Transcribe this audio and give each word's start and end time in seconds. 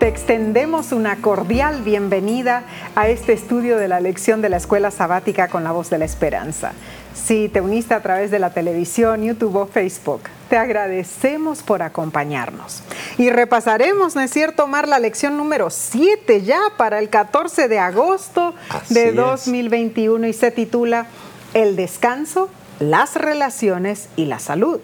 te 0.00 0.08
extendemos 0.08 0.92
una 0.92 1.16
cordial 1.16 1.82
bienvenida 1.82 2.64
a 2.96 3.08
este 3.10 3.34
estudio 3.34 3.76
de 3.76 3.86
la 3.86 4.00
lección 4.00 4.40
de 4.40 4.48
la 4.48 4.56
Escuela 4.56 4.90
Sabática 4.90 5.48
con 5.48 5.62
la 5.62 5.72
Voz 5.72 5.90
de 5.90 5.98
la 5.98 6.06
Esperanza. 6.06 6.72
Si 7.12 7.50
te 7.50 7.60
uniste 7.60 7.92
a 7.92 8.00
través 8.00 8.30
de 8.30 8.38
la 8.38 8.54
televisión, 8.54 9.22
YouTube 9.22 9.56
o 9.56 9.66
Facebook, 9.66 10.22
te 10.48 10.56
agradecemos 10.56 11.62
por 11.62 11.82
acompañarnos. 11.82 12.80
Y 13.18 13.28
repasaremos, 13.28 14.14
¿no 14.14 14.22
es 14.22 14.30
cierto, 14.30 14.66
Mar, 14.66 14.88
la 14.88 14.98
lección 14.98 15.36
número 15.36 15.68
7 15.68 16.44
ya 16.44 16.60
para 16.78 16.98
el 16.98 17.10
14 17.10 17.68
de 17.68 17.78
agosto 17.78 18.54
de 18.88 19.12
2021 19.12 20.28
y 20.28 20.32
se 20.32 20.50
titula 20.50 21.08
El 21.52 21.76
descanso, 21.76 22.48
las 22.78 23.16
relaciones 23.16 24.08
y 24.16 24.24
la 24.24 24.38
salud. 24.38 24.80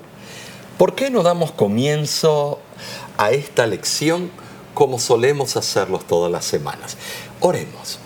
¿Por 0.76 0.94
qué 0.94 1.08
no 1.08 1.22
damos 1.22 1.52
comienzo 1.52 2.60
a 3.16 3.30
esta 3.30 3.66
lección? 3.66 4.30
Como 4.76 4.98
solemos 4.98 5.56
hacerlos 5.56 6.06
todas 6.06 6.30
las 6.30 6.44
semanas. 6.44 6.98
Oremos. 7.40 7.98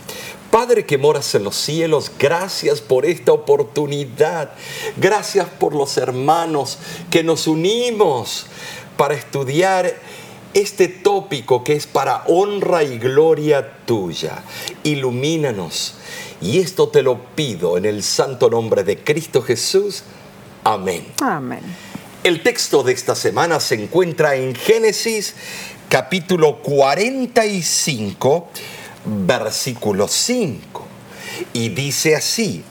Padre 0.53 0.87
que 0.87 0.99
moras 0.99 1.35
en 1.35 1.43
los 1.43 1.57
cielos, 1.57 2.13
gracias 2.17 2.81
por 2.81 3.07
esta 3.07 3.33
oportunidad. 3.33 4.53
Gracias 4.97 5.49
por 5.49 5.75
los 5.75 5.97
hermanos 5.97 6.79
que 7.11 7.25
nos 7.25 7.49
unimos 7.49 8.47
para 8.97 9.15
estudiar 9.15 9.93
este 10.55 10.87
tópico 10.87 11.65
que 11.65 11.73
es 11.73 11.89
para 11.89 12.23
honra 12.29 12.85
y 12.85 12.99
gloria 12.99 13.79
tuya. 13.85 14.45
Ilumínanos. 14.85 15.95
Y 16.41 16.61
esto 16.61 16.89
te 16.89 17.03
lo 17.03 17.19
pido 17.35 17.79
en 17.79 17.85
el 17.85 18.05
santo 18.05 18.49
nombre 18.49 18.85
de 18.85 18.97
Cristo 18.97 19.43
Jesús. 19.43 20.05
Amén. 20.63 21.05
Amén. 21.21 21.63
El 22.23 22.45
texto 22.45 22.85
de 22.85 22.93
esta 22.93 23.17
semana 23.17 23.59
se 23.59 23.75
encuentra 23.75 24.37
en 24.37 24.55
Génesis 24.55 25.35
capítulo 25.91 26.63
45, 26.63 28.49
versículo 29.05 30.07
5. 30.07 30.87
Y 31.53 31.71
dice 31.71 32.15
así, 32.15 32.63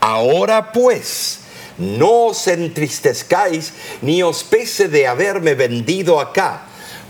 ahora 0.00 0.72
pues, 0.72 1.38
no 1.78 2.26
os 2.26 2.48
entristezcáis 2.48 3.72
ni 4.02 4.24
os 4.24 4.42
pese 4.42 4.88
de 4.88 5.06
haberme 5.06 5.54
vendido 5.54 6.18
acá, 6.20 6.64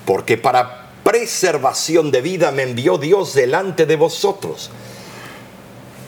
porque 0.04 0.36
para 0.36 0.90
preservación 1.02 2.10
de 2.10 2.20
vida 2.20 2.52
me 2.52 2.64
envió 2.64 2.98
Dios 2.98 3.32
delante 3.32 3.86
de 3.86 3.96
vosotros. 3.96 4.70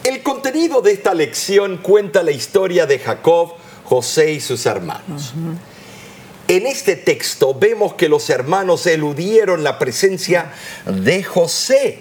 El 0.05 0.23
contenido 0.23 0.83
de 0.83 0.93
esta 0.93 1.15
lección 1.15 1.79
cuenta 1.79 2.23
la 2.23 2.31
historia 2.31 2.85
de 2.85 2.99
Jacob, 2.99 3.55
José 3.85 4.33
y 4.33 4.41
sus 4.41 4.67
hermanos. 4.67 5.33
En 6.51 6.67
este 6.67 6.97
texto 6.97 7.55
vemos 7.55 7.95
que 7.95 8.09
los 8.09 8.29
hermanos 8.29 8.85
eludieron 8.89 9.63
la 9.63 9.79
presencia 9.79 10.51
de 10.85 11.23
José. 11.23 12.01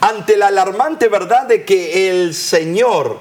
Ante 0.00 0.36
la 0.36 0.46
alarmante 0.46 1.08
verdad 1.08 1.48
de 1.48 1.64
que 1.64 2.08
el 2.08 2.34
Señor 2.34 3.18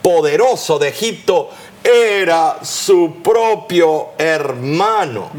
poderoso 0.00 0.78
de 0.78 0.88
Egipto 0.88 1.50
era 1.84 2.64
su 2.64 3.16
propio 3.22 4.12
hermano. 4.16 5.30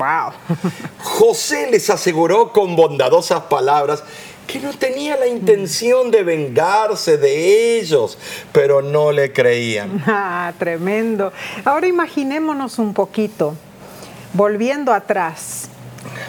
José 1.01 1.71
les 1.71 1.89
aseguró 1.89 2.53
con 2.53 2.75
bondadosas 2.75 3.41
palabras 3.45 4.03
que 4.45 4.59
no 4.59 4.71
tenía 4.73 5.17
la 5.17 5.25
intención 5.25 6.11
de 6.11 6.21
vengarse 6.21 7.17
de 7.17 7.79
ellos, 7.79 8.19
pero 8.51 8.83
no 8.83 9.11
le 9.11 9.33
creían. 9.33 10.03
Ah, 10.05 10.53
tremendo. 10.59 11.33
Ahora 11.65 11.87
imaginémonos 11.87 12.77
un 12.77 12.93
poquito 12.93 13.55
volviendo 14.33 14.93
atrás 14.93 15.69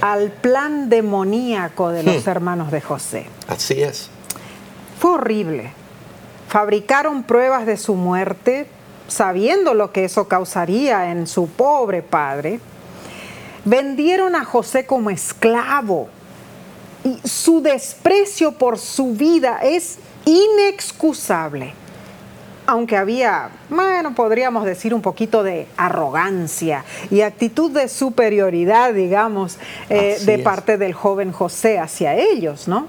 al 0.00 0.31
plan 0.31 0.89
demoníaco 0.89 1.91
de 1.91 2.03
los 2.03 2.27
hmm. 2.27 2.31
hermanos 2.31 2.70
de 2.70 2.81
José. 2.81 3.27
Así 3.48 3.83
es. 3.83 4.11
Fue 4.98 5.13
horrible. 5.13 5.73
Fabricaron 6.48 7.23
pruebas 7.23 7.67
de 7.67 7.77
su 7.77 7.95
muerte, 7.95 8.67
sabiendo 9.08 9.74
lo 9.74 9.92
que 9.92 10.05
eso 10.05 10.29
causaría 10.29 11.11
en 11.11 11.27
su 11.27 11.48
pobre 11.48 12.02
padre. 12.02 12.61
Vendieron 13.64 14.34
a 14.34 14.45
José 14.45 14.86
como 14.86 15.11
esclavo. 15.11 16.08
Y 17.05 17.27
su 17.27 17.63
desprecio 17.63 18.52
por 18.52 18.79
su 18.79 19.14
vida 19.14 19.58
es 19.63 19.98
inexcusable 20.24 21.74
aunque 22.72 22.96
había, 22.96 23.50
bueno, 23.68 24.14
podríamos 24.14 24.64
decir 24.64 24.94
un 24.94 25.02
poquito 25.02 25.42
de 25.42 25.66
arrogancia 25.77 26.86
y 27.10 27.20
actitud 27.20 27.70
de 27.70 27.86
superioridad, 27.86 28.94
digamos, 28.94 29.58
eh, 29.90 30.18
de 30.24 30.38
parte 30.38 30.78
del 30.78 30.94
joven 30.94 31.33
José 31.33 31.78
hacia 31.78 32.14
ellos, 32.14 32.68
¿no? 32.68 32.86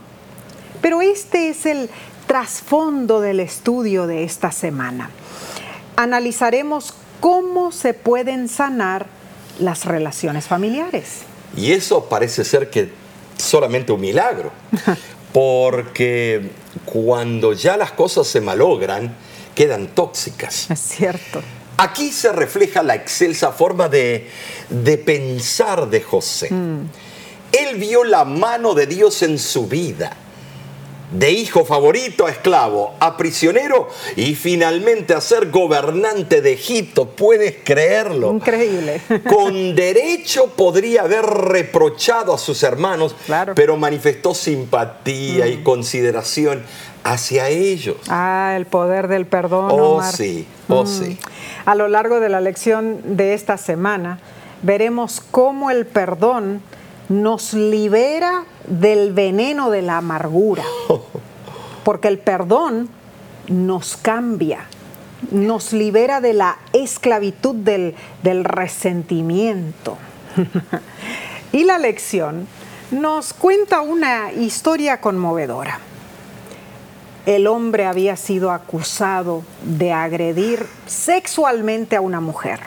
Pero 0.81 1.01
este 1.01 1.49
es 1.49 1.66
el 1.66 1.89
trasfondo 2.27 3.19
del 3.19 3.41
estudio 3.41 4.07
de 4.07 4.23
esta 4.23 4.53
semana. 4.53 5.09
Analizaremos 5.97 6.94
cómo 7.19 7.73
se 7.73 7.94
pueden 7.94 8.47
sanar 8.47 9.07
las 9.59 9.83
relaciones 9.83 10.45
familiares. 10.45 11.23
Y 11.57 11.73
eso 11.73 12.05
parece 12.05 12.45
ser 12.45 12.69
que 12.69 12.89
solamente 13.35 13.91
un 13.91 14.00
milagro, 14.00 14.50
porque 15.33 16.51
cuando 16.85 17.51
ya 17.51 17.75
las 17.75 17.91
cosas 17.91 18.27
se 18.27 18.39
malogran, 18.39 19.13
quedan 19.56 19.88
tóxicas. 19.88 20.69
Es 20.69 20.80
cierto. 20.80 21.41
Aquí 21.78 22.12
se 22.12 22.31
refleja 22.31 22.84
la 22.84 22.96
excelsa 22.96 23.52
forma 23.52 23.90
de, 23.90 24.30
pensar 25.06 25.90
de 25.90 26.02
José. 26.02 26.53
Mm. 26.53 26.90
Él 27.52 27.78
vio 27.78 28.03
la 28.03 28.25
mano 28.25 28.74
de 28.74 28.88
Dios 28.88 29.22
en 29.24 29.38
su 29.40 29.68
vida 29.68 30.18
de 31.13 31.31
hijo 31.31 31.63
favorito 31.63 32.25
a 32.25 32.31
esclavo, 32.31 32.94
a 33.00 33.16
prisionero 33.16 33.88
y 34.16 34.35
finalmente 34.35 35.13
a 35.13 35.22
ser 35.22 35.51
gobernante 35.51 36.41
de 36.41 36.53
Egipto. 36.53 37.09
¿Puedes 37.09 37.57
creerlo? 37.63 38.31
Increíble. 38.31 39.01
Con 39.29 39.75
derecho 39.75 40.47
podría 40.47 41.03
haber 41.03 41.25
reprochado 41.25 42.34
a 42.34 42.38
sus 42.38 42.63
hermanos, 42.63 43.16
pero 43.56 43.78
manifestó 43.78 44.34
simpatía 44.34 45.47
y 45.47 45.57
mm. 45.57 45.63
consideración 45.63 46.63
hacia 47.03 47.50
ellos. 47.50 47.97
Ah, 48.09 48.53
el 48.57 48.66
poder 48.66 49.07
del 49.07 49.25
perdón. 49.25 49.69
Oh, 49.72 50.01
sí, 50.03 50.47
oh, 50.68 50.84
mm. 50.84 50.88
sí. 50.88 51.19
A 51.66 51.75
lo 51.75 51.88
largo 51.88 52.19
de 52.19 52.30
la 52.30 52.41
lección 52.41 53.16
de 53.16 53.34
esta 53.34 53.57
semana 53.57 54.19
veremos 54.63 55.22
cómo 55.31 55.69
el 55.69 55.85
perdón 55.85 56.62
nos 57.22 57.53
libera 57.53 58.46
del 58.68 59.13
veneno 59.13 59.69
de 59.69 59.81
la 59.81 59.97
amargura. 59.97 60.63
Porque 61.84 62.07
el 62.07 62.18
perdón 62.18 62.90
nos 63.47 63.97
cambia, 63.97 64.66
nos 65.31 65.74
libera 65.74 66.22
de 66.22 66.34
la 66.34 66.57
esclavitud 66.72 67.56
del, 67.56 67.96
del 68.24 68.44
resentimiento. 68.44 69.97
y 71.51 71.66
la 71.66 71.78
lección 71.78 72.47
nos 72.91 73.34
cuenta 73.34 73.81
una 73.81 74.31
historia 74.31 75.01
conmovedora. 75.01 75.80
El 77.25 77.47
hombre 77.47 77.85
había 77.85 78.18
sido 78.18 78.51
acusado 78.51 79.44
de 79.63 79.94
agredir 79.94 80.66
sexualmente 80.88 81.95
a 81.95 82.01
una 82.01 82.19
mujer. 82.19 82.59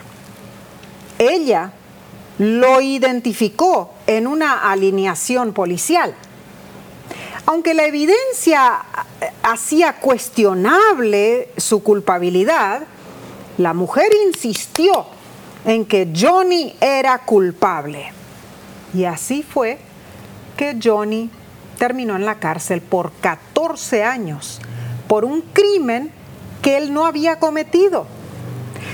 Ella 1.19 1.73
lo 2.39 2.81
identificó 2.81 3.93
en 4.05 4.27
una 4.27 4.69
alineación 4.69 5.53
policial. 5.53 6.13
Aunque 7.45 7.73
la 7.73 7.85
evidencia 7.85 8.83
hacía 9.41 9.93
cuestionable 9.93 11.49
su 11.57 11.81
culpabilidad, 11.81 12.83
la 13.57 13.73
mujer 13.73 14.11
insistió 14.27 15.05
en 15.65 15.85
que 15.85 16.11
Johnny 16.15 16.75
era 16.79 17.19
culpable. 17.19 18.11
Y 18.93 19.05
así 19.05 19.43
fue 19.43 19.79
que 20.55 20.77
Johnny 20.81 21.29
terminó 21.77 22.15
en 22.15 22.25
la 22.25 22.39
cárcel 22.39 22.81
por 22.81 23.11
14 23.21 24.03
años 24.03 24.59
por 25.07 25.23
un 25.25 25.41
crimen 25.41 26.11
que 26.61 26.77
él 26.77 26.93
no 26.93 27.05
había 27.05 27.39
cometido. 27.39 28.07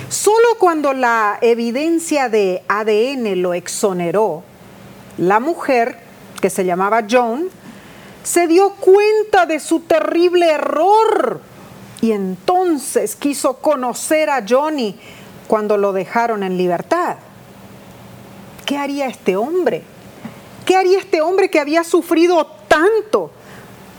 Solo 0.10 0.58
cuando 0.60 0.94
la 0.94 1.38
evidencia 1.42 2.30
de 2.30 2.64
ADN 2.68 3.42
lo 3.42 3.54
exoneró, 3.54 4.44
la 5.18 5.40
mujer, 5.40 5.98
que 6.42 6.50
se 6.50 6.66
llamaba 6.66 7.06
Joan, 7.10 7.48
se 8.24 8.48
dio 8.48 8.72
cuenta 8.76 9.46
de 9.46 9.60
su 9.60 9.82
terrible 9.82 10.52
error 10.52 11.42
y 12.02 12.12
entonces 12.12 13.16
quiso 13.16 13.58
conocer 13.58 14.30
a 14.30 14.44
Johnny 14.48 14.98
cuando 15.48 15.78
lo 15.78 15.94
dejaron 15.94 16.44
en 16.44 16.58
libertad. 16.58 17.18
¿Qué 18.66 18.78
haría 18.78 19.08
este 19.08 19.36
hombre? 19.36 19.84
¿Qué 20.66 20.76
haría 20.76 21.00
este 21.00 21.22
hombre 21.22 21.50
que 21.50 21.60
había 21.60 21.84
sufrido 21.84 22.46
tanto 22.68 23.32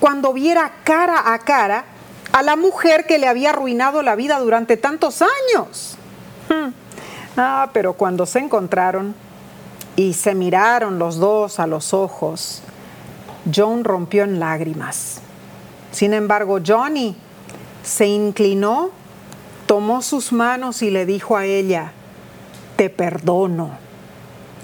cuando 0.01 0.33
viera 0.33 0.73
cara 0.85 1.33
a 1.33 1.39
cara 1.39 1.85
a 2.35 2.43
la 2.43 2.57
mujer 2.57 3.07
que 3.07 3.19
le 3.19 3.29
había 3.29 3.51
arruinado 3.51 4.03
la 4.03 4.17
vida 4.17 4.41
durante 4.41 4.77
tantos 4.77 5.23
años? 5.23 5.97
Hmm. 6.49 6.73
Ah, 7.37 7.71
pero 7.73 7.93
cuando 7.93 8.27
se 8.27 8.41
encontraron 8.41 9.15
y 9.95 10.15
se 10.15 10.35
miraron 10.35 10.99
los 10.99 11.19
dos 11.19 11.61
a 11.61 11.69
los 11.69 11.95
ojos, 11.95 12.61
John 13.55 13.85
rompió 13.85 14.25
en 14.25 14.41
lágrimas. 14.41 15.21
Sin 15.93 16.13
embargo, 16.13 16.59
Johnny 16.67 17.15
se 17.85 18.07
inclinó, 18.07 18.91
tomó 19.67 20.03
sus 20.03 20.33
manos 20.33 20.83
y 20.83 20.91
le 20.91 21.07
dijo 21.07 21.37
a 21.37 21.45
ella, 21.45 21.93
te 22.75 22.91
perdono. 22.91 23.79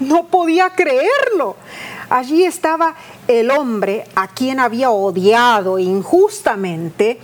No 0.01 0.27
podía 0.27 0.71
creerlo. 0.71 1.55
Allí 2.09 2.43
estaba 2.43 2.95
el 3.29 3.49
hombre 3.49 4.03
a 4.13 4.27
quien 4.27 4.59
había 4.59 4.89
odiado 4.89 5.79
injustamente 5.79 7.17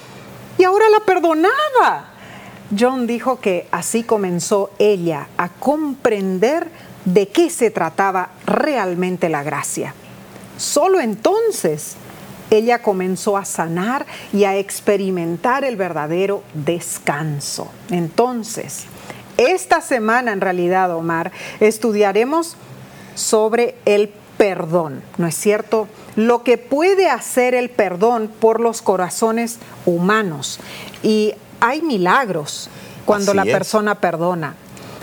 y 0.57 0.63
ahora 0.63 0.89
la 0.89 0.99
perdonaba. 1.01 2.13
John 2.77 3.07
dijo 3.07 3.39
que 3.39 3.67
así 3.71 4.03
comenzó 4.03 4.71
ella 4.77 5.27
a 5.37 5.49
comprender 5.49 6.69
de 7.05 7.29
qué 7.29 7.49
se 7.49 7.71
trataba 7.71 8.31
realmente 8.45 9.29
la 9.29 9.43
gracia. 9.43 9.93
Solo 10.57 10.99
entonces 10.99 11.95
ella 12.49 12.81
comenzó 12.81 13.37
a 13.37 13.45
sanar 13.45 14.05
y 14.33 14.43
a 14.45 14.55
experimentar 14.57 15.63
el 15.63 15.75
verdadero 15.75 16.43
descanso. 16.53 17.69
Entonces, 17.89 18.85
esta 19.37 19.81
semana 19.81 20.31
en 20.31 20.41
realidad, 20.41 20.93
Omar, 20.95 21.31
estudiaremos 21.59 22.57
sobre 23.15 23.75
el 23.85 24.09
perdón, 24.37 25.01
¿no 25.17 25.27
es 25.27 25.35
cierto? 25.35 25.87
Lo 26.15 26.43
que 26.43 26.57
puede 26.57 27.09
hacer 27.09 27.53
el 27.53 27.69
perdón 27.69 28.31
por 28.39 28.59
los 28.59 28.81
corazones 28.81 29.57
humanos. 29.85 30.59
Y 31.03 31.33
hay 31.59 31.81
milagros 31.81 32.69
cuando 33.05 33.31
Así 33.31 33.37
la 33.37 33.43
es. 33.43 33.51
persona 33.51 33.95
perdona. 33.95 34.55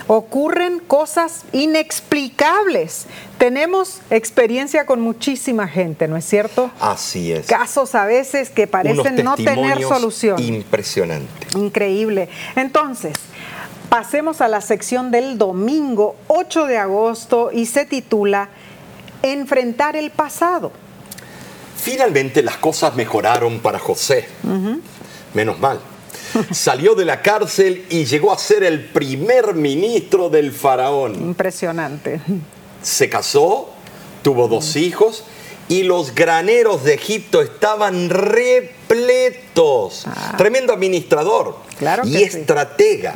Ocurren 0.07 0.79
cosas 0.79 1.45
inexplicables. 1.51 3.07
Tenemos 3.39 4.01
experiencia 4.11 4.85
con 4.85 5.01
muchísima 5.01 5.67
gente, 5.67 6.07
¿no 6.07 6.15
es 6.15 6.25
cierto? 6.25 6.69
Así 6.79 7.31
es. 7.31 7.47
Casos 7.47 7.95
a 7.95 8.05
veces 8.05 8.51
que 8.51 8.67
parecen 8.67 9.19
Unos 9.19 9.23
no 9.23 9.35
tener 9.35 9.81
solución. 9.81 10.39
Impresionante. 10.41 11.47
Increíble. 11.57 12.29
Entonces, 12.55 13.13
pasemos 13.89 14.41
a 14.41 14.47
la 14.47 14.61
sección 14.61 15.09
del 15.09 15.39
domingo 15.39 16.15
8 16.27 16.67
de 16.67 16.77
agosto 16.77 17.49
y 17.51 17.65
se 17.65 17.85
titula 17.85 18.49
Enfrentar 19.31 19.95
el 19.95 20.11
pasado. 20.11 20.71
Finalmente 21.77 22.43
las 22.43 22.57
cosas 22.57 22.95
mejoraron 22.95 23.59
para 23.59 23.79
José. 23.79 24.27
Menos 25.33 25.59
mal. 25.59 25.79
Salió 26.51 26.93
de 26.95 27.05
la 27.05 27.21
cárcel 27.21 27.85
y 27.89 28.05
llegó 28.05 28.31
a 28.31 28.37
ser 28.37 28.63
el 28.63 28.85
primer 28.85 29.55
ministro 29.55 30.29
del 30.29 30.51
faraón. 30.51 31.15
Impresionante. 31.15 32.21
Se 32.83 33.09
casó, 33.09 33.69
tuvo 34.21 34.47
dos 34.47 34.75
hijos 34.75 35.23
y 35.67 35.81
los 35.83 36.13
graneros 36.13 36.83
de 36.83 36.93
Egipto 36.93 37.41
estaban 37.41 38.09
repletos. 38.11 40.03
Ah. 40.05 40.35
Tremendo 40.37 40.71
administrador 40.71 41.57
Claro 41.79 42.03
y 42.05 42.13
sí. 42.13 42.23
estratega. 42.23 43.15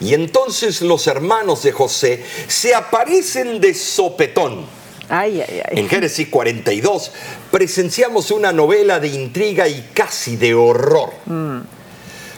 Y 0.00 0.14
entonces 0.14 0.80
los 0.80 1.08
hermanos 1.08 1.64
de 1.64 1.72
José 1.72 2.24
se 2.46 2.72
aparecen 2.74 3.60
de 3.60 3.74
sopetón. 3.74 4.83
Ay, 5.08 5.40
ay, 5.46 5.62
ay. 5.70 5.78
En 5.78 5.88
Génesis 5.88 6.28
42 6.28 7.12
presenciamos 7.50 8.30
una 8.30 8.52
novela 8.52 9.00
de 9.00 9.08
intriga 9.08 9.68
y 9.68 9.90
casi 9.92 10.36
de 10.36 10.54
horror. 10.54 11.12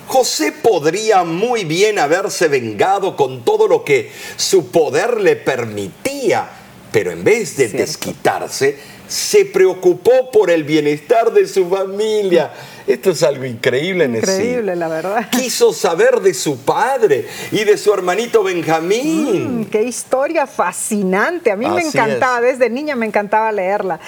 José 0.07 0.53
podría 0.53 1.25
muy 1.25 1.65
bien 1.65 1.99
haberse 1.99 2.49
vengado 2.49 3.17
con 3.17 3.45
todo 3.45 3.67
lo 3.67 3.85
que 3.85 4.11
su 4.37 4.71
poder 4.71 5.21
le 5.21 5.37
permitía, 5.37 6.49
pero 6.93 7.11
en 7.11 7.25
vez 7.25 7.57
de 7.57 7.69
Cierto. 7.69 7.79
desquitarse, 7.79 8.79
se 9.09 9.45
preocupó 9.47 10.31
por 10.31 10.51
el 10.51 10.65
bienestar 10.65 11.33
de 11.33 11.47
su 11.47 11.69
familia. 11.69 12.53
Esto 12.87 13.11
es 13.11 13.23
algo 13.25 13.45
increíble 13.45 14.05
en 14.05 14.15
Increíble, 14.15 14.77
la 14.77 14.87
verdad. 14.87 15.29
Quiso 15.31 15.73
saber 15.73 16.21
de 16.21 16.33
su 16.35 16.59
padre 16.59 17.27
y 17.51 17.65
de 17.65 17.77
su 17.77 17.93
hermanito 17.93 18.45
Benjamín. 18.45 19.63
Mm, 19.63 19.65
qué 19.65 19.83
historia 19.83 20.47
fascinante. 20.47 21.51
A 21.51 21.57
mí 21.57 21.69
me 21.69 21.83
encantaba, 21.83 22.47
es. 22.47 22.59
desde 22.59 22.71
niña 22.71 22.95
me 22.95 23.07
encantaba 23.07 23.51
leerla. 23.51 23.99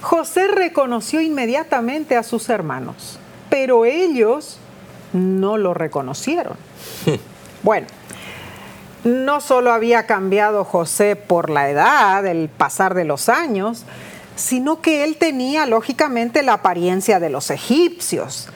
José 0.00 0.48
reconoció 0.48 1.20
inmediatamente 1.20 2.16
a 2.16 2.22
sus 2.22 2.48
hermanos, 2.48 3.18
pero 3.50 3.84
ellos 3.84 4.58
no 5.12 5.58
lo 5.58 5.74
reconocieron. 5.74 6.56
bueno, 7.62 7.86
no 9.04 9.40
solo 9.42 9.72
había 9.72 10.06
cambiado 10.06 10.64
José 10.64 11.16
por 11.16 11.50
la 11.50 11.68
edad, 11.68 12.24
el 12.24 12.48
pasar 12.48 12.94
de 12.94 13.04
los 13.04 13.28
años, 13.28 13.84
sino 14.36 14.80
que 14.80 15.04
él 15.04 15.16
tenía 15.16 15.66
lógicamente 15.66 16.42
la 16.42 16.54
apariencia 16.54 17.20
de 17.20 17.30
los 17.30 17.50
egipcios. 17.50 18.48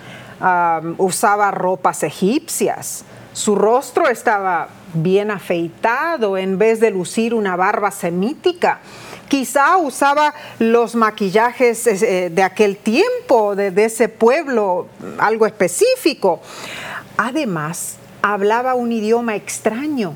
Usaba 0.99 1.51
ropas 1.51 2.03
egipcias. 2.03 3.05
Su 3.33 3.55
rostro 3.55 4.09
estaba 4.09 4.69
bien 4.95 5.31
afeitado 5.31 6.39
en 6.39 6.59
vez 6.59 6.81
de 6.81 6.91
lucir 6.91 7.35
una 7.35 7.57
barba 7.57 7.91
semítica. 7.91 8.81
Quizá 9.29 9.77
usaba 9.77 10.33
los 10.59 10.95
maquillajes 10.95 11.87
eh, 11.87 12.31
de 12.31 12.43
aquel 12.43 12.77
tiempo, 12.77 13.57
de 13.57 13.85
ese 13.85 14.09
pueblo, 14.09 14.87
algo 15.19 15.47
específico. 15.47 16.41
Además, 17.17 17.97
hablaba 18.23 18.75
un 18.75 18.93
idioma 18.93 19.35
extraño 19.37 20.15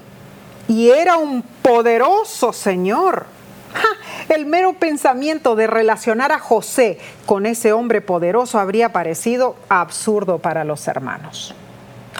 y 0.68 0.90
era 0.90 1.16
un 1.16 1.42
poderoso 1.42 2.52
señor. 2.52 3.26
¡Ja! 3.72 4.34
El 4.34 4.46
mero 4.46 4.74
pensamiento 4.74 5.56
de 5.56 5.66
relacionar 5.66 6.32
a 6.32 6.38
José 6.38 6.98
con 7.26 7.46
ese 7.46 7.72
hombre 7.72 8.00
poderoso 8.00 8.58
habría 8.58 8.92
parecido 8.92 9.56
absurdo 9.68 10.38
para 10.38 10.64
los 10.64 10.86
hermanos. 10.88 11.54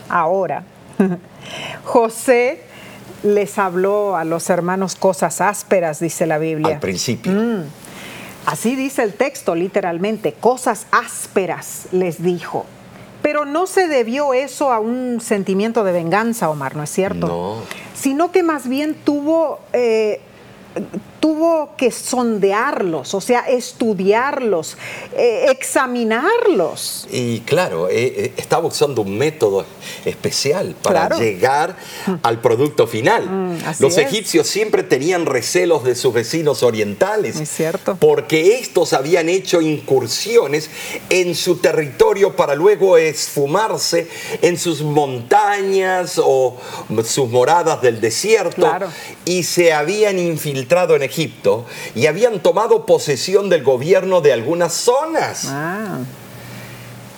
Ahora, 0.09 0.65
José 1.85 2.63
les 3.23 3.59
habló 3.59 4.17
a 4.17 4.25
los 4.25 4.51
hermanos 4.51 4.97
cosas 4.97 5.41
ásperas, 5.41 6.01
dice 6.01 6.27
la 6.27 6.39
Biblia. 6.39 6.75
Al 6.75 6.81
principio. 6.81 7.33
Mm. 7.33 7.65
Así 8.47 8.75
dice 8.75 9.03
el 9.03 9.15
texto 9.15 9.55
literalmente, 9.55 10.33
cosas 10.33 10.87
ásperas 10.91 11.89
les 11.93 12.23
dijo. 12.23 12.67
Pero 13.23 13.45
no 13.45 13.67
se 13.67 13.87
debió 13.87 14.33
eso 14.33 14.73
a 14.73 14.81
un 14.81 15.21
sentimiento 15.21 15.85
de 15.85 15.93
venganza, 15.93 16.49
Omar, 16.49 16.75
¿no 16.75 16.83
es 16.83 16.91
cierto? 16.91 17.27
No. 17.27 17.57
Sino 17.95 18.33
que 18.33 18.43
más 18.43 18.67
bien 18.67 18.95
tuvo, 18.95 19.61
eh, 19.75 20.21
tuvo 21.21 21.71
que 21.77 21.91
sondearlos, 21.91 23.13
o 23.15 23.21
sea, 23.21 23.41
estudiarlos, 23.41 24.77
eh, 25.17 25.47
examinarlos. 25.51 27.07
Y 27.13 27.41
claro, 27.41 27.89
eh, 27.89 28.15
eh, 28.17 28.33
estaba 28.37 28.67
usando 28.67 29.03
un 29.03 29.17
método 29.19 29.65
especial 30.05 30.75
para 30.83 31.07
Claro. 31.09 31.19
llegar 31.23 31.77
al 32.23 32.41
producto 32.41 32.87
final. 32.87 33.27
Mm, 33.29 33.59
Los 33.81 33.99
es. 33.99 34.07
egipcios 34.07 34.47
siempre 34.47 34.83
tenían 34.83 35.27
recelos 35.27 35.85
de 35.85 35.95
sus 35.95 36.15
vecinos 36.15 36.63
orientales. 36.63 37.39
Es 37.39 37.51
cierto. 37.51 37.97
Porque 38.01 38.57
estos 38.59 38.93
habían 38.95 39.29
hecho 39.29 39.61
incursiones 39.61 40.71
en 41.11 41.35
su 41.35 41.59
territorio 41.59 42.35
para 42.35 42.55
luego 42.55 42.97
esfumarse 42.97 44.09
en 44.41 44.59
sus 44.59 44.83
montañas 44.83 46.19
o 46.23 46.57
sus 47.05 47.29
moradas 47.29 47.83
del 47.83 48.01
desierto. 48.01 48.57
Claro. 48.63 48.89
Y 49.25 49.43
se 49.43 49.73
habían 49.73 50.19
infiltrado 50.19 50.97
en 50.97 51.03
Egipto 51.11 51.67
y 51.95 52.07
habían 52.07 52.41
tomado 52.41 52.87
posesión 52.87 53.49
del 53.49 53.63
gobierno 53.63 54.21
de 54.21 54.33
algunas 54.33 54.73
zonas. 54.73 55.47
Ah, 55.49 55.99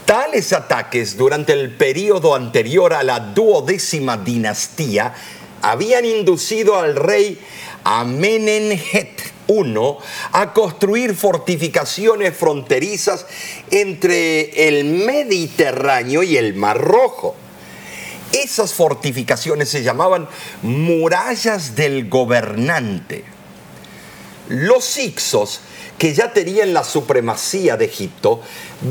Tales 0.05 0.53
ataques 0.53 1.17
durante 1.17 1.53
el 1.53 1.71
periodo 1.77 2.35
anterior 2.35 2.93
a 2.93 3.03
la 3.03 3.21
duodécima 3.21 4.17
dinastía 4.17 5.15
habían 5.63 6.05
inducido 6.05 6.79
al 6.79 6.97
rey 6.97 7.39
Amenenhet 7.85 9.33
I 9.49 9.75
a 10.33 10.53
construir 10.53 11.15
fortificaciones 11.15 12.37
fronterizas 12.37 13.27
entre 13.71 14.69
el 14.69 14.85
Mediterráneo 14.85 16.23
y 16.23 16.37
el 16.37 16.55
Mar 16.55 16.81
Rojo. 16.81 17.35
Esas 18.33 18.73
fortificaciones 18.73 19.69
se 19.69 19.83
llamaban 19.83 20.29
murallas 20.63 21.75
del 21.75 22.09
gobernante. 22.09 23.25
Los 24.49 24.99
Ixos, 24.99 25.61
que 25.99 26.15
ya 26.15 26.33
tenían 26.33 26.75
la 26.75 26.83
supremacía 26.85 27.77
de 27.77 27.85
Egipto, 27.85 28.41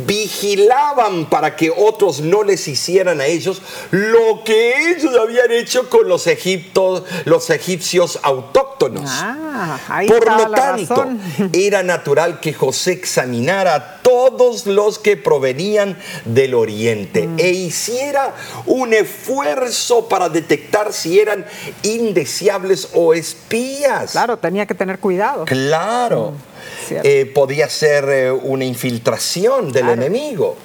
vigilaban 0.07 1.29
para 1.29 1.55
que 1.55 1.69
otros 1.75 2.21
no 2.21 2.43
les 2.43 2.67
hicieran 2.67 3.19
a 3.21 3.25
ellos 3.25 3.61
lo 3.91 4.43
que 4.45 4.91
ellos 4.91 5.13
habían 5.17 5.51
hecho 5.51 5.89
con 5.89 6.07
los, 6.07 6.27
egiptos, 6.27 7.03
los 7.25 7.49
egipcios 7.49 8.19
autóctonos. 8.23 9.09
ah, 9.13 9.77
ahí 9.89 10.07
Por 10.07 10.25
lo 10.25 10.47
la 10.47 10.57
tanto, 10.57 10.95
razón. 10.95 11.19
era 11.53 11.83
natural 11.83 12.39
que 12.39 12.53
José 12.53 12.93
examinara 12.93 13.99
todo 14.01 14.11
todos 14.21 14.65
los 14.65 14.99
que 14.99 15.15
provenían 15.17 15.97
del 16.25 16.53
oriente 16.53 17.27
Mm. 17.27 17.39
e 17.39 17.49
hiciera 17.51 18.33
un 18.65 18.93
esfuerzo 18.93 20.07
para 20.09 20.29
detectar 20.29 20.91
si 20.93 21.19
eran 21.19 21.45
indeseables 21.83 22.89
o 22.93 23.13
espías. 23.13 24.11
Claro, 24.11 24.37
tenía 24.37 24.65
que 24.65 24.73
tener 24.75 24.99
cuidado. 24.99 25.45
Claro. 25.45 26.33
cierto. 26.33 26.50
Eh, 26.89 27.31
podía 27.33 27.69
ser 27.69 28.05
eh, 28.09 28.31
una 28.31 28.65
infiltración 28.65 29.71
del 29.71 29.83
Claro. 29.85 30.01
enemigo. 30.01 30.57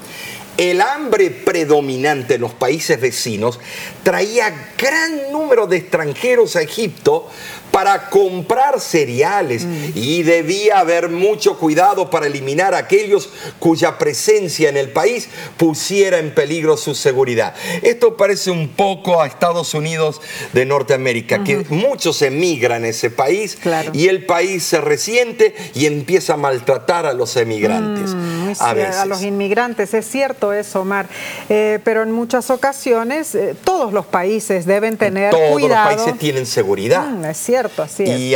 El 0.56 0.80
hambre 0.80 1.30
predominante 1.30 2.36
en 2.36 2.40
los 2.40 2.54
países 2.54 2.98
vecinos 2.98 3.60
traía 4.02 4.70
gran 4.78 5.30
número 5.30 5.66
de 5.66 5.76
extranjeros 5.76 6.56
a 6.56 6.62
Egipto 6.62 7.28
para 7.76 8.08
comprar 8.08 8.80
cereales 8.80 9.66
Mm. 9.66 9.90
y 9.96 10.22
debía 10.22 10.78
haber 10.78 11.10
mucho 11.10 11.58
cuidado 11.58 12.08
para 12.08 12.26
eliminar 12.26 12.72
a 12.74 12.78
aquellos 12.78 13.28
cuya 13.58 13.98
presencia 13.98 14.70
en 14.70 14.78
el 14.78 14.92
país 14.92 15.28
pusiera 15.58 16.16
en 16.18 16.34
peligro 16.34 16.78
su 16.78 16.94
seguridad. 16.94 17.54
Esto 17.82 18.16
parece 18.16 18.50
un 18.50 18.68
poco 18.68 19.20
a 19.20 19.26
Estados 19.26 19.74
Unidos 19.74 20.22
de 20.54 20.64
Norteamérica, 20.64 21.44
que 21.44 21.66
muchos 21.68 22.22
emigran 22.22 22.84
a 22.84 22.88
ese 22.88 23.10
país 23.10 23.58
Claro. 23.60 23.90
y 23.92 24.08
el 24.08 24.24
país 24.24 24.62
se 24.62 24.80
resiente 24.80 25.54
y 25.74 25.84
empieza 25.84 26.32
a 26.32 26.36
maltratar 26.38 27.04
a 27.04 27.12
los 27.12 27.36
emigrantes. 27.36 28.14
Mm, 28.14 28.52
a 28.58 28.72
veces. 28.72 29.06
los 29.06 29.22
inmigrantes, 29.22 29.92
es 29.92 30.08
cierto 30.08 30.54
eso, 30.54 30.80
Omar. 30.80 31.08
Eh, 31.50 31.78
pero 31.84 32.02
en 32.02 32.10
muchas 32.10 32.48
ocasiones 32.48 33.34
eh, 33.34 33.54
todos 33.64 33.92
los 33.92 34.06
países 34.06 34.64
deben 34.64 34.96
tener 34.96 35.30
Todos 35.30 35.50
cuidado. 35.52 35.90
los 35.90 35.96
países 36.04 36.18
tienen 36.18 36.46
seguridad. 36.46 37.06
Mm, 37.06 37.24
es 37.26 37.36
cierto, 37.36 37.65
así 37.78 38.04
es. 38.04 38.20
Y, 38.20 38.34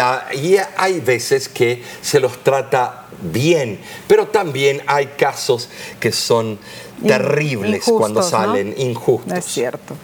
hay 0.76 1.00
veces 1.00 1.49
que 1.49 1.82
se 2.00 2.20
los 2.20 2.42
trata 2.42 3.06
bien, 3.20 3.80
pero 4.06 4.28
también 4.28 4.82
hay 4.87 5.06
casos 5.06 5.68
que 5.99 6.12
son 6.12 6.58
terribles 7.06 7.84
cuando 7.84 8.22
salen 8.22 8.75
injustos. 8.76 9.38
Es 9.38 9.44
cierto. 9.46 9.94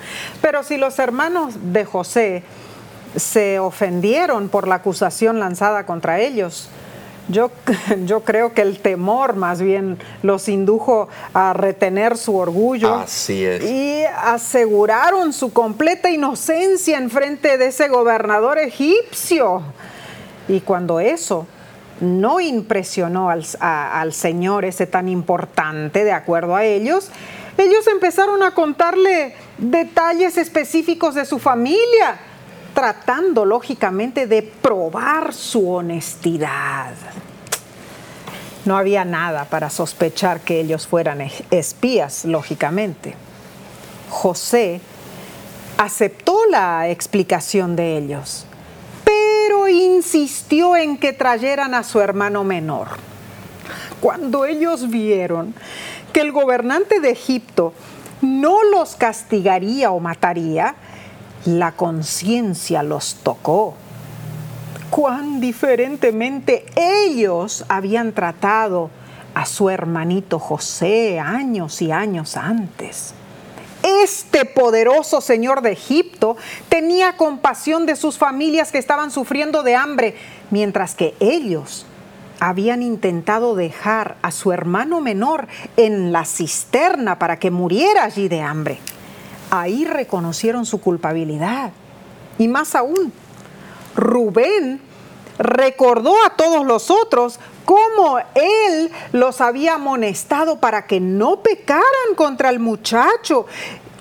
Pero 0.40 0.62
si 0.62 0.76
los 0.76 0.99
hermanos 0.99 1.54
de 1.73 1.85
José 1.85 2.42
se 3.16 3.59
ofendieron 3.59 4.49
por 4.49 4.68
la 4.68 4.76
acusación 4.76 5.38
lanzada 5.38 5.87
contra 5.87 6.21
ellos, 6.21 6.68
yo, 7.28 7.50
yo 8.04 8.21
creo 8.21 8.52
que 8.54 8.62
el 8.62 8.78
temor 8.80 9.35
más 9.37 9.61
bien 9.61 9.99
los 10.23 10.49
indujo 10.49 11.09
a 11.35 11.52
retener 11.52 12.16
su 12.16 12.37
orgullo 12.37 12.95
Así 12.95 13.45
es. 13.45 13.62
y 13.64 14.04
aseguraron 14.04 15.33
su 15.33 15.52
completa 15.52 16.11
inocencia 16.11 16.99
en 16.99 17.11
frente 17.11 17.59
de 17.59 17.66
ese 17.66 17.88
gobernador 17.88 18.59
egipcio. 18.59 19.62
Y 20.49 20.61
cuando 20.61 21.00
eso 21.00 21.47
no 22.00 22.40
impresionó 22.40 23.30
al, 23.30 23.45
a- 23.61 24.00
al 24.00 24.12
Señor 24.12 24.64
ese 24.64 24.87
tan 24.87 25.09
importante, 25.09 26.04
de 26.04 26.12
acuerdo 26.12 26.54
a 26.54 26.64
ellos, 26.64 27.11
ellos 27.59 27.87
empezaron 27.87 28.42
a 28.42 28.52
contarle 28.54 29.35
detalles 29.56 30.37
específicos 30.37 31.14
de 31.14 31.25
su 31.25 31.38
familia, 31.38 32.18
tratando 32.76 33.47
lógicamente 33.47 34.26
de 34.26 34.42
probar 34.42 35.33
su 35.33 35.71
honestidad. 35.71 36.92
No 38.66 38.76
había 38.76 39.06
nada 39.06 39.47
para 39.47 39.71
sospechar 39.71 40.40
que 40.40 40.61
ellos 40.61 40.87
fueran 40.87 41.23
espías, 41.50 42.26
lógicamente. 42.26 43.14
José 44.11 44.83
aceptó 45.78 46.37
la 46.50 46.90
explicación 46.90 47.76
de 47.76 47.97
ellos, 47.97 48.45
pero 49.04 49.68
insistió 49.68 50.76
en 50.76 50.99
que 50.99 51.14
trajeran 51.14 51.73
a 51.73 51.83
su 51.83 52.02
hermano 52.02 52.45
menor. 52.45 52.88
Cuando 54.02 54.45
ellos 54.45 54.90
vieron 54.90 55.54
que 56.12 56.21
el 56.21 56.30
gobernante 56.30 57.00
de 57.00 57.09
Egipto 57.09 57.73
no 58.21 58.64
los 58.64 58.97
castigaría 58.97 59.92
o 59.92 59.99
mataría, 59.99 60.75
la 61.47 61.73
conciencia 61.73 62.83
los 62.83 63.17
tocó. 63.23 63.75
Cuán 64.91 65.41
diferentemente 65.41 66.67
ellos 66.76 67.65
habían 67.69 68.12
tratado 68.12 68.91
a 69.35 69.47
su 69.47 69.69
hermanito 69.69 70.38
José 70.38 71.19
años 71.21 71.83
y 71.83 71.93
años 71.93 72.37
antes. 72.37 73.15
Este 73.83 74.45
poderoso 74.45 75.21
señor 75.21 75.61
de 75.62 75.73
Egipto 75.73 76.37
tenía 76.69 77.17
compasión 77.17 77.87
de 77.87 77.97
sus 77.97 78.19
familias 78.19 78.73
que 78.73 78.79
estaban 78.79 79.11
sufriendo 79.11 79.62
de 79.62 79.76
hambre, 79.76 80.17
mientras 80.50 80.95
que 80.95 81.15
ellos 81.21 81.87
habían 82.41 82.83
intentado 82.83 83.55
dejar 83.55 84.17
a 84.23 84.31
su 84.31 84.53
hermano 84.53 85.00
menor 85.00 85.47
en 85.76 86.12
la 86.12 86.25
cisterna 86.25 87.19
para 87.19 87.38
que 87.38 87.50
muriera 87.50 88.05
allí 88.05 88.29
de 88.29 88.43
hambre. 88.43 88.79
Ahí 89.50 89.85
reconocieron 89.85 90.67
su 90.67 90.81
culpabilidad. 90.81 91.73
Y 92.38 92.49
más 92.49 92.75
aún, 92.75 93.12
Rubén 93.95 94.81
recordó 95.38 96.15
a 96.25 96.31
todos 96.37 96.67
los 96.67 96.91
otros 96.91 97.38
cómo 97.65 98.19
él 98.35 98.91
los 99.12 99.41
había 99.41 99.75
amonestado 99.75 100.59
para 100.59 100.87
que 100.87 101.00
no 101.00 101.41
pecaran 101.41 101.83
contra 102.17 102.50
el 102.50 102.61
muchacho. 102.61 103.47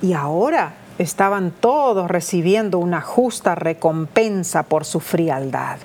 Y 0.02 0.14
ahora 0.14 0.76
estaban 0.98 1.52
todos 1.52 2.10
recibiendo 2.10 2.80
una 2.80 3.02
justa 3.02 3.56
recompensa 3.56 4.64
por 4.64 4.86
su 4.86 5.00
frialdad. 5.00 5.78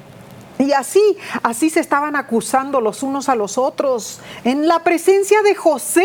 Y 0.59 0.73
así, 0.73 1.17
así 1.43 1.71
se 1.71 1.81
estaban 1.81 2.17
acusando 2.17 2.83
los 2.83 3.03
unos 3.03 3.31
a 3.31 3.35
los 3.35 3.57
otros 3.57 4.21
en 4.45 4.69
la 4.69 4.81
presencia 4.81 5.43
de 5.43 5.55
José, 5.55 6.05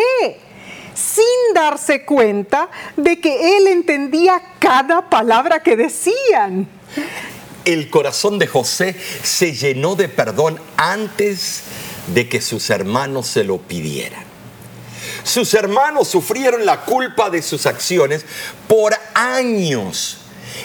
sin 0.96 1.54
darse 1.54 2.04
cuenta 2.06 2.70
de 2.98 3.20
que 3.20 3.58
él 3.58 3.68
entendía 3.68 4.42
cada 4.60 5.10
palabra 5.10 5.62
que 5.62 5.76
decían. 5.78 6.68
El 7.66 7.90
corazón 7.90 8.40
de 8.40 8.48
José 8.48 8.96
se 9.24 9.54
llenó 9.54 9.96
de 9.96 10.08
perdón 10.10 10.60
antes 10.78 11.62
de 12.14 12.30
que 12.30 12.42
sus 12.42 12.70
hermanos 12.70 13.28
se 13.28 13.44
lo 13.44 13.58
pidieran. 13.58 14.24
Sus 15.24 15.54
hermanos 15.56 16.08
sufrieron 16.08 16.66
la 16.66 16.82
culpa 16.82 17.30
de 17.32 17.42
sus 17.42 17.66
acciones 17.66 18.26
por 18.68 18.94
años. 19.16 20.20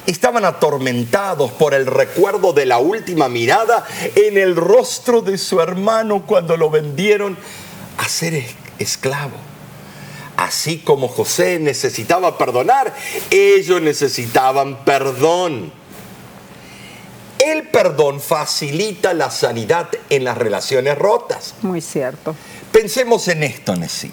Estaban 0.06 0.44
atormentados 0.44 1.50
por 1.52 1.72
el 1.74 1.86
recuerdo 1.86 2.52
de 2.52 2.66
la 2.66 2.78
última 2.78 3.28
mirada 3.28 3.86
en 4.14 4.36
el 4.36 4.54
rostro 4.54 5.22
de 5.22 5.38
su 5.38 5.60
hermano 5.60 6.24
cuando 6.26 6.56
lo 6.56 6.70
vendieron 6.70 7.36
a 7.96 8.08
ser 8.08 8.34
es- 8.34 8.54
esclavo. 8.78 9.32
Así 10.40 10.78
como 10.78 11.06
José 11.06 11.58
necesitaba 11.58 12.38
perdonar, 12.38 12.94
ellos 13.28 13.82
necesitaban 13.82 14.86
perdón. 14.86 15.70
El 17.38 17.68
perdón 17.68 18.22
facilita 18.22 19.12
la 19.12 19.30
sanidad 19.30 19.90
en 20.08 20.24
las 20.24 20.38
relaciones 20.38 20.96
rotas. 20.96 21.54
Muy 21.60 21.82
cierto. 21.82 22.34
Pensemos 22.72 23.28
en 23.28 23.42
esto, 23.42 23.76
Nessie. 23.76 24.12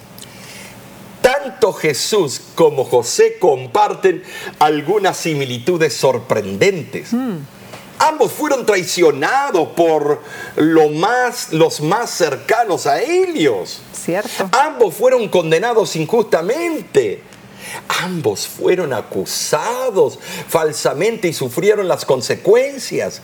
Tanto 1.21 1.71
Jesús 1.71 2.41
como 2.55 2.83
José 2.83 3.37
comparten 3.39 4.21
algunas 4.59 5.15
similitudes 5.15 5.93
sorprendentes. 5.93 7.11
Ambos 7.99 8.31
fueron 8.31 8.65
traicionados 8.65 9.69
por 9.69 10.21
lo 10.55 10.89
más, 10.89 11.51
los 11.53 11.81
más 11.81 12.11
cercanos 12.11 12.85
a 12.85 13.01
ellos. 13.01 13.81
Cierto. 13.93 14.49
Ambos 14.51 14.93
fueron 14.93 15.27
condenados 15.29 15.95
injustamente. 15.95 17.23
Ambos 18.03 18.47
fueron 18.47 18.93
acusados 18.93 20.19
falsamente 20.47 21.27
y 21.27 21.33
sufrieron 21.33 21.87
las 21.87 22.05
consecuencias. 22.05 23.21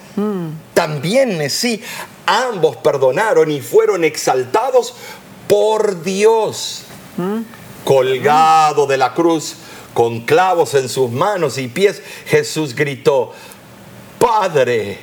También, 0.73 1.49
sí, 1.49 1.81
ambos 2.25 2.77
perdonaron 2.77 3.51
y 3.51 3.61
fueron 3.61 4.03
exaltados 4.03 4.95
por 5.47 6.03
Dios. 6.03 6.83
Colgado 7.85 8.87
de 8.87 8.97
la 8.97 9.13
cruz, 9.13 9.55
con 9.93 10.21
clavos 10.21 10.73
en 10.73 10.89
sus 10.89 11.11
manos 11.11 11.57
y 11.57 11.67
pies, 11.67 12.01
Jesús 12.25 12.75
gritó, 12.75 13.33
Padre, 14.23 14.97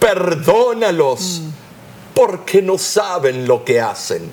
perdónalos, 0.00 1.42
porque 2.12 2.60
no 2.60 2.76
saben 2.76 3.46
lo 3.46 3.64
que 3.64 3.80
hacen. 3.80 4.32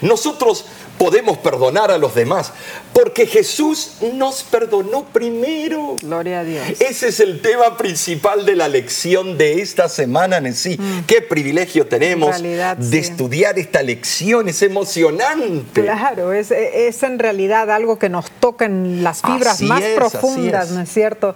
Nosotros 0.00 0.64
podemos 0.98 1.38
perdonar 1.38 1.90
a 1.90 1.98
los 1.98 2.14
demás 2.14 2.52
porque 2.92 3.26
Jesús 3.26 3.92
nos 4.14 4.42
perdonó 4.42 5.04
primero. 5.04 5.96
Gloria 6.02 6.40
a 6.40 6.44
Dios. 6.44 6.80
Ese 6.80 7.08
es 7.08 7.20
el 7.20 7.40
tema 7.40 7.76
principal 7.76 8.44
de 8.44 8.56
la 8.56 8.68
lección 8.68 9.38
de 9.38 9.62
esta 9.62 9.88
semana 9.88 10.38
en 10.38 10.54
sí. 10.54 10.78
Qué 11.06 11.22
privilegio 11.22 11.86
tenemos 11.86 12.30
realidad, 12.30 12.76
de 12.76 13.02
sí. 13.02 13.10
estudiar 13.10 13.58
esta 13.58 13.82
lección, 13.82 14.48
es 14.48 14.60
emocionante. 14.62 15.82
Claro, 15.82 16.32
es, 16.32 16.50
es 16.50 17.02
en 17.02 17.18
realidad 17.18 17.70
algo 17.70 17.98
que 17.98 18.08
nos 18.08 18.30
toca 18.30 18.64
en 18.64 19.04
las 19.04 19.22
fibras 19.22 19.54
Así 19.54 19.66
más 19.66 19.82
es, 19.82 19.96
profundas, 19.96 20.68
es. 20.68 20.72
¿no 20.72 20.80
es 20.80 20.92
cierto? 20.92 21.34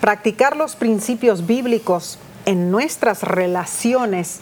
Practicar 0.00 0.56
los 0.56 0.74
principios 0.74 1.46
bíblicos 1.46 2.18
en 2.46 2.70
nuestras 2.70 3.22
relaciones 3.22 4.38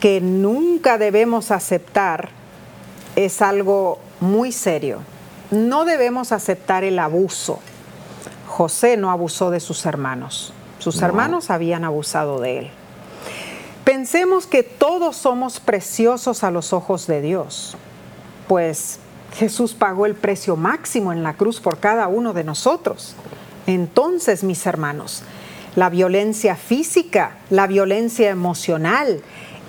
que 0.00 0.20
nunca 0.20 0.98
debemos 0.98 1.50
aceptar 1.50 2.35
es 3.16 3.42
algo 3.42 3.98
muy 4.20 4.52
serio. 4.52 5.00
No 5.50 5.84
debemos 5.84 6.32
aceptar 6.32 6.84
el 6.84 6.98
abuso. 6.98 7.58
José 8.46 8.96
no 8.96 9.10
abusó 9.10 9.50
de 9.50 9.60
sus 9.60 9.86
hermanos. 9.86 10.52
Sus 10.78 11.02
hermanos 11.02 11.50
habían 11.50 11.84
abusado 11.84 12.40
de 12.40 12.58
él. 12.58 12.70
Pensemos 13.84 14.46
que 14.46 14.62
todos 14.62 15.16
somos 15.16 15.60
preciosos 15.60 16.44
a 16.44 16.50
los 16.50 16.72
ojos 16.72 17.06
de 17.06 17.20
Dios, 17.20 17.76
pues 18.48 18.98
Jesús 19.34 19.74
pagó 19.74 20.06
el 20.06 20.14
precio 20.14 20.56
máximo 20.56 21.12
en 21.12 21.22
la 21.22 21.34
cruz 21.34 21.60
por 21.60 21.78
cada 21.78 22.08
uno 22.08 22.32
de 22.32 22.44
nosotros. 22.44 23.14
Entonces, 23.66 24.42
mis 24.44 24.66
hermanos, 24.66 25.22
la 25.76 25.88
violencia 25.88 26.56
física, 26.56 27.36
la 27.50 27.66
violencia 27.66 28.30
emocional, 28.30 29.22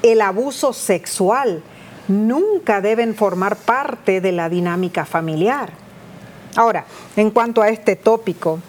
el 0.04 0.22
abuso 0.22 0.74
sexual, 0.74 1.62
nunca 2.08 2.82
deben 2.82 3.16
formar 3.16 3.56
parte 3.56 4.22
de 4.22 4.32
la 4.32 4.50
dinámica 4.50 5.06
familiar. 5.06 5.72
Ahora, 6.56 6.86
en 7.16 7.32
cuanto 7.32 7.62
a 7.62 7.70
este 7.70 7.96
tópico, 7.96 8.60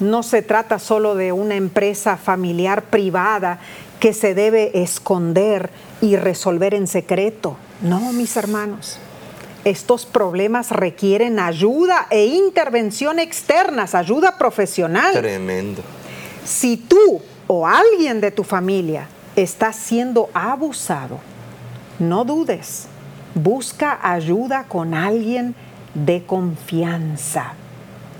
no 0.00 0.22
se 0.22 0.42
trata 0.42 0.78
solo 0.78 1.14
de 1.14 1.32
una 1.32 1.54
empresa 1.54 2.16
familiar 2.16 2.82
privada 2.84 3.60
que 4.00 4.12
se 4.14 4.34
debe 4.34 4.82
esconder 4.82 5.70
y 6.00 6.16
resolver 6.16 6.74
en 6.74 6.86
secreto. 6.86 7.56
No, 7.82 8.12
mis 8.12 8.36
hermanos. 8.36 8.98
Estos 9.64 10.06
problemas 10.06 10.70
requieren 10.70 11.38
ayuda 11.38 12.06
e 12.08 12.24
intervención 12.24 13.18
externas, 13.18 13.94
ayuda 13.94 14.38
profesional. 14.38 15.12
Tremendo. 15.12 15.82
Si 16.44 16.78
tú 16.78 17.20
o 17.46 17.66
alguien 17.66 18.22
de 18.22 18.30
tu 18.30 18.42
familia 18.42 19.06
está 19.36 19.74
siendo 19.74 20.30
abusado, 20.32 21.18
no 22.00 22.24
dudes, 22.24 22.86
busca 23.34 23.98
ayuda 24.02 24.64
con 24.64 24.94
alguien 24.94 25.54
de 25.94 26.24
confianza. 26.24 27.52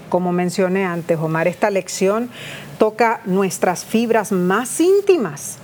Como 0.09 0.33
mencioné 0.33 0.85
antes, 0.85 1.19
Omar, 1.19 1.49
esta 1.49 1.71
lección 1.71 2.31
toca 2.79 3.21
nuestras 3.25 3.85
fibras 3.85 4.33
más 4.33 4.81
íntimas. 4.81 5.57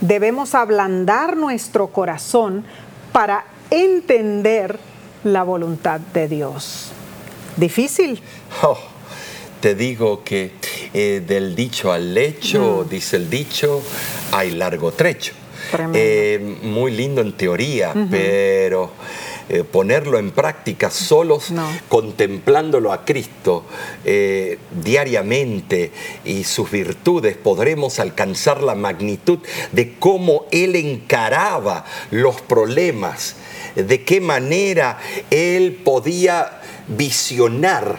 Debemos 0.00 0.54
ablandar 0.54 1.36
nuestro 1.36 1.88
corazón 1.88 2.64
para 3.12 3.44
entender 3.70 4.78
la 5.24 5.42
voluntad 5.42 6.00
de 6.00 6.28
Dios. 6.28 6.90
¿Difícil? 7.56 8.20
Oh, 8.62 8.76
te 9.60 9.74
digo 9.74 10.22
que 10.22 10.52
eh, 10.92 11.22
del 11.26 11.54
dicho 11.56 11.90
al 11.92 12.12
lecho, 12.12 12.84
Mm. 12.84 12.88
dice 12.90 13.16
el 13.16 13.30
dicho, 13.30 13.82
hay 14.32 14.50
largo 14.50 14.92
trecho. 14.92 15.32
Eh, 15.94 16.58
muy 16.62 16.90
lindo 16.92 17.20
en 17.20 17.32
teoría, 17.32 17.92
pero 18.10 18.90
eh, 19.48 19.62
ponerlo 19.62 20.18
en 20.18 20.30
práctica 20.30 20.88
solos, 20.90 21.50
No. 21.50 21.66
contemplándolo 21.88 22.92
a 22.92 23.04
Cristo 23.04 23.64
eh, 24.04 24.58
diariamente 24.82 25.92
y 26.24 26.44
sus 26.44 26.70
virtudes, 26.70 27.36
podremos 27.36 27.98
alcanzar 27.98 28.62
la 28.62 28.74
magnitud 28.74 29.38
de 29.72 29.94
cómo 29.98 30.46
Él 30.50 30.76
encaraba 30.76 31.84
los 32.10 32.40
problemas, 32.40 33.36
de 33.74 34.02
qué 34.04 34.20
manera 34.20 34.98
Él 35.30 35.78
podía 35.84 36.60
visionar 36.88 37.98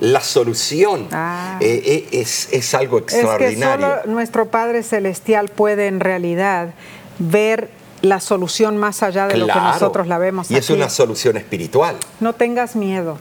la 0.00 0.20
solución. 0.20 1.08
Ah. 1.12 1.58
Eh, 1.60 2.06
es, 2.12 2.48
es 2.52 2.74
algo 2.74 2.98
Es 2.98 3.04
que 3.06 3.14
extraordinario. 3.16 3.86
solo 4.00 4.12
nuestro 4.12 4.46
Padre 4.46 4.82
Celestial 4.82 5.48
puede 5.48 5.86
en 5.86 6.00
realidad 6.00 6.74
ver 7.18 7.70
la 8.02 8.20
solución 8.20 8.76
más 8.76 9.02
allá 9.02 9.26
de 9.26 9.36
lo 9.38 9.46
que 9.46 9.52
nosotros 9.74 10.06
la 10.06 10.18
vemos. 10.18 10.50
Y 10.50 10.56
es 10.56 10.68
una 10.70 10.88
solución 10.90 11.36
espiritual. 11.36 11.96
No 12.20 12.34
tengas 12.34 12.76
miedo. 12.76 13.18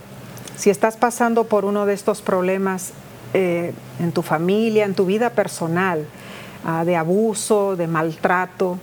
Si 0.57 0.69
estás 0.69 0.97
pasando 0.97 1.45
por 1.45 1.65
uno 1.65 1.85
de 1.85 1.93
estos 1.93 2.21
problemas 2.21 2.91
eh, 3.33 3.73
en 3.99 4.11
tu 4.11 4.21
familia, 4.21 4.85
en 4.85 4.93
tu 4.93 5.05
vida 5.05 5.29
personal, 5.31 6.05
ah, 6.65 6.83
de 6.85 6.95
abuso, 6.95 7.75
de 7.75 7.87
maltrato, 7.87 8.77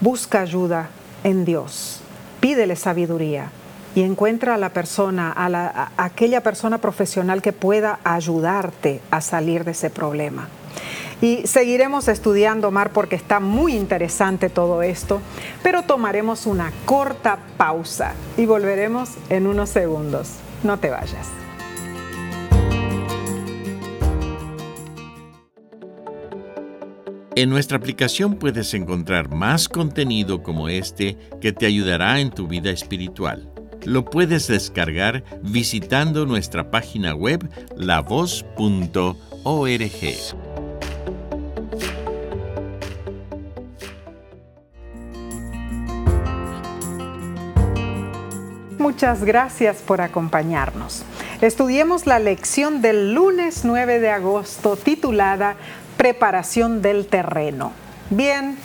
busca 0.00 0.40
ayuda 0.40 0.88
en 1.24 1.44
Dios. 1.44 2.00
Pídele 2.40 2.74
sabiduría 2.74 3.50
y 3.94 4.02
encuentra 4.02 4.54
a 4.54 4.58
la 4.58 4.70
persona, 4.70 5.30
a, 5.30 5.48
la- 5.48 5.90
a 5.96 6.04
aquella 6.04 6.40
persona 6.42 6.78
profesional 6.78 7.42
que 7.42 7.52
pueda 7.52 7.98
ayudarte 8.02 9.00
a 9.10 9.20
salir 9.20 9.64
de 9.64 9.72
ese 9.72 9.90
problema. 9.90 10.48
Y 11.22 11.46
seguiremos 11.46 12.08
estudiando, 12.08 12.68
Omar, 12.68 12.92
porque 12.92 13.14
está 13.14 13.38
muy 13.38 13.74
interesante 13.74 14.50
todo 14.50 14.82
esto, 14.82 15.22
pero 15.62 15.84
tomaremos 15.84 16.46
una 16.46 16.72
corta 16.84 17.38
pausa 17.56 18.14
y 18.36 18.44
volveremos 18.44 19.10
en 19.30 19.46
unos 19.46 19.70
segundos. 19.70 20.30
No 20.64 20.80
te 20.80 20.90
vayas. 20.90 21.28
En 27.36 27.50
nuestra 27.50 27.78
aplicación 27.78 28.34
puedes 28.34 28.74
encontrar 28.74 29.32
más 29.32 29.68
contenido 29.68 30.42
como 30.42 30.68
este 30.68 31.16
que 31.40 31.52
te 31.52 31.66
ayudará 31.66 32.18
en 32.18 32.30
tu 32.30 32.48
vida 32.48 32.70
espiritual. 32.70 33.48
Lo 33.84 34.04
puedes 34.04 34.48
descargar 34.48 35.22
visitando 35.42 36.26
nuestra 36.26 36.70
página 36.70 37.14
web 37.14 37.48
lavoz.org. 37.76 39.16
Muchas 48.92 49.24
gracias 49.24 49.78
por 49.78 50.02
acompañarnos. 50.02 51.04
Estudiemos 51.40 52.06
la 52.06 52.18
lección 52.18 52.82
del 52.82 53.14
lunes 53.14 53.64
9 53.64 54.00
de 54.00 54.10
agosto 54.10 54.76
titulada 54.76 55.56
Preparación 55.96 56.82
del 56.82 57.06
terreno. 57.06 57.72
Bien, 58.10 58.58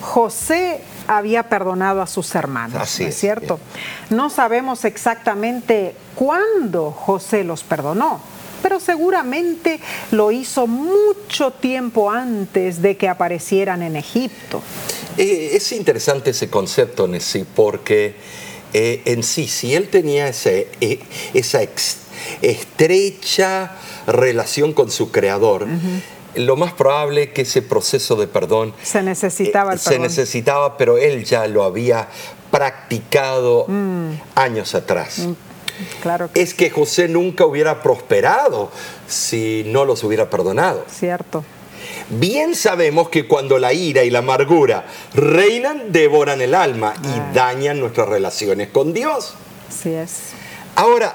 José 0.00 0.80
había 1.06 1.44
perdonado 1.44 2.02
a 2.02 2.08
sus 2.08 2.34
hermanos, 2.34 2.82
Así 2.82 3.04
¿no 3.04 3.08
es 3.10 3.14
es, 3.14 3.20
cierto? 3.20 3.60
No 4.10 4.30
sabemos 4.30 4.84
exactamente 4.84 5.94
cuándo 6.16 6.90
José 6.90 7.44
los 7.44 7.62
perdonó, 7.62 8.20
pero 8.64 8.80
seguramente 8.80 9.78
lo 10.10 10.32
hizo 10.32 10.66
mucho 10.66 11.52
tiempo 11.52 12.10
antes 12.10 12.82
de 12.82 12.96
que 12.96 13.08
aparecieran 13.08 13.84
en 13.84 13.94
Egipto. 13.94 14.60
Eh, 15.16 15.50
es 15.52 15.70
interesante 15.70 16.30
ese 16.30 16.50
concepto, 16.50 17.06
Nessie, 17.06 17.44
porque 17.44 18.16
eh, 18.72 19.02
en 19.06 19.22
sí, 19.22 19.48
si 19.48 19.74
él 19.74 19.88
tenía 19.88 20.28
ese, 20.28 20.68
eh, 20.80 21.00
esa 21.34 21.62
ex- 21.62 21.98
estrecha 22.42 23.72
relación 24.06 24.72
con 24.72 24.90
su 24.90 25.10
creador, 25.10 25.66
lo 26.34 26.56
más 26.56 26.72
probable 26.72 27.24
es 27.24 27.28
que 27.30 27.42
ese 27.42 27.62
proceso 27.62 28.16
de 28.16 28.26
perdón 28.26 28.74
Se 28.82 29.02
necesitaba 29.02 29.72
el 29.72 29.78
se 29.78 29.98
necesitaba, 29.98 30.76
pero 30.76 30.98
él 30.98 31.24
ya 31.24 31.46
lo 31.46 31.64
había 31.64 32.08
practicado 32.50 33.66
Mm. 33.68 34.12
años 34.34 34.74
atrás. 34.74 35.26
Claro 36.02 36.30
que 36.32 36.42
Es 36.42 36.54
que 36.54 36.70
José 36.70 37.06
nunca 37.08 37.44
hubiera 37.46 37.82
prosperado 37.82 38.70
si 39.06 39.62
no 39.66 39.84
los 39.84 40.02
hubiera 40.04 40.28
perdonado. 40.28 40.84
cierto. 40.90 41.44
Bien 42.10 42.54
sabemos 42.54 43.10
que 43.10 43.26
cuando 43.26 43.58
la 43.58 43.72
ira 43.72 44.02
y 44.02 44.10
la 44.10 44.20
amargura 44.20 44.86
reinan, 45.14 45.92
devoran 45.92 46.40
el 46.40 46.54
alma 46.54 46.94
y 47.02 47.34
dañan 47.34 47.80
nuestras 47.80 48.08
relaciones 48.08 48.68
con 48.68 48.94
Dios. 48.94 49.34
Así 49.68 49.92
es. 49.92 50.30
Ahora, 50.74 51.14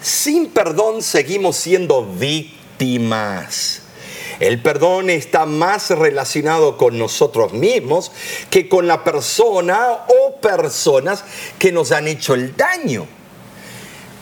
sin 0.00 0.48
perdón 0.48 1.02
seguimos 1.02 1.56
siendo 1.56 2.04
víctimas. 2.04 3.82
El 4.38 4.62
perdón 4.62 5.10
está 5.10 5.44
más 5.44 5.90
relacionado 5.90 6.78
con 6.78 6.98
nosotros 6.98 7.52
mismos 7.52 8.10
que 8.48 8.70
con 8.70 8.86
la 8.86 9.04
persona 9.04 10.06
o 10.08 10.40
personas 10.40 11.24
que 11.58 11.70
nos 11.70 11.92
han 11.92 12.08
hecho 12.08 12.32
el 12.32 12.56
daño. 12.56 13.06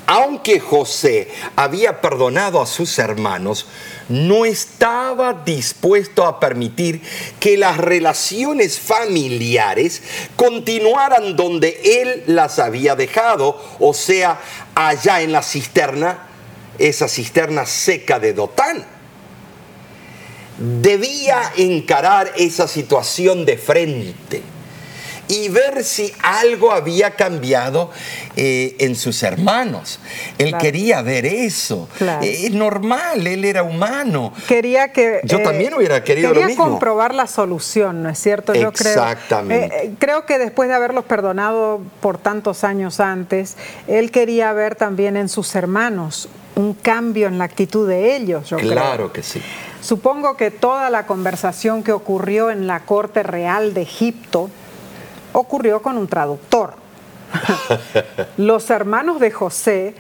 Aunque 0.06 0.58
José 0.58 1.30
había 1.54 2.00
perdonado 2.00 2.60
a 2.60 2.66
sus 2.66 2.98
hermanos, 2.98 3.66
no 4.08 4.44
estaba 4.44 5.34
dispuesto 5.34 6.24
a 6.24 6.40
permitir 6.40 7.02
que 7.38 7.56
las 7.56 7.76
relaciones 7.76 8.78
familiares 8.78 10.02
continuaran 10.36 11.36
donde 11.36 11.80
él 12.02 12.24
las 12.26 12.58
había 12.58 12.96
dejado, 12.96 13.60
o 13.78 13.94
sea, 13.94 14.40
allá 14.74 15.20
en 15.20 15.32
la 15.32 15.42
cisterna, 15.42 16.26
esa 16.78 17.08
cisterna 17.08 17.66
seca 17.66 18.18
de 18.18 18.32
Dotán. 18.32 18.84
Debía 20.58 21.52
encarar 21.56 22.32
esa 22.36 22.66
situación 22.66 23.44
de 23.44 23.58
frente 23.58 24.42
y 25.28 25.48
ver 25.48 25.84
si 25.84 26.12
algo 26.22 26.72
había 26.72 27.12
cambiado 27.12 27.90
eh, 28.36 28.76
en 28.80 28.96
sus 28.96 29.22
hermanos. 29.22 30.00
Él 30.38 30.56
quería 30.58 31.02
ver 31.02 31.26
eso. 31.26 31.88
Eh, 32.00 32.46
es 32.46 32.52
normal, 32.52 33.26
él 33.26 33.44
era 33.44 33.62
humano. 33.62 34.32
Quería 34.46 34.92
que... 34.92 35.20
Yo 35.24 35.42
también 35.42 35.74
hubiera 35.74 36.02
querido 36.02 36.30
lo 36.30 36.34
mismo. 36.34 36.48
Quería 36.48 36.56
comprobar 36.56 37.14
la 37.14 37.26
solución, 37.26 38.02
¿no 38.02 38.08
es 38.08 38.18
cierto? 38.18 38.54
Yo 38.54 38.68
Exactamente. 38.68 39.68
Creo, 39.68 39.96
creo 39.98 40.26
que 40.26 40.38
después 40.38 40.68
de 40.68 40.74
haberlos 40.74 41.04
perdonado 41.04 41.80
por 42.00 42.18
tantos 42.18 42.64
años 42.64 43.00
antes, 43.00 43.56
él 43.86 44.10
quería 44.10 44.52
ver 44.52 44.74
también 44.74 45.16
en 45.16 45.28
sus 45.28 45.54
hermanos 45.54 46.28
un 46.58 46.74
cambio 46.74 47.28
en 47.28 47.38
la 47.38 47.44
actitud 47.44 47.88
de 47.88 48.16
ellos, 48.16 48.50
yo 48.50 48.56
claro 48.56 49.12
que 49.12 49.22
sí. 49.22 49.40
Supongo 49.80 50.36
que 50.36 50.50
toda 50.50 50.90
la 50.90 51.06
conversación 51.06 51.84
que 51.84 51.92
ocurrió 51.92 52.50
en 52.50 52.66
la 52.66 52.80
corte 52.80 53.22
real 53.22 53.74
de 53.74 53.82
Egipto 53.82 54.50
ocurrió 55.38 55.80
con 55.82 55.96
un 55.96 56.08
traductor. 56.08 56.74
Los 58.36 58.70
hermanos 58.70 59.20
de 59.20 59.30
José 59.30 59.94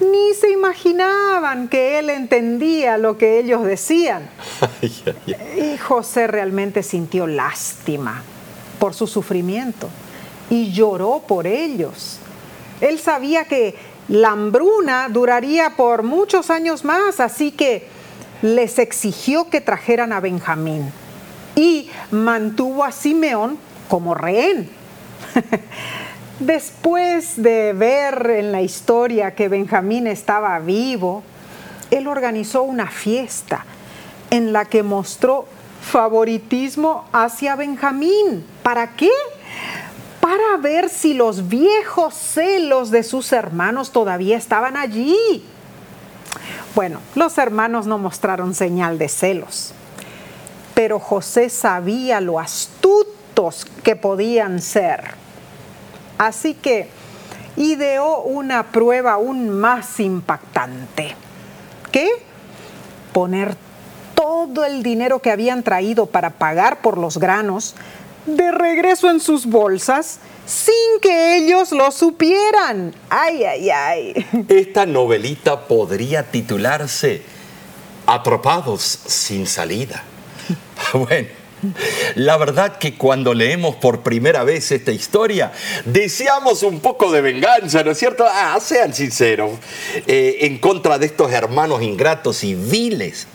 ni 0.00 0.34
se 0.34 0.50
imaginaban 0.50 1.68
que 1.68 1.98
él 1.98 2.10
entendía 2.10 2.98
lo 2.98 3.16
que 3.16 3.38
ellos 3.38 3.64
decían. 3.64 4.28
Y 5.56 5.78
José 5.78 6.26
realmente 6.26 6.82
sintió 6.82 7.26
lástima 7.26 8.22
por 8.78 8.94
su 8.94 9.06
sufrimiento 9.06 9.88
y 10.50 10.72
lloró 10.72 11.22
por 11.26 11.46
ellos. 11.46 12.18
Él 12.80 12.98
sabía 12.98 13.44
que 13.44 13.76
la 14.08 14.30
hambruna 14.30 15.08
duraría 15.08 15.70
por 15.76 16.02
muchos 16.02 16.50
años 16.50 16.84
más, 16.84 17.20
así 17.20 17.52
que 17.52 17.88
les 18.42 18.78
exigió 18.78 19.48
que 19.48 19.60
trajeran 19.60 20.12
a 20.12 20.20
Benjamín 20.20 20.92
y 21.56 21.88
mantuvo 22.10 22.84
a 22.84 22.92
Simeón 22.92 23.58
como 23.88 24.14
rehén. 24.14 24.68
Después 26.40 27.40
de 27.42 27.72
ver 27.72 28.30
en 28.30 28.52
la 28.52 28.62
historia 28.62 29.34
que 29.34 29.48
Benjamín 29.48 30.06
estaba 30.06 30.58
vivo, 30.58 31.22
él 31.90 32.08
organizó 32.08 32.62
una 32.62 32.88
fiesta 32.88 33.64
en 34.30 34.52
la 34.52 34.64
que 34.64 34.82
mostró 34.82 35.46
favoritismo 35.80 37.04
hacia 37.12 37.56
Benjamín. 37.56 38.44
¿Para 38.62 38.96
qué? 38.96 39.10
Para 40.20 40.56
ver 40.60 40.88
si 40.88 41.14
los 41.14 41.48
viejos 41.48 42.14
celos 42.14 42.90
de 42.90 43.02
sus 43.02 43.32
hermanos 43.32 43.92
todavía 43.92 44.36
estaban 44.36 44.76
allí. 44.76 45.44
Bueno, 46.74 47.00
los 47.14 47.38
hermanos 47.38 47.86
no 47.86 47.98
mostraron 47.98 48.54
señal 48.54 48.98
de 48.98 49.08
celos, 49.08 49.72
pero 50.74 50.98
José 50.98 51.48
sabía 51.48 52.20
lo 52.20 52.40
astutos 52.40 53.66
que 53.84 53.94
podían 53.94 54.60
ser. 54.60 55.23
Así 56.18 56.54
que 56.54 56.88
ideó 57.56 58.22
una 58.22 58.72
prueba 58.72 59.12
aún 59.12 59.50
más 59.50 60.00
impactante. 60.00 61.14
¿Qué? 61.92 62.08
Poner 63.12 63.56
todo 64.14 64.64
el 64.64 64.82
dinero 64.82 65.20
que 65.20 65.30
habían 65.30 65.62
traído 65.62 66.06
para 66.06 66.30
pagar 66.30 66.80
por 66.80 66.98
los 66.98 67.18
granos 67.18 67.74
de 68.26 68.52
regreso 68.52 69.10
en 69.10 69.20
sus 69.20 69.46
bolsas 69.46 70.18
sin 70.46 71.00
que 71.00 71.36
ellos 71.36 71.72
lo 71.72 71.90
supieran. 71.90 72.94
Ay, 73.10 73.44
ay, 73.44 73.70
ay. 73.70 74.26
Esta 74.48 74.86
novelita 74.86 75.66
podría 75.66 76.30
titularse 76.30 77.22
Atrapados 78.06 78.82
sin 79.06 79.46
salida. 79.46 80.02
Bueno. 80.92 81.43
La 82.14 82.36
verdad 82.36 82.78
que 82.78 82.96
cuando 82.96 83.34
leemos 83.34 83.76
por 83.76 84.02
primera 84.02 84.44
vez 84.44 84.72
esta 84.72 84.92
historia, 84.92 85.52
deseamos 85.84 86.62
un 86.62 86.80
poco 86.80 87.12
de 87.12 87.20
venganza, 87.20 87.82
¿no 87.82 87.90
es 87.90 87.98
cierto? 87.98 88.26
Ah, 88.28 88.58
sean 88.60 88.94
sinceros, 88.94 89.52
eh, 90.06 90.38
en 90.40 90.58
contra 90.58 90.98
de 90.98 91.06
estos 91.06 91.32
hermanos 91.32 91.82
ingratos 91.82 92.44
y 92.44 92.54
viles. 92.54 93.26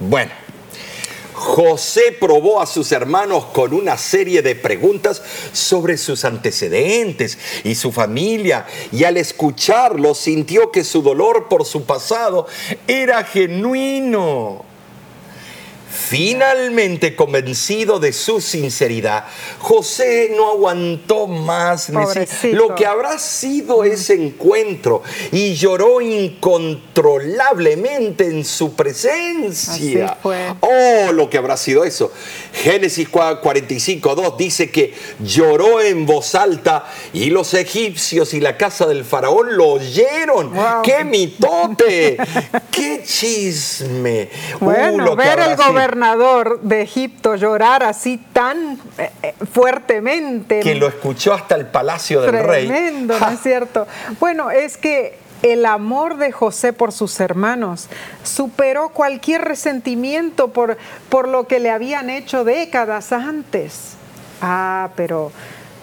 Bueno, 0.00 0.32
José 1.36 2.16
probó 2.18 2.62
a 2.62 2.66
sus 2.66 2.92
hermanos 2.92 3.44
con 3.52 3.74
una 3.74 3.98
serie 3.98 4.40
de 4.40 4.54
preguntas 4.54 5.22
sobre 5.52 5.98
sus 5.98 6.24
antecedentes 6.24 7.38
y 7.62 7.74
su 7.74 7.92
familia, 7.92 8.66
y 8.90 9.04
al 9.04 9.18
escucharlo 9.18 10.14
sintió 10.14 10.70
que 10.70 10.82
su 10.82 11.02
dolor 11.02 11.48
por 11.48 11.66
su 11.66 11.84
pasado 11.84 12.46
era 12.88 13.22
genuino. 13.22 14.64
Finalmente 15.96 17.16
convencido 17.16 17.98
de 17.98 18.12
su 18.12 18.40
sinceridad, 18.40 19.24
José 19.58 20.30
no 20.36 20.50
aguantó 20.50 21.26
más 21.26 21.90
lo 22.44 22.74
que 22.74 22.86
habrá 22.86 23.18
sido 23.18 23.82
ese 23.82 24.14
encuentro 24.14 25.02
y 25.32 25.54
lloró 25.54 26.00
incontrolablemente 26.00 28.26
en 28.26 28.44
su 28.44 28.74
presencia. 28.74 30.18
Oh, 30.22 31.12
lo 31.12 31.28
que 31.30 31.38
habrá 31.38 31.56
sido 31.56 31.84
eso. 31.84 32.12
Génesis 32.52 33.08
45, 33.08 34.14
2 34.14 34.36
dice 34.36 34.70
que 34.70 34.94
lloró 35.20 35.80
en 35.80 36.04
voz 36.06 36.34
alta 36.34 36.84
y 37.12 37.30
los 37.30 37.54
egipcios 37.54 38.34
y 38.34 38.40
la 38.40 38.56
casa 38.56 38.86
del 38.86 39.04
faraón 39.04 39.56
lo 39.56 39.68
oyeron. 39.70 40.52
¡Qué 40.82 41.04
mitote! 41.04 42.16
¡Qué 42.70 43.02
chisme! 43.04 44.28
Uh, 44.60 44.64
bueno, 44.64 45.16
ver 45.16 45.38
el 45.40 45.56
gobernador 45.86 46.60
de 46.62 46.82
Egipto 46.82 47.36
llorar 47.36 47.84
así 47.84 48.18
tan 48.32 48.78
eh, 48.98 49.10
eh, 49.22 49.34
fuertemente. 49.52 50.60
Que 50.60 50.74
lo 50.74 50.88
escuchó 50.88 51.32
hasta 51.32 51.54
el 51.54 51.66
palacio 51.66 52.22
del 52.22 52.44
rey. 52.44 52.66
Tremendo, 52.66 53.18
¿no 53.18 53.28
es 53.30 53.40
cierto? 53.40 53.86
Bueno, 54.18 54.50
es 54.50 54.76
que 54.76 55.16
el 55.42 55.64
amor 55.64 56.16
de 56.16 56.32
José 56.32 56.72
por 56.72 56.90
sus 56.90 57.20
hermanos 57.20 57.88
superó 58.24 58.88
cualquier 58.88 59.42
resentimiento 59.42 60.48
por, 60.48 60.76
por 61.08 61.28
lo 61.28 61.46
que 61.46 61.60
le 61.60 61.70
habían 61.70 62.10
hecho 62.10 62.42
décadas 62.42 63.12
antes. 63.12 63.92
Ah, 64.42 64.90
pero 64.96 65.30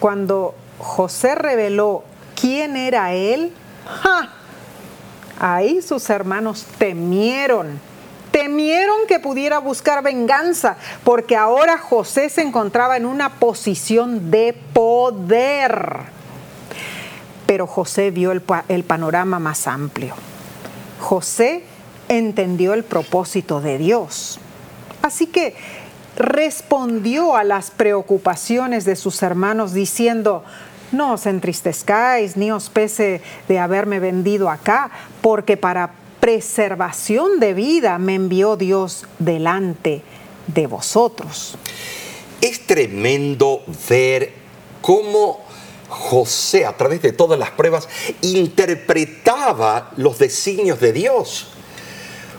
cuando 0.00 0.54
José 0.78 1.34
reveló 1.34 2.04
quién 2.38 2.76
era 2.76 3.14
él, 3.14 3.52
ahí 5.40 5.80
sus 5.80 6.10
hermanos 6.10 6.66
temieron 6.76 7.80
temieron 8.44 9.06
que 9.08 9.20
pudiera 9.20 9.58
buscar 9.58 10.02
venganza, 10.02 10.76
porque 11.02 11.34
ahora 11.34 11.78
José 11.78 12.28
se 12.28 12.42
encontraba 12.42 12.98
en 12.98 13.06
una 13.06 13.36
posición 13.36 14.30
de 14.30 14.54
poder. 14.74 16.00
Pero 17.46 17.66
José 17.66 18.10
vio 18.10 18.32
el, 18.32 18.42
panorama 18.84 19.38
más 19.38 19.66
amplio. 19.66 20.14
José 21.00 21.64
entendió 22.08 22.74
el 22.74 22.84
propósito 22.84 23.62
de 23.62 23.78
Dios. 23.78 24.38
Así 25.00 25.26
que 25.26 25.56
respondió 26.16 27.36
a 27.36 27.44
las 27.44 27.70
preocupaciones 27.70 28.84
de 28.84 28.96
sus 28.96 29.22
hermanos 29.22 29.72
diciendo, 29.72 30.44
no 30.92 31.14
os 31.14 31.24
entristezcáis 31.24 32.36
ni 32.36 32.52
os 32.52 32.68
pese 32.68 33.22
de 33.48 33.58
haberme 33.58 34.00
vendido 34.00 34.50
acá, 34.50 34.90
porque 35.22 35.56
para 35.56 36.03
preservación 36.24 37.38
de 37.38 37.52
vida 37.52 37.98
me 37.98 38.14
envió 38.14 38.56
Dios 38.56 39.04
delante 39.18 40.00
de 40.46 40.66
vosotros. 40.66 41.58
Es 42.40 42.66
tremendo 42.66 43.62
ver 43.90 44.32
cómo 44.80 45.44
José, 45.86 46.64
a 46.64 46.74
través 46.78 47.02
de 47.02 47.12
todas 47.12 47.38
las 47.38 47.50
pruebas, 47.50 47.90
interpretaba 48.22 49.92
los 49.98 50.18
designios 50.18 50.80
de 50.80 50.94
Dios. 50.94 51.48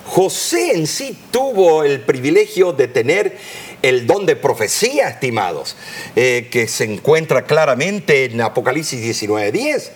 José 0.08 0.72
en 0.72 0.88
sí 0.88 1.16
tuvo 1.30 1.84
el 1.84 2.02
privilegio 2.02 2.74
de 2.74 2.88
tener 2.88 3.38
el 3.84 4.08
don 4.08 4.26
de 4.26 4.36
profecía, 4.36 5.10
estimados, 5.10 5.76
eh, 6.16 6.48
que 6.52 6.68
se 6.68 6.86
encuentra 6.86 7.46
claramente 7.46 8.26
en 8.26 8.42
Apocalipsis 8.42 9.00
19:10. 9.00 9.92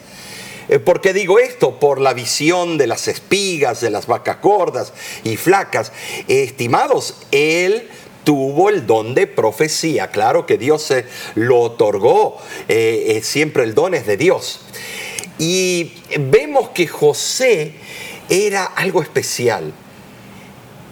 Eh, 0.69 0.79
¿Por 0.79 1.01
qué 1.01 1.13
digo 1.13 1.39
esto? 1.39 1.79
Por 1.79 1.99
la 1.99 2.13
visión 2.13 2.77
de 2.77 2.87
las 2.87 3.07
espigas, 3.07 3.81
de 3.81 3.89
las 3.89 4.07
vacas 4.07 4.41
gordas 4.41 4.93
y 5.23 5.35
flacas. 5.35 5.91
estimados, 6.27 7.15
él 7.31 7.89
tuvo 8.23 8.69
el 8.69 8.85
don 8.85 9.15
de 9.15 9.25
profecía. 9.25 10.11
Claro 10.11 10.45
que 10.45 10.57
Dios 10.57 10.83
se 10.83 11.05
lo 11.35 11.59
otorgó, 11.59 12.37
eh, 12.67 13.19
siempre 13.23 13.63
el 13.63 13.73
don 13.73 13.95
es 13.95 14.05
de 14.05 14.17
Dios. 14.17 14.61
Y 15.39 15.93
vemos 16.19 16.69
que 16.69 16.85
José 16.85 17.73
era 18.29 18.65
algo 18.65 19.01
especial. 19.01 19.73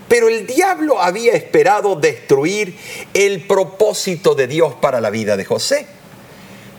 Pero 0.08 0.30
el 0.30 0.48
diablo 0.48 1.02
había 1.02 1.34
esperado 1.34 1.96
destruir 1.96 2.76
el 3.14 3.42
propósito 3.42 4.36
de 4.36 4.48
Dios 4.48 4.74
para 4.76 5.02
la 5.02 5.10
vida 5.10 5.36
de 5.36 5.46
José. 5.46 5.97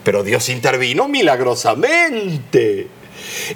Pero 0.05 0.23
Dios 0.23 0.49
intervino 0.49 1.09
milagrosamente. 1.09 2.89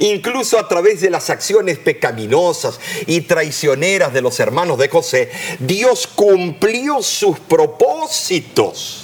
Incluso 0.01 0.59
a 0.59 0.69
través 0.69 1.01
de 1.01 1.11
las 1.11 1.31
acciones 1.31 1.79
pecaminosas 1.79 2.81
y 3.07 3.23
traicioneras 3.23 4.13
de 4.13 4.21
los 4.21 4.39
hermanos 4.41 4.79
de 4.79 4.89
José, 4.89 5.31
Dios 5.61 6.07
cumplió 6.07 7.03
sus 7.03 7.39
propósitos. 7.39 9.02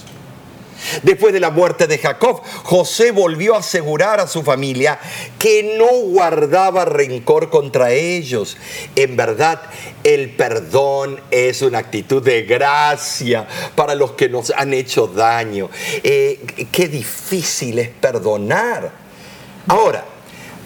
Después 1.02 1.32
de 1.32 1.40
la 1.40 1.50
muerte 1.50 1.86
de 1.86 1.98
Jacob, 1.98 2.42
José 2.64 3.10
volvió 3.10 3.54
a 3.54 3.58
asegurar 3.58 4.20
a 4.20 4.26
su 4.26 4.42
familia 4.42 4.98
que 5.38 5.76
no 5.78 5.86
guardaba 6.10 6.84
rencor 6.84 7.50
contra 7.50 7.92
ellos. 7.92 8.56
En 8.96 9.16
verdad, 9.16 9.62
el 10.04 10.30
perdón 10.30 11.20
es 11.30 11.62
una 11.62 11.78
actitud 11.78 12.22
de 12.22 12.42
gracia 12.42 13.46
para 13.74 13.94
los 13.94 14.12
que 14.12 14.28
nos 14.28 14.50
han 14.50 14.74
hecho 14.74 15.06
daño. 15.06 15.70
Eh, 16.02 16.68
qué 16.72 16.88
difícil 16.88 17.78
es 17.78 17.88
perdonar. 17.88 18.90
Ahora, 19.66 20.04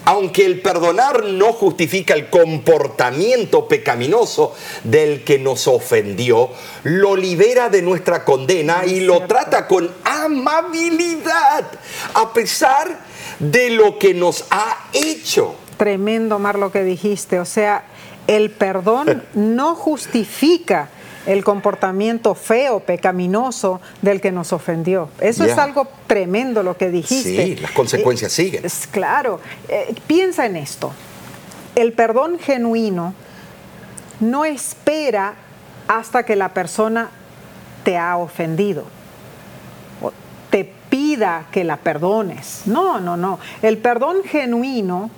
aunque 0.05 0.45
el 0.45 0.61
perdonar 0.61 1.23
no 1.25 1.53
justifica 1.53 2.13
el 2.13 2.29
comportamiento 2.29 3.67
pecaminoso 3.67 4.53
del 4.83 5.23
que 5.23 5.39
nos 5.39 5.67
ofendió, 5.67 6.49
lo 6.83 7.15
libera 7.15 7.69
de 7.69 7.81
nuestra 7.81 8.25
condena 8.25 8.85
y 8.85 9.01
lo 9.01 9.21
trata 9.27 9.67
con 9.67 9.89
amabilidad, 10.03 11.71
a 12.13 12.33
pesar 12.33 12.99
de 13.39 13.69
lo 13.69 13.97
que 13.97 14.13
nos 14.13 14.45
ha 14.49 14.89
hecho. 14.93 15.55
Tremendo, 15.77 16.39
Mar, 16.39 16.57
lo 16.57 16.71
que 16.71 16.83
dijiste. 16.83 17.39
O 17.39 17.45
sea, 17.45 17.85
el 18.27 18.51
perdón 18.51 19.23
no 19.33 19.75
justifica 19.75 20.89
el 21.25 21.43
comportamiento 21.43 22.35
feo, 22.35 22.81
pecaminoso 22.81 23.79
del 24.01 24.19
que 24.19 24.31
nos 24.31 24.53
ofendió. 24.53 25.09
Eso 25.19 25.45
es 25.45 25.57
algo 25.57 25.87
tremendo 26.07 26.63
lo 26.63 26.77
que 26.77 26.89
dijiste. 26.89 27.45
Sí, 27.45 27.55
las 27.55 27.71
consecuencias 27.71 28.37
eh, 28.39 28.43
siguen. 28.43 28.63
claro, 28.91 29.39
eh, 29.69 29.95
piensa 30.07 30.45
en 30.45 30.55
esto. 30.55 30.91
El 31.75 31.93
perdón 31.93 32.39
genuino 32.39 33.13
no 34.19 34.45
espera 34.45 35.35
hasta 35.87 36.23
que 36.23 36.35
la 36.35 36.53
persona 36.53 37.09
te 37.83 37.97
ha 37.97 38.17
ofendido 38.17 38.83
o 40.01 40.11
te 40.49 40.71
pida 40.89 41.47
que 41.51 41.63
la 41.63 41.77
perdones. 41.77 42.61
No, 42.65 42.99
no, 42.99 43.17
no. 43.17 43.39
El 43.61 43.77
perdón 43.77 44.17
genuino 44.25 45.09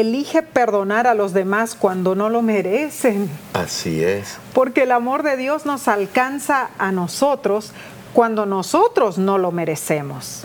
elige 0.00 0.42
perdonar 0.42 1.06
a 1.06 1.14
los 1.14 1.32
demás 1.32 1.74
cuando 1.74 2.14
no 2.14 2.28
lo 2.28 2.42
merecen. 2.42 3.30
Así 3.52 4.02
es. 4.02 4.38
Porque 4.52 4.82
el 4.82 4.92
amor 4.92 5.22
de 5.22 5.36
Dios 5.36 5.66
nos 5.66 5.88
alcanza 5.88 6.70
a 6.78 6.92
nosotros 6.92 7.72
cuando 8.12 8.46
nosotros 8.46 9.18
no 9.18 9.38
lo 9.38 9.52
merecemos. 9.52 10.44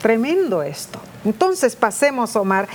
Tremendo 0.00 0.62
esto. 0.62 0.98
Entonces 1.24 1.76
pasemos, 1.76 2.34
Omar, 2.36 2.68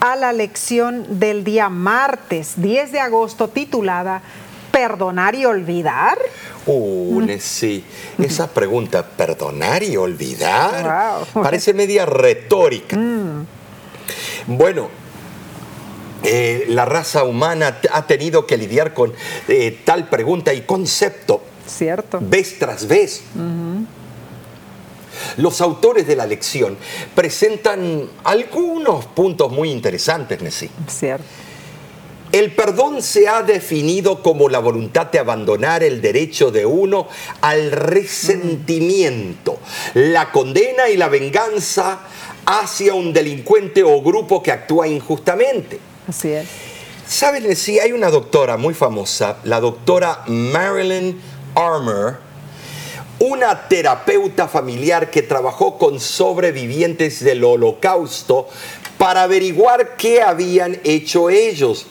a 0.00 0.16
la 0.16 0.32
lección 0.32 1.20
del 1.20 1.44
día 1.44 1.68
martes 1.68 2.54
10 2.56 2.92
de 2.92 3.00
agosto 3.00 3.48
titulada 3.48 4.22
¿Perdonar 4.72 5.36
y 5.36 5.44
olvidar? 5.44 6.18
Uh, 6.66 7.22
sí. 7.38 7.84
Esa 8.18 8.48
pregunta, 8.48 9.06
¿perdonar 9.06 9.84
y 9.84 9.96
olvidar? 9.96 11.24
Parece 11.32 11.72
media 11.72 12.06
retórica. 12.06 12.96
Mm. 13.24 13.46
Bueno, 14.58 14.88
eh, 16.24 16.64
la 16.68 16.86
raza 16.86 17.24
humana 17.24 17.78
ha 17.92 18.06
tenido 18.06 18.46
que 18.46 18.56
lidiar 18.56 18.94
con 18.94 19.12
eh, 19.48 19.78
tal 19.84 20.08
pregunta 20.08 20.54
y 20.54 20.62
concepto. 20.62 21.42
Cierto. 21.66 22.18
Vez 22.20 22.58
tras 22.58 22.88
vez. 22.88 23.22
Los 25.36 25.60
autores 25.60 26.06
de 26.06 26.16
la 26.16 26.26
lección 26.26 26.76
presentan 27.14 28.08
algunos 28.24 29.04
puntos 29.06 29.52
muy 29.52 29.70
interesantes, 29.70 30.40
Nessie. 30.42 30.70
Cierto. 30.88 31.24
El 32.32 32.52
perdón 32.52 33.00
se 33.00 33.28
ha 33.28 33.42
definido 33.42 34.20
como 34.20 34.48
la 34.48 34.58
voluntad 34.58 35.06
de 35.06 35.20
abandonar 35.20 35.84
el 35.84 36.00
derecho 36.00 36.50
de 36.50 36.66
uno 36.66 37.06
al 37.42 37.70
resentimiento, 37.70 39.58
la 39.94 40.32
condena 40.32 40.88
y 40.88 40.96
la 40.96 41.08
venganza 41.08 42.00
hacia 42.44 42.94
un 42.94 43.12
delincuente 43.12 43.84
o 43.84 44.02
grupo 44.02 44.42
que 44.42 44.50
actúa 44.50 44.88
injustamente. 44.88 45.78
Así 46.08 46.30
es. 46.30 46.48
Saben, 47.06 47.54
sí, 47.54 47.78
hay 47.78 47.92
una 47.92 48.10
doctora 48.10 48.56
muy 48.56 48.74
famosa, 48.74 49.36
la 49.44 49.60
doctora 49.60 50.24
Marilyn 50.26 51.20
Armour, 51.54 52.18
una 53.18 53.68
terapeuta 53.68 54.48
familiar 54.48 55.10
que 55.10 55.22
trabajó 55.22 55.78
con 55.78 56.00
sobrevivientes 56.00 57.22
del 57.22 57.44
holocausto 57.44 58.48
para 58.96 59.24
averiguar 59.24 59.96
qué 59.96 60.22
habían 60.22 60.80
hecho 60.82 61.28
ellos, 61.28 61.86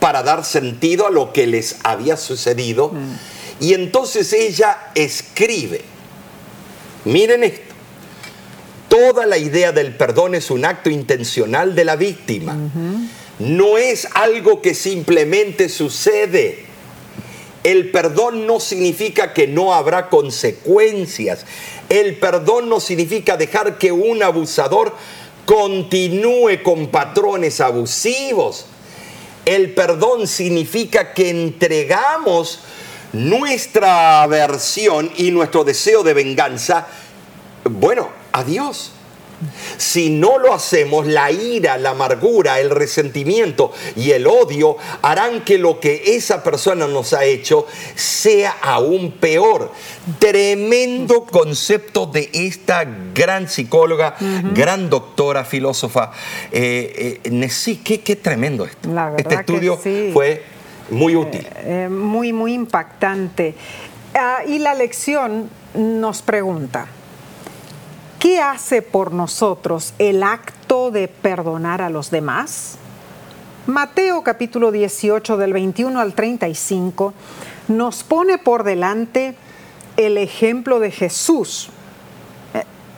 para 0.00 0.22
dar 0.22 0.44
sentido 0.44 1.06
a 1.06 1.10
lo 1.10 1.32
que 1.32 1.46
les 1.46 1.76
había 1.82 2.16
sucedido. 2.16 2.90
Mm. 2.90 3.64
Y 3.64 3.74
entonces 3.74 4.32
ella 4.32 4.90
escribe, 4.94 5.80
miren 7.04 7.42
esto, 7.42 7.74
toda 8.88 9.26
la 9.26 9.38
idea 9.38 9.72
del 9.72 9.96
perdón 9.96 10.34
es 10.34 10.50
un 10.50 10.64
acto 10.64 10.90
intencional 10.90 11.74
de 11.74 11.84
la 11.84 11.96
víctima 11.96 12.56
no 13.38 13.78
es 13.78 14.08
algo 14.14 14.60
que 14.62 14.74
simplemente 14.74 15.68
sucede. 15.68 16.66
El 17.64 17.90
perdón 17.90 18.46
no 18.46 18.60
significa 18.60 19.32
que 19.32 19.46
no 19.46 19.74
habrá 19.74 20.08
consecuencias. 20.08 21.44
El 21.88 22.16
perdón 22.16 22.68
no 22.68 22.80
significa 22.80 23.36
dejar 23.36 23.78
que 23.78 23.92
un 23.92 24.22
abusador 24.22 24.94
continúe 25.44 26.62
con 26.62 26.88
patrones 26.88 27.60
abusivos. 27.60 28.66
El 29.44 29.74
perdón 29.74 30.26
significa 30.26 31.14
que 31.14 31.30
entregamos 31.30 32.60
nuestra 33.12 34.22
aversión 34.22 35.10
y 35.16 35.30
nuestro 35.30 35.64
deseo 35.64 36.02
de 36.02 36.12
venganza, 36.12 36.86
bueno, 37.64 38.10
a 38.32 38.44
Dios. 38.44 38.92
Si 39.76 40.10
no 40.10 40.38
lo 40.38 40.52
hacemos, 40.52 41.06
la 41.06 41.30
ira, 41.30 41.78
la 41.78 41.90
amargura, 41.90 42.60
el 42.60 42.70
resentimiento 42.70 43.72
y 43.96 44.10
el 44.10 44.26
odio 44.26 44.76
harán 45.02 45.44
que 45.44 45.58
lo 45.58 45.80
que 45.80 46.16
esa 46.16 46.42
persona 46.42 46.86
nos 46.86 47.12
ha 47.12 47.24
hecho 47.24 47.66
sea 47.94 48.56
aún 48.62 49.12
peor. 49.12 49.72
Tremendo 50.18 51.24
concepto 51.24 52.06
de 52.06 52.30
esta 52.32 52.84
gran 53.14 53.48
psicóloga, 53.48 54.16
gran 54.54 54.90
doctora, 54.90 55.44
filósofa. 55.44 56.12
Eh, 56.50 57.20
eh 57.24 57.78
qué, 57.84 58.16
tremendo 58.16 58.64
esto. 58.64 58.88
este 59.16 59.34
estudio 59.34 59.76
fue 59.76 60.42
muy 60.90 61.16
útil. 61.16 61.40
Eh, 61.40 61.84
eh, 61.84 61.88
muy, 61.88 62.32
muy 62.32 62.54
impactante. 62.54 63.54
Ah, 64.14 64.40
y 64.46 64.58
la 64.58 64.74
lección 64.74 65.50
nos 65.74 66.22
pregunta, 66.22 66.86
¿Qué 68.18 68.40
hace 68.40 68.82
por 68.82 69.12
nosotros 69.12 69.94
el 70.00 70.24
acto 70.24 70.90
de 70.90 71.06
perdonar 71.06 71.80
a 71.82 71.88
los 71.88 72.10
demás? 72.10 72.74
Mateo 73.68 74.24
capítulo 74.24 74.72
18 74.72 75.36
del 75.36 75.52
21 75.52 76.00
al 76.00 76.14
35 76.14 77.14
nos 77.68 78.02
pone 78.02 78.38
por 78.38 78.64
delante 78.64 79.36
el 79.96 80.18
ejemplo 80.18 80.80
de 80.80 80.90
Jesús. 80.90 81.70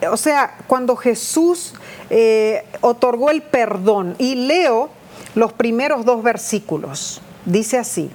Eh, 0.00 0.08
o 0.08 0.16
sea, 0.16 0.56
cuando 0.66 0.96
Jesús 0.96 1.74
eh, 2.08 2.64
otorgó 2.80 3.30
el 3.30 3.42
perdón, 3.42 4.14
y 4.16 4.36
leo 4.36 4.88
los 5.34 5.52
primeros 5.52 6.06
dos 6.06 6.22
versículos, 6.22 7.20
dice 7.44 7.76
así, 7.76 8.10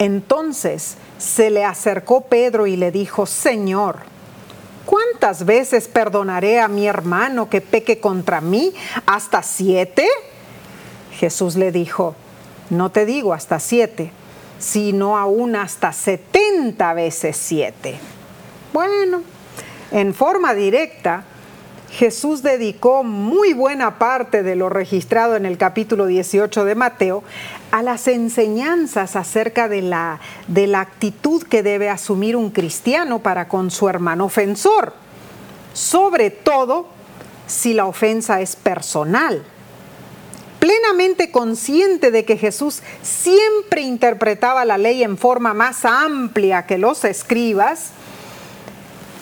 entonces 0.00 0.96
se 1.16 1.50
le 1.50 1.64
acercó 1.64 2.22
Pedro 2.22 2.66
y 2.66 2.76
le 2.76 2.90
dijo, 2.90 3.24
Señor, 3.24 4.13
¿cuántas 4.86 5.44
veces 5.44 5.88
perdonaré 5.88 6.60
a 6.60 6.68
mi 6.68 6.86
hermano 6.86 7.48
que 7.48 7.60
peque 7.60 8.00
contra 8.00 8.40
mí? 8.40 8.74
¿Hasta 9.06 9.42
siete? 9.42 10.08
Jesús 11.12 11.56
le 11.56 11.72
dijo, 11.72 12.14
no 12.70 12.90
te 12.90 13.06
digo 13.06 13.32
hasta 13.32 13.60
siete, 13.60 14.10
sino 14.58 15.18
aún 15.18 15.56
hasta 15.56 15.92
setenta 15.92 16.94
veces 16.94 17.36
siete. 17.36 17.96
Bueno, 18.72 19.22
en 19.90 20.14
forma 20.14 20.54
directa, 20.54 21.24
Jesús 21.94 22.42
dedicó 22.42 23.04
muy 23.04 23.52
buena 23.52 24.00
parte 24.00 24.42
de 24.42 24.56
lo 24.56 24.68
registrado 24.68 25.36
en 25.36 25.46
el 25.46 25.56
capítulo 25.56 26.06
18 26.06 26.64
de 26.64 26.74
Mateo 26.74 27.22
a 27.70 27.84
las 27.84 28.08
enseñanzas 28.08 29.14
acerca 29.14 29.68
de 29.68 29.80
la, 29.80 30.18
de 30.48 30.66
la 30.66 30.80
actitud 30.80 31.44
que 31.44 31.62
debe 31.62 31.88
asumir 31.88 32.34
un 32.34 32.50
cristiano 32.50 33.20
para 33.20 33.46
con 33.46 33.70
su 33.70 33.88
hermano 33.88 34.24
ofensor, 34.24 34.92
sobre 35.72 36.30
todo 36.30 36.88
si 37.46 37.74
la 37.74 37.86
ofensa 37.86 38.40
es 38.40 38.56
personal. 38.56 39.44
Plenamente 40.58 41.30
consciente 41.30 42.10
de 42.10 42.24
que 42.24 42.36
Jesús 42.36 42.82
siempre 43.02 43.82
interpretaba 43.82 44.64
la 44.64 44.78
ley 44.78 45.04
en 45.04 45.16
forma 45.16 45.54
más 45.54 45.84
amplia 45.84 46.66
que 46.66 46.76
los 46.76 47.04
escribas, 47.04 47.92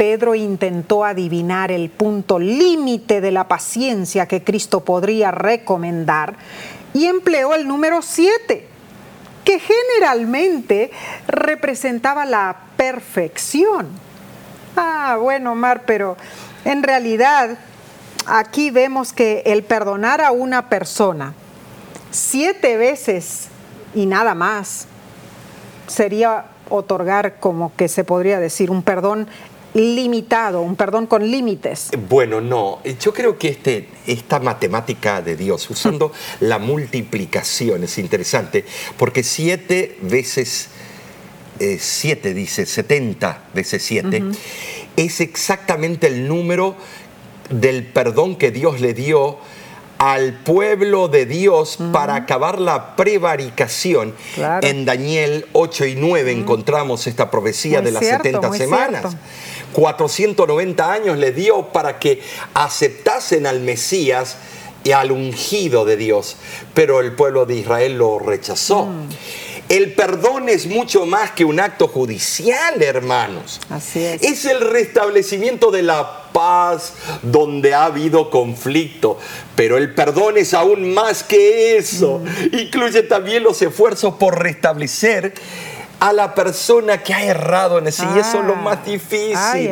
Pedro 0.03 0.35
intentó 0.35 1.05
adivinar 1.05 1.71
el 1.71 1.88
punto 1.88 2.41
límite 2.41 3.21
de 3.21 3.31
la 3.31 3.47
paciencia 3.47 4.27
que 4.27 4.43
Cristo 4.43 4.81
podría 4.81 5.31
recomendar 5.31 6.35
y 6.93 7.07
empleó 7.07 7.55
el 7.55 7.69
número 7.69 8.03
7, 8.03 8.67
que 9.45 9.61
generalmente 9.61 10.91
representaba 11.29 12.27
la 12.27 12.62
perfección. 12.77 13.91
Ah, 14.75 15.19
bueno, 15.21 15.53
Omar, 15.53 15.85
pero 15.87 16.17
en 16.65 16.83
realidad 16.83 17.57
aquí 18.27 18.73
vemos 18.73 19.12
que 19.12 19.45
el 19.47 19.62
perdonar 19.62 20.21
a 20.21 20.33
una 20.33 20.69
persona 20.69 21.33
siete 22.11 22.77
veces 22.77 23.51
y 23.95 24.07
nada 24.07 24.35
más 24.35 24.88
sería 25.87 26.47
otorgar, 26.71 27.38
como 27.38 27.73
que 27.77 27.87
se 27.87 28.03
podría 28.03 28.41
decir, 28.41 28.71
un 28.71 28.83
perdón 28.83 29.29
limitado, 29.75 30.61
un 30.63 30.77
perdón 30.77 31.07
con 31.07 31.31
límites. 31.31 31.91
Bueno, 32.09 32.41
no, 32.41 32.81
yo 33.01 33.13
creo 33.13 33.39
que 33.39 33.49
este, 33.49 33.89
esta 34.07 34.41
matemática 34.41 35.23
de 35.23 35.37
Dios, 35.37 35.69
usando 35.71 36.13
la 36.41 36.59
multiplicación, 36.59 37.85
es 37.85 37.99
interesante, 37.99 38.65
porque 38.97 39.23
siete 39.23 39.97
veces 40.03 40.69
eh, 41.59 41.79
siete, 41.81 42.35
dice, 42.35 42.67
70 42.67 43.45
veces 43.55 43.83
siete, 43.83 44.23
es 44.97 45.21
exactamente 45.21 46.09
el 46.09 46.27
número 46.27 46.75
del 47.51 47.85
perdón 47.85 48.37
que 48.37 48.51
Dios 48.51 48.81
le 48.81 48.95
dio 48.95 49.39
al 49.99 50.33
pueblo 50.33 51.07
de 51.07 51.27
Dios 51.27 51.79
para 51.93 52.17
acabar 52.17 52.59
la 52.59 52.97
prevaricación. 52.97 54.15
En 54.63 54.85
Daniel 54.85 55.47
8 55.53 55.87
y 55.87 55.95
9 55.95 56.33
encontramos 56.33 57.07
esta 57.07 57.31
profecía 57.31 57.81
de 57.81 57.93
las 57.93 58.05
70 58.05 58.53
semanas. 58.55 59.17
490 59.73 60.93
años 60.93 61.19
le 61.19 61.33
dio 61.33 61.69
para 61.69 61.99
que 61.99 62.23
aceptasen 62.55 63.47
al 63.47 63.61
Mesías 63.61 64.37
y 64.85 64.93
al 64.93 65.13
ungido 65.13 65.85
de 65.85 65.97
Dios, 65.97 66.37
pero 66.75 67.01
el 67.01 67.13
pueblo 67.13 67.47
de 67.47 67.57
Israel 67.57 67.99
lo 67.99 68.19
rechazó. 68.19 68.87
Mm. 68.87 69.09
El 69.69 69.95
perdón 69.95 70.51
es 70.51 70.67
mucho 70.67 71.07
más 71.07 71.31
que 71.31 71.47
un 71.47 71.59
acto 71.59 71.89
judicial, 71.89 72.83
hermanos. 72.83 73.59
Así 73.71 74.05
es. 74.05 74.23
Es 74.23 74.45
el 74.45 74.61
restablecimiento 74.61 75.71
de 75.71 75.83
la 75.83 76.31
paz 76.33 76.93
donde 77.23 77.73
ha 77.73 77.87
habido 77.87 78.29
conflicto. 78.29 79.19
Pero 79.57 79.79
el 79.79 79.95
perdón 79.95 80.37
es 80.37 80.53
aún 80.53 80.93
más 80.93 81.23
que 81.23 81.79
eso. 81.79 82.19
Mm. 82.19 82.59
Incluye 82.59 83.03
también 83.05 83.43
los 83.45 83.63
esfuerzos 83.63 84.15
por 84.17 84.43
restablecer 84.43 85.33
a 86.03 86.12
la 86.12 86.35
persona 86.35 87.01
que 87.01 87.15
ha 87.15 87.25
errado 87.25 87.79
en 87.79 87.87
eso. 87.87 88.05
y 88.12 88.19
eso 88.19 88.41
es 88.41 88.45
lo 88.45 88.57
más 88.57 88.79
ah. 88.83 88.85
difícil. 88.85 89.71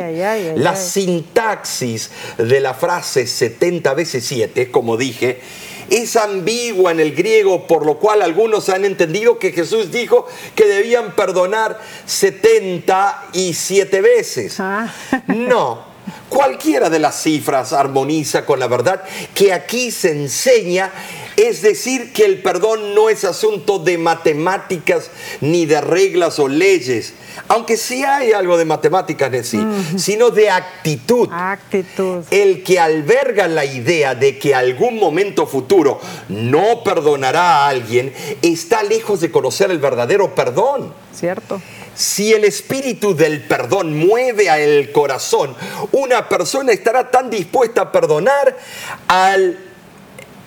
la 0.55 0.77
sintaxis 0.77 2.09
de 2.37 2.61
la 2.61 2.73
frase 2.73 3.27
70 3.27 3.93
veces 3.93 4.23
7, 4.25 4.71
como 4.71 4.95
dije, 4.95 5.41
es 5.89 6.15
ambigua 6.15 6.91
en 6.91 7.01
el 7.01 7.13
griego, 7.13 7.67
por 7.67 7.85
lo 7.85 7.99
cual 7.99 8.21
algunos 8.21 8.69
han 8.69 8.85
entendido 8.85 9.39
que 9.39 9.51
Jesús 9.51 9.91
dijo 9.91 10.25
que 10.55 10.67
debían 10.67 11.17
perdonar 11.17 11.81
77 12.05 14.01
veces. 14.01 14.57
Ah. 14.59 14.87
No, 15.27 15.83
cualquiera 16.29 16.89
de 16.89 16.99
las 16.99 17.21
cifras 17.21 17.73
armoniza 17.73 18.45
con 18.45 18.57
la 18.59 18.67
verdad 18.67 19.03
que 19.35 19.51
aquí 19.51 19.91
se 19.91 20.11
enseña 20.11 20.93
es 21.43 21.61
decir, 21.61 22.13
que 22.13 22.25
el 22.25 22.41
perdón 22.41 22.93
no 22.93 23.09
es 23.09 23.23
asunto 23.23 23.79
de 23.79 23.97
matemáticas 23.97 25.09
ni 25.41 25.65
de 25.65 25.81
reglas 25.81 26.39
o 26.39 26.47
leyes, 26.47 27.13
aunque 27.47 27.77
sí 27.77 28.03
hay 28.03 28.31
algo 28.31 28.57
de 28.57 28.65
matemáticas 28.65 29.33
en 29.33 29.43
sí, 29.43 29.59
sino 29.97 30.29
de 30.29 30.49
actitud. 30.49 31.29
Actitud. 31.31 32.23
El 32.29 32.63
que 32.63 32.79
alberga 32.79 33.47
la 33.47 33.65
idea 33.65 34.15
de 34.15 34.37
que 34.37 34.53
algún 34.53 34.99
momento 34.99 35.47
futuro 35.47 35.99
no 36.29 36.83
perdonará 36.83 37.65
a 37.65 37.69
alguien 37.69 38.13
está 38.41 38.83
lejos 38.83 39.21
de 39.21 39.31
conocer 39.31 39.71
el 39.71 39.79
verdadero 39.79 40.35
perdón. 40.35 40.93
Cierto. 41.13 41.61
Si 41.95 42.33
el 42.33 42.45
espíritu 42.45 43.15
del 43.15 43.41
perdón 43.41 43.97
mueve 43.97 44.49
al 44.49 44.91
corazón, 44.91 45.55
una 45.91 46.29
persona 46.29 46.71
estará 46.71 47.11
tan 47.11 47.29
dispuesta 47.29 47.81
a 47.81 47.91
perdonar 47.91 48.57
al 49.07 49.70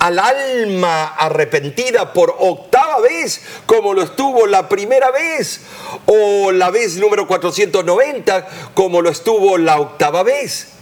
al 0.04 0.18
alma 0.18 1.14
arrepentida 1.16 2.12
por 2.12 2.36
octava 2.38 3.00
vez 3.00 3.40
como 3.64 3.94
lo 3.94 4.02
estuvo 4.02 4.46
la 4.46 4.68
primera 4.68 5.10
vez 5.10 5.62
o 6.04 6.52
la 6.52 6.70
vez 6.70 6.98
número 6.98 7.26
490 7.26 8.46
como 8.74 9.00
lo 9.00 9.08
estuvo 9.08 9.56
la 9.56 9.80
octava 9.80 10.22
vez. 10.22 10.72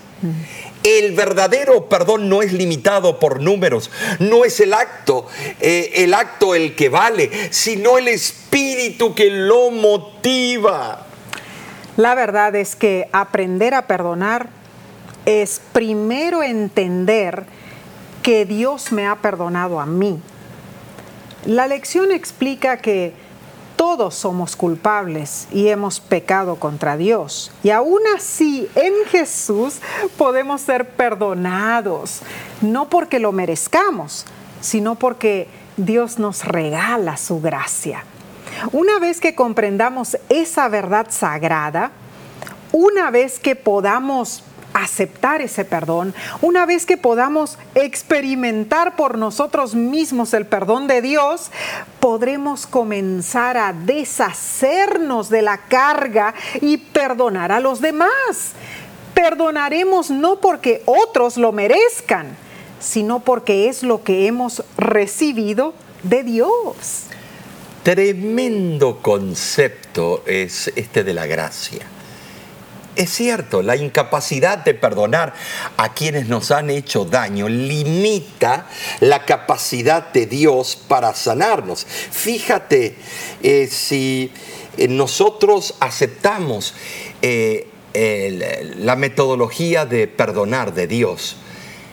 El 0.83 1.15
verdadero 1.15 1.89
perdón 1.89 2.29
no 2.29 2.43
es 2.43 2.53
limitado 2.53 3.21
por 3.21 3.41
números, 3.41 3.93
no 4.19 4.45
es 4.45 4.59
el 4.59 4.75
acto, 4.75 5.29
eh, 5.61 5.93
el 5.97 6.15
acto 6.15 6.57
el 6.57 6.75
que 6.75 6.89
vale, 6.89 7.31
sino 7.51 7.99
el 7.99 8.09
espíritu 8.09 9.15
que 9.15 9.31
lo 9.31 9.71
motiva. 9.71 11.07
La 11.97 12.17
verdad 12.17 12.57
es 12.57 12.75
que 12.75 13.09
aprender 13.13 13.75
a 13.75 13.87
perdonar 13.87 14.49
es 15.27 15.61
primero 15.73 16.43
entender 16.43 17.47
que 18.23 18.47
Dios 18.47 18.93
me 18.93 19.07
ha 19.07 19.17
perdonado 19.17 19.81
a 19.81 19.87
mí. 19.87 20.21
La 21.45 21.67
lección 21.67 22.13
explica 22.13 22.77
que 22.77 23.15
todos 23.77 24.15
somos 24.15 24.55
culpables 24.55 25.49
y 25.51 25.67
hemos 25.67 25.99
pecado 25.99 26.55
contra 26.55 26.97
Dios. 26.97 27.51
Y 27.65 27.71
aún 27.71 28.01
así, 28.17 28.69
en 28.77 28.93
Jesús 29.09 29.81
podemos 30.17 30.61
ser 30.61 30.91
perdonados, 30.91 32.21
no 32.61 32.89
porque 32.89 33.19
lo 33.19 33.33
merezcamos, 33.33 34.25
sino 34.61 34.95
porque 34.95 35.49
Dios 35.77 36.21
nos 36.21 36.45
regala 36.45 37.17
su 37.17 37.41
gracia. 37.41 38.05
Una 38.71 39.01
vez 39.01 39.21
que 39.21 39.35
comprendamos 39.35 40.17
esa 40.29 40.69
verdad 40.69 41.09
sagrada, 41.11 41.91
una 42.71 43.11
vez 43.11 43.41
que 43.41 43.57
podamos 43.57 44.45
aceptar 44.75 45.43
ese 45.43 45.65
perdón, 45.65 46.15
una 46.41 46.67
vez 46.67 46.87
que 46.87 46.97
podamos 46.97 47.59
experimentar 47.75 48.97
por 48.97 49.19
nosotros 49.19 49.75
mismos 49.75 50.35
el 50.35 50.47
perdón 50.47 50.87
de 50.87 51.03
Dios, 51.03 51.51
podremos 52.01 52.67
comenzar 52.67 53.57
a 53.57 53.73
deshacernos 53.73 55.29
de 55.29 55.43
la 55.43 55.59
carga 55.59 56.35
y 56.61 56.79
perdonar 56.79 57.53
a 57.53 57.61
los 57.61 57.81
demás. 57.81 58.53
Perdonaremos 59.15 60.11
no 60.11 60.41
porque 60.41 60.83
otros 60.87 61.37
lo 61.37 61.53
merezcan, 61.53 62.37
sino 62.81 63.21
porque 63.21 63.69
es 63.69 63.83
lo 63.83 64.03
que 64.03 64.27
hemos 64.27 64.65
recibido 64.77 65.75
de 66.03 66.25
Dios. 66.25 67.05
Tremendo 67.83 68.99
concepto 69.03 70.23
es 70.27 70.73
este 70.77 71.05
de 71.05 71.15
la 71.15 71.27
gracia. 71.27 71.81
Es 72.95 73.11
cierto, 73.11 73.63
la 73.63 73.77
incapacidad 73.77 74.59
de 74.59 74.75
perdonar 74.75 75.33
a 75.79 75.95
quienes 75.95 76.29
nos 76.29 76.51
han 76.51 76.69
hecho 76.69 77.07
daño 77.07 77.49
limita 77.49 78.67
la 79.01 79.25
capacidad 79.25 80.13
de 80.13 80.27
Dios 80.27 80.77
para 80.89 81.15
sanarnos. 81.15 81.87
Fíjate, 81.87 82.97
eh, 83.43 83.67
si 83.71 84.31
eh, 84.77 84.89
nosotros 84.89 85.75
aceptamos 85.81 86.75
eh, 87.23 87.69
la 88.77 88.97
metodología 88.97 89.87
de 89.87 90.07
perdonar 90.07 90.75
de 90.75 90.87
Dios, 90.87 91.37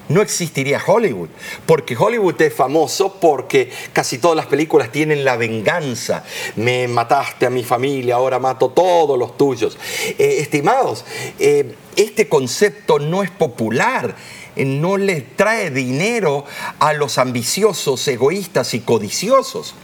no 0.10 0.22
existiría 0.22 0.82
Hollywood, 0.86 1.30
porque 1.66 1.96
Hollywood 1.98 2.42
es 2.42 2.54
famoso 2.54 3.16
porque 3.20 3.72
casi 3.94 4.18
todas 4.18 4.36
las 4.36 4.48
películas 4.48 4.92
tienen 4.92 5.24
la 5.24 5.38
venganza. 5.38 6.24
Me 6.56 6.88
mataste 6.88 7.46
a 7.46 7.50
mi 7.50 7.64
familia, 7.64 8.16
ahora 8.16 8.40
mato 8.40 8.70
todos 8.70 9.18
los 9.18 9.38
tuyos. 9.38 9.78
Eh, 10.18 10.38
estimados, 10.40 11.06
eh, 11.40 11.76
este 11.96 12.28
concepto 12.28 13.00
no 13.00 13.24
es 13.24 13.30
popular 13.30 14.16
eh, 14.56 14.66
no 14.66 14.98
le 14.98 15.22
trae 15.22 15.70
dinero 15.70 16.46
a 16.80 16.94
los 16.94 17.18
ambiciosos, 17.18 18.08
egoístas 18.08 18.74
y 18.74 18.82
codiciosos. 18.82 19.76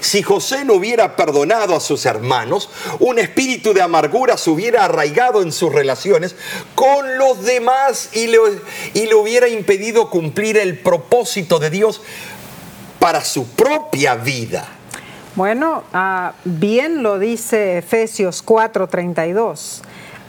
Si 0.00 0.22
José 0.22 0.64
no 0.64 0.74
hubiera 0.74 1.16
perdonado 1.16 1.74
a 1.74 1.80
sus 1.80 2.06
hermanos, 2.06 2.70
un 3.00 3.18
espíritu 3.18 3.72
de 3.72 3.82
amargura 3.82 4.36
se 4.36 4.50
hubiera 4.50 4.84
arraigado 4.84 5.42
en 5.42 5.52
sus 5.52 5.72
relaciones 5.72 6.36
con 6.74 7.18
los 7.18 7.44
demás 7.44 8.10
y 8.12 8.26
le, 8.26 8.38
y 8.94 9.06
le 9.06 9.14
hubiera 9.14 9.48
impedido 9.48 10.10
cumplir 10.10 10.56
el 10.56 10.78
propósito 10.78 11.58
de 11.58 11.70
Dios 11.70 12.02
para 12.98 13.24
su 13.24 13.46
propia 13.48 14.14
vida. 14.14 14.68
Bueno, 15.36 15.84
ah, 15.92 16.34
bien 16.44 17.02
lo 17.02 17.18
dice 17.18 17.78
Efesios 17.78 18.44
4:32. 18.44 19.82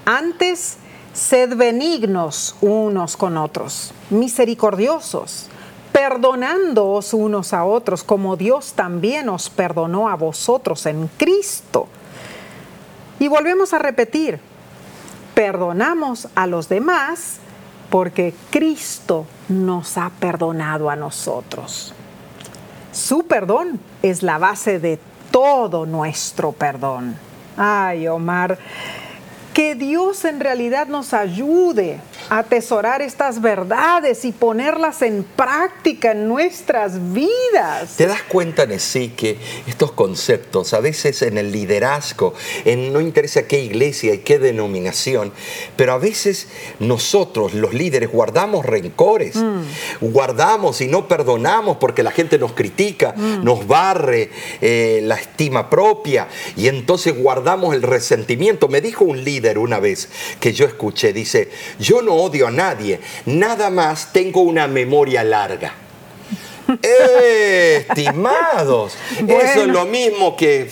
Antes, 0.05 0.77
sed 1.13 1.55
benignos 1.55 2.55
unos 2.61 3.15
con 3.15 3.37
otros, 3.37 3.93
misericordiosos 4.09 5.49
perdonándoos 5.95 7.13
unos 7.13 7.53
a 7.53 7.63
otros, 7.63 8.03
como 8.03 8.35
Dios 8.35 8.73
también 8.73 9.29
os 9.29 9.49
perdonó 9.49 10.09
a 10.09 10.15
vosotros 10.15 10.85
en 10.87 11.07
Cristo. 11.17 11.87
Y 13.17 13.29
volvemos 13.29 13.73
a 13.73 13.79
repetir, 13.79 14.41
perdonamos 15.33 16.27
a 16.35 16.47
los 16.47 16.67
demás 16.67 17.37
porque 17.89 18.33
Cristo 18.49 19.25
nos 19.47 19.97
ha 19.97 20.11
perdonado 20.19 20.89
a 20.89 20.97
nosotros. 20.97 21.93
Su 22.91 23.23
perdón 23.23 23.79
es 24.01 24.21
la 24.21 24.37
base 24.37 24.79
de 24.81 24.99
todo 25.31 25.85
nuestro 25.85 26.51
perdón. 26.51 27.15
Ay, 27.55 28.09
Omar, 28.09 28.57
que 29.55 29.73
Dios 29.73 30.25
en 30.25 30.41
realidad 30.41 30.87
nos 30.87 31.13
ayude 31.13 32.01
a 32.29 32.39
atesorar 32.39 33.01
estas 33.01 33.41
verdades 33.41 34.25
y 34.25 34.33
ponerlas 34.33 35.01
en 35.01 35.23
práctica 35.23 36.11
en 36.11 36.27
nuestras 36.27 37.13
vidas. 37.13 37.95
¿Te 37.95 38.05
das 38.05 38.21
cuenta, 38.23 38.65
Nesí, 38.65 39.13
que 39.15 39.37
estos 39.65 39.93
conceptos, 39.93 40.73
a 40.73 40.81
veces 40.81 41.21
en 41.21 41.37
el 41.37 41.53
liderazgo, 41.53 42.33
en 42.65 42.91
no 42.91 42.99
interesa 42.99 43.47
qué 43.47 43.61
iglesia 43.61 44.13
y 44.15 44.17
qué 44.19 44.39
denominación, 44.39 45.31
pero 45.77 45.93
a 45.93 45.99
veces 45.99 46.49
nosotros, 46.79 47.53
los 47.53 47.73
líderes, 47.73 48.11
guardamos 48.11 48.65
rencores, 48.65 49.37
mm. 49.37 49.61
guardamos 50.01 50.81
y 50.81 50.87
no 50.87 51.07
perdonamos 51.07 51.77
porque 51.77 52.03
la 52.03 52.11
gente 52.11 52.37
nos 52.37 52.51
critica, 52.51 53.13
mm. 53.15 53.45
nos 53.45 53.65
barre 53.65 54.31
eh, 54.59 54.99
la 55.03 55.15
estima 55.15 55.69
propia 55.69 56.27
y 56.57 56.67
entonces 56.67 57.17
guardamos 57.17 57.73
el 57.73 57.83
resentimiento. 57.83 58.67
Me 58.67 58.81
dijo 58.81 59.05
un 59.05 59.23
líder, 59.23 59.44
una 59.57 59.79
vez 59.79 60.09
que 60.39 60.53
yo 60.53 60.65
escuché, 60.65 61.13
dice, 61.13 61.49
yo 61.79 62.01
no 62.01 62.15
odio 62.15 62.47
a 62.47 62.51
nadie, 62.51 62.99
nada 63.25 63.69
más 63.69 64.11
tengo 64.11 64.41
una 64.41 64.67
memoria 64.67 65.23
larga. 65.23 65.73
Estimados, 66.81 68.97
eso 69.27 69.61
es 69.61 69.67
lo 69.67 69.85
mismo 69.85 70.35
que 70.35 70.67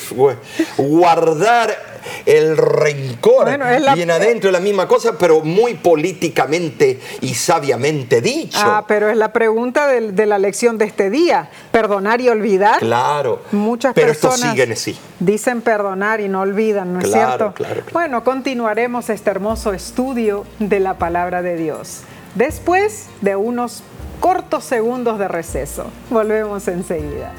guardar 0.77 1.92
el 2.25 2.57
rencor 2.57 3.49
viene 3.95 4.13
adentro 4.13 4.49
de 4.49 4.53
la 4.53 4.59
misma 4.59 4.87
cosa, 4.87 5.17
pero 5.17 5.41
muy 5.41 5.75
políticamente 5.75 6.99
y 7.21 7.33
sabiamente 7.33 8.21
dicho. 8.21 8.59
Ah, 8.61 8.85
pero 8.87 9.09
es 9.09 9.17
la 9.17 9.33
pregunta 9.33 9.87
de, 9.87 10.25
la 10.25 10.39
lección 10.39 10.77
de 10.77 10.85
este 10.85 11.09
día. 11.09 11.49
Perdonar 11.71 12.21
y 12.21 12.29
olvidar. 12.29 12.79
Claro. 12.79 13.41
Muchas 13.51 13.93
pero 13.93 14.07
personas 14.07 14.57
esto 14.57 14.75
sigue 14.81 14.97
dicen 15.19 15.61
perdonar 15.61 16.21
y 16.21 16.27
no 16.27 16.41
olvidan, 16.41 16.93
¿no 16.93 16.99
es 16.99 17.11
cierto? 17.11 17.53
Bueno, 17.91 18.23
continuaremos 18.23 19.09
este 19.09 19.29
hermoso 19.29 19.73
estudio 19.73 20.45
de 20.59 20.79
la 20.79 20.97
palabra 20.97 21.41
de 21.41 21.55
Dios. 21.55 22.01
Después 22.35 23.07
de 23.21 23.35
unos 23.35 23.83
cortos 24.23 24.63
segundos 24.63 25.19
de 25.19 25.27
receso. 25.27 25.87
Volvemos 26.09 26.67
enseguida. 26.69 27.33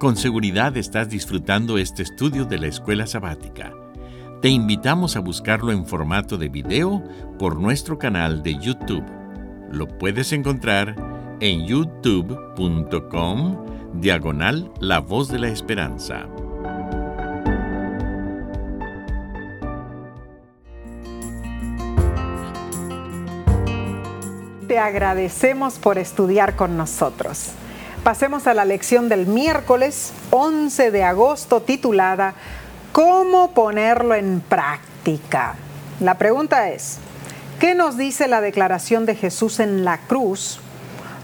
Con 0.00 0.16
seguridad 0.16 0.76
estás 0.78 1.10
disfrutando 1.10 1.76
este 1.76 2.02
estudio 2.02 2.46
de 2.46 2.56
la 2.56 2.68
escuela 2.68 3.06
sabática. 3.06 3.74
Te 4.40 4.48
invitamos 4.48 5.14
a 5.14 5.20
buscarlo 5.20 5.72
en 5.72 5.84
formato 5.84 6.38
de 6.38 6.48
video 6.48 7.04
por 7.38 7.60
nuestro 7.60 7.98
canal 7.98 8.42
de 8.42 8.58
YouTube. 8.58 9.04
Lo 9.70 9.86
puedes 9.98 10.32
encontrar 10.32 10.96
en 11.40 11.66
youtube.com 11.66 13.66
diagonal 14.00 14.72
La 14.80 15.00
Voz 15.00 15.28
de 15.28 15.38
la 15.38 15.48
Esperanza. 15.48 16.26
Te 24.66 24.78
agradecemos 24.78 25.78
por 25.78 25.98
estudiar 25.98 26.56
con 26.56 26.78
nosotros. 26.78 27.52
Pasemos 28.04 28.46
a 28.46 28.54
la 28.54 28.64
lección 28.64 29.10
del 29.10 29.26
miércoles 29.26 30.14
11 30.30 30.90
de 30.90 31.04
agosto 31.04 31.60
titulada 31.60 32.32
¿Cómo 32.92 33.50
ponerlo 33.50 34.14
en 34.14 34.40
práctica? 34.40 35.54
La 36.00 36.16
pregunta 36.16 36.70
es, 36.70 36.96
¿qué 37.58 37.74
nos 37.74 37.98
dice 37.98 38.26
la 38.26 38.40
declaración 38.40 39.04
de 39.04 39.16
Jesús 39.16 39.60
en 39.60 39.84
la 39.84 39.98
cruz 39.98 40.60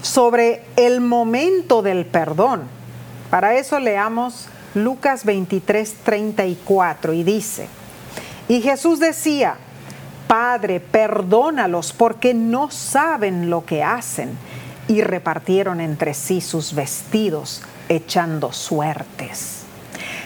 sobre 0.03 0.61
el 0.75 1.01
momento 1.01 1.81
del 1.81 2.05
perdón? 2.05 2.61
Para 3.31 3.55
eso 3.55 3.79
leamos 3.79 4.47
Lucas 4.75 5.25
23, 5.25 5.95
34 6.03 7.13
y 7.13 7.23
dice, 7.23 7.67
y 8.47 8.61
Jesús 8.61 8.99
decía, 8.99 9.55
Padre, 10.27 10.79
perdónalos 10.79 11.91
porque 11.91 12.35
no 12.35 12.69
saben 12.69 13.49
lo 13.49 13.65
que 13.65 13.81
hacen 13.81 14.37
y 14.87 15.01
repartieron 15.01 15.81
entre 15.81 16.13
sí 16.13 16.41
sus 16.41 16.73
vestidos, 16.73 17.61
echando 17.89 18.53
suertes. 18.53 19.63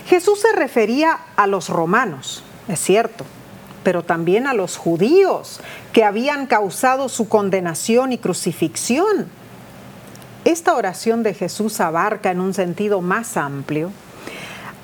Jesús 0.08 0.42
se 0.42 0.52
refería 0.54 1.20
a 1.36 1.48
los 1.48 1.70
romanos, 1.70 2.44
es 2.68 2.80
cierto, 2.80 3.26
pero 3.84 4.04
también 4.04 4.48
a 4.48 4.54
los 4.54 4.78
judíos 4.78 5.60
que 5.94 6.04
habían 6.04 6.48
causado 6.48 7.10
su 7.10 7.28
condenación 7.28 8.14
y 8.14 8.18
crucifixión. 8.18 9.30
Esta 10.44 10.76
oración 10.76 11.24
de 11.24 11.34
Jesús 11.34 11.80
abarca 11.80 12.32
en 12.32 12.42
un 12.42 12.54
sentido 12.54 13.02
más 13.02 13.38
amplio 13.38 13.92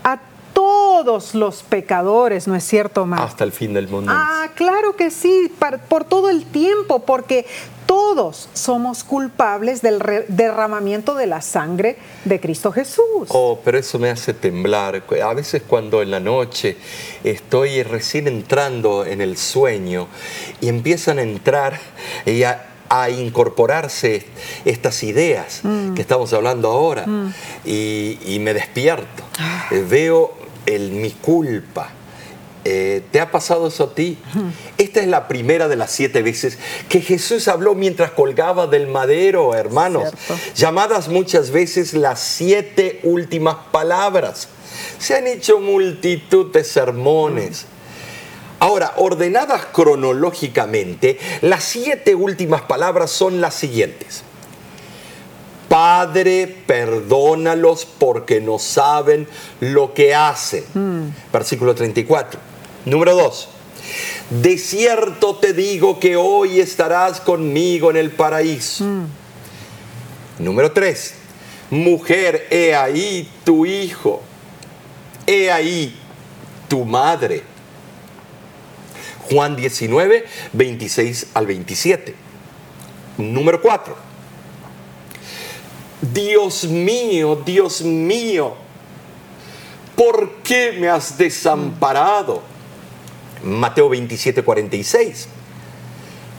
a 0.03 0.19
todos 0.53 1.36
los 1.36 1.63
pecadores, 1.63 2.47
¿no 2.47 2.55
es 2.55 2.63
cierto, 2.63 3.05
Mar? 3.05 3.21
Hasta 3.21 3.43
el 3.43 3.51
fin 3.51 3.73
del 3.73 3.88
mundo. 3.88 4.11
Ah, 4.15 4.49
claro 4.55 4.95
que 4.95 5.11
sí, 5.11 5.51
por 5.89 6.03
todo 6.03 6.30
el 6.30 6.45
tiempo, 6.45 6.99
porque 6.99 7.45
todos 7.88 8.49
somos 8.53 9.03
culpables 9.03 9.81
del 9.81 9.99
derramamiento 10.27 11.15
de 11.15 11.25
la 11.25 11.41
sangre 11.41 11.97
de 12.25 12.39
Cristo 12.39 12.71
Jesús. 12.71 13.29
Oh, 13.29 13.59
pero 13.63 13.79
eso 13.79 13.97
me 13.97 14.09
hace 14.09 14.33
temblar. 14.33 15.03
A 15.23 15.33
veces 15.33 15.63
cuando 15.65 16.01
en 16.01 16.11
la 16.11 16.19
noche 16.19 16.77
estoy 17.23 17.81
recién 17.83 18.27
entrando 18.27 19.05
en 19.05 19.21
el 19.21 19.38
sueño 19.38 20.07
y 20.61 20.67
empiezan 20.67 21.17
a 21.17 21.21
entrar 21.23 21.79
y 22.25 22.43
a, 22.43 22.63
incorporarse 23.09 24.25
estas 24.63 25.03
ideas 25.03 25.59
mm. 25.63 25.93
que 25.93 26.01
estamos 26.01 26.31
hablando 26.31 26.69
ahora 26.69 27.05
mm. 27.05 27.33
y, 27.65 28.38
me 28.39 28.53
despierto. 28.53 29.23
Ah. 29.39 29.67
Veo 29.89 30.33
el, 30.65 30.91
mi 30.91 31.11
culpa 31.11 31.96
eh, 32.70 33.01
¿Te 33.11 33.22
ha 33.22 33.32
pasado 33.32 33.68
eso 33.68 33.86
a 33.86 33.95
ti? 33.95 34.18
Esta 34.78 34.99
es 34.99 35.07
la 35.07 35.30
primera 35.30 35.70
de 35.70 35.78
las 35.78 35.89
siete 35.89 36.22
veces 36.22 36.57
que 36.89 36.99
Jesús 36.99 37.47
habló 37.47 37.76
mientras 37.76 38.11
colgaba 38.11 38.68
del 38.68 38.88
madero, 38.88 39.55
hermanos. 39.55 40.11
Llamadas 40.53 41.07
muchas 41.07 41.51
veces 41.51 41.93
las 41.93 42.20
siete 42.20 42.99
últimas 43.03 43.55
palabras. 43.72 44.49
Se 44.99 45.15
han 45.15 45.28
hecho 45.28 45.61
multitud 45.61 46.51
de 46.51 46.65
sermones. 46.65 47.68
Ahora, 48.59 48.95
ordenadas 48.97 49.65
cronológicamente, 49.72 51.20
las 51.41 51.63
siete 51.63 52.15
últimas 52.15 52.63
palabras 52.63 53.11
son 53.11 53.39
las 53.39 53.53
siguientes. 53.55 54.24
Padre, 55.70 56.53
perdónalos 56.65 57.86
porque 57.86 58.41
no 58.41 58.59
saben 58.59 59.26
lo 59.61 59.93
que 59.93 60.13
hacen. 60.13 60.65
Mm. 60.74 61.32
Versículo 61.32 61.74
34. 61.74 62.57
Número 62.88 63.15
dos, 63.15 63.49
de 64.29 64.57
cierto 64.57 65.35
te 65.35 65.51
digo 65.51 65.99
que 65.99 66.15
hoy 66.15 66.61
estarás 66.61 67.19
conmigo 67.19 67.91
en 67.91 67.97
el 67.97 68.11
paraíso. 68.11 68.85
Mm. 68.85 69.07
Número 70.39 70.71
tres, 70.71 71.15
mujer, 71.69 72.47
he 72.49 72.73
ahí 72.73 73.29
tu 73.43 73.65
hijo, 73.65 74.21
he 75.25 75.51
ahí 75.51 75.99
tu 76.69 76.85
madre. 76.85 77.43
Juan 79.29 79.57
19, 79.57 80.25
26 80.53 81.27
al 81.33 81.45
27. 81.45 82.15
Número 83.17 83.61
4. 83.61 83.97
Dios 86.13 86.63
mío, 86.63 87.41
Dios 87.45 87.81
mío, 87.81 88.55
¿por 89.97 90.35
qué 90.35 90.77
me 90.79 90.88
has 90.88 91.17
desamparado? 91.17 92.55
Mateo 93.43 93.89
27, 93.89 94.43
46. 94.43 95.27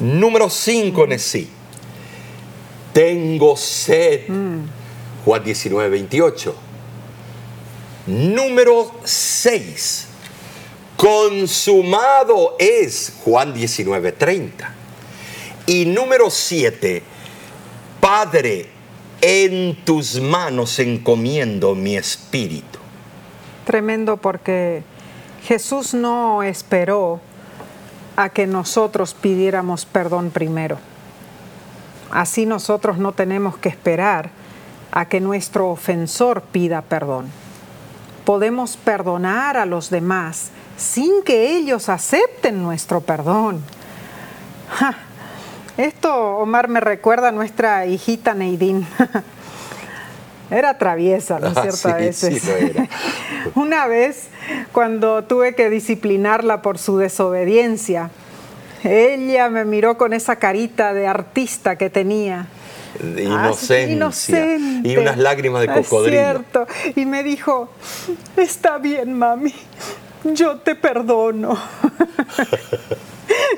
Número 0.01 0.49
5, 0.49 1.07
Nesí. 1.07 1.49
Tengo 2.93 3.57
sed. 3.57 4.29
Mm. 4.29 4.67
Juan 5.25 5.45
19, 5.45 5.89
28. 5.89 6.55
Número 8.07 8.91
6. 9.05 10.07
Consumado 10.97 12.57
es 12.59 13.13
Juan 13.25 13.53
19, 13.53 14.13
30. 14.13 14.75
Y 15.67 15.85
número 15.85 16.31
7. 16.31 17.03
Padre, 18.01 18.67
en 19.21 19.77
tus 19.85 20.21
manos 20.21 20.79
encomiendo 20.79 21.75
mi 21.75 21.97
espíritu. 21.97 22.79
Tremendo 23.65 24.17
porque 24.17 24.83
Jesús 25.43 25.95
no 25.95 26.43
esperó 26.43 27.21
a 28.17 28.31
que 28.31 28.47
nosotros 28.47 29.15
pidiéramos 29.15 29.87
perdón 29.87 30.31
primero. 30.31 30.79
Así 32.11 32.47
nosotros 32.47 32.99
no 32.99 33.13
tenemos 33.13 33.57
que 33.59 33.69
esperar 33.69 34.31
a 34.91 35.07
que 35.07 35.21
nuestro 35.21 35.71
ofensor 35.71 36.43
pida 36.43 36.83
perdón. 36.83 37.27
Podemos 38.25 38.77
perdonar 38.77 39.57
a 39.57 39.67
los 39.67 39.91
demás 39.91 40.51
sin 40.77 41.23
que 41.23 41.57
ellos 41.57 41.89
acepten 41.89 42.63
nuestro 42.63 43.01
perdón. 43.01 43.63
Esto, 45.77 46.39
Omar, 46.39 46.69
me 46.69 46.81
recuerda 46.81 47.29
a 47.29 47.33
nuestra 47.33 47.87
hijita 47.87 48.35
Neidín. 48.35 48.87
Era 50.51 50.79
traviesa, 50.79 51.39
¿no 51.41 51.49
es 51.49 51.57
Ah, 51.57 51.63
cierto? 51.63 51.89
a 51.89 51.95
veces. 51.99 52.43
sí 52.43 52.49
lo 52.49 52.57
era. 52.57 52.87
Una 53.55 53.87
vez, 53.87 54.29
cuando 54.73 55.25
tuve 55.25 55.55
que 55.55 55.69
disciplinarla 55.71 56.63
por 56.63 56.79
su 56.79 56.97
desobediencia, 56.99 58.11
ella 58.85 59.49
me 59.51 59.65
miró 59.65 59.99
con 59.99 60.13
esa 60.13 60.37
carita 60.37 60.95
de 60.95 61.07
artista 61.07 61.77
que 61.77 61.91
tenía. 61.91 62.47
De 63.01 63.27
Ah, 63.27 63.53
inocente. 63.89 64.89
Y 64.89 64.97
unas 64.97 65.19
lágrimas 65.19 65.61
de 65.61 65.67
Es 65.67 65.87
cocodrilo. 65.89 66.17
cierto. 66.21 66.67
Y 66.97 67.05
me 67.07 67.23
dijo, 67.23 67.69
está 68.37 68.79
bien, 68.79 69.19
mami, 69.19 69.55
yo 70.25 70.57
te 70.59 70.75
perdono. 70.75 71.57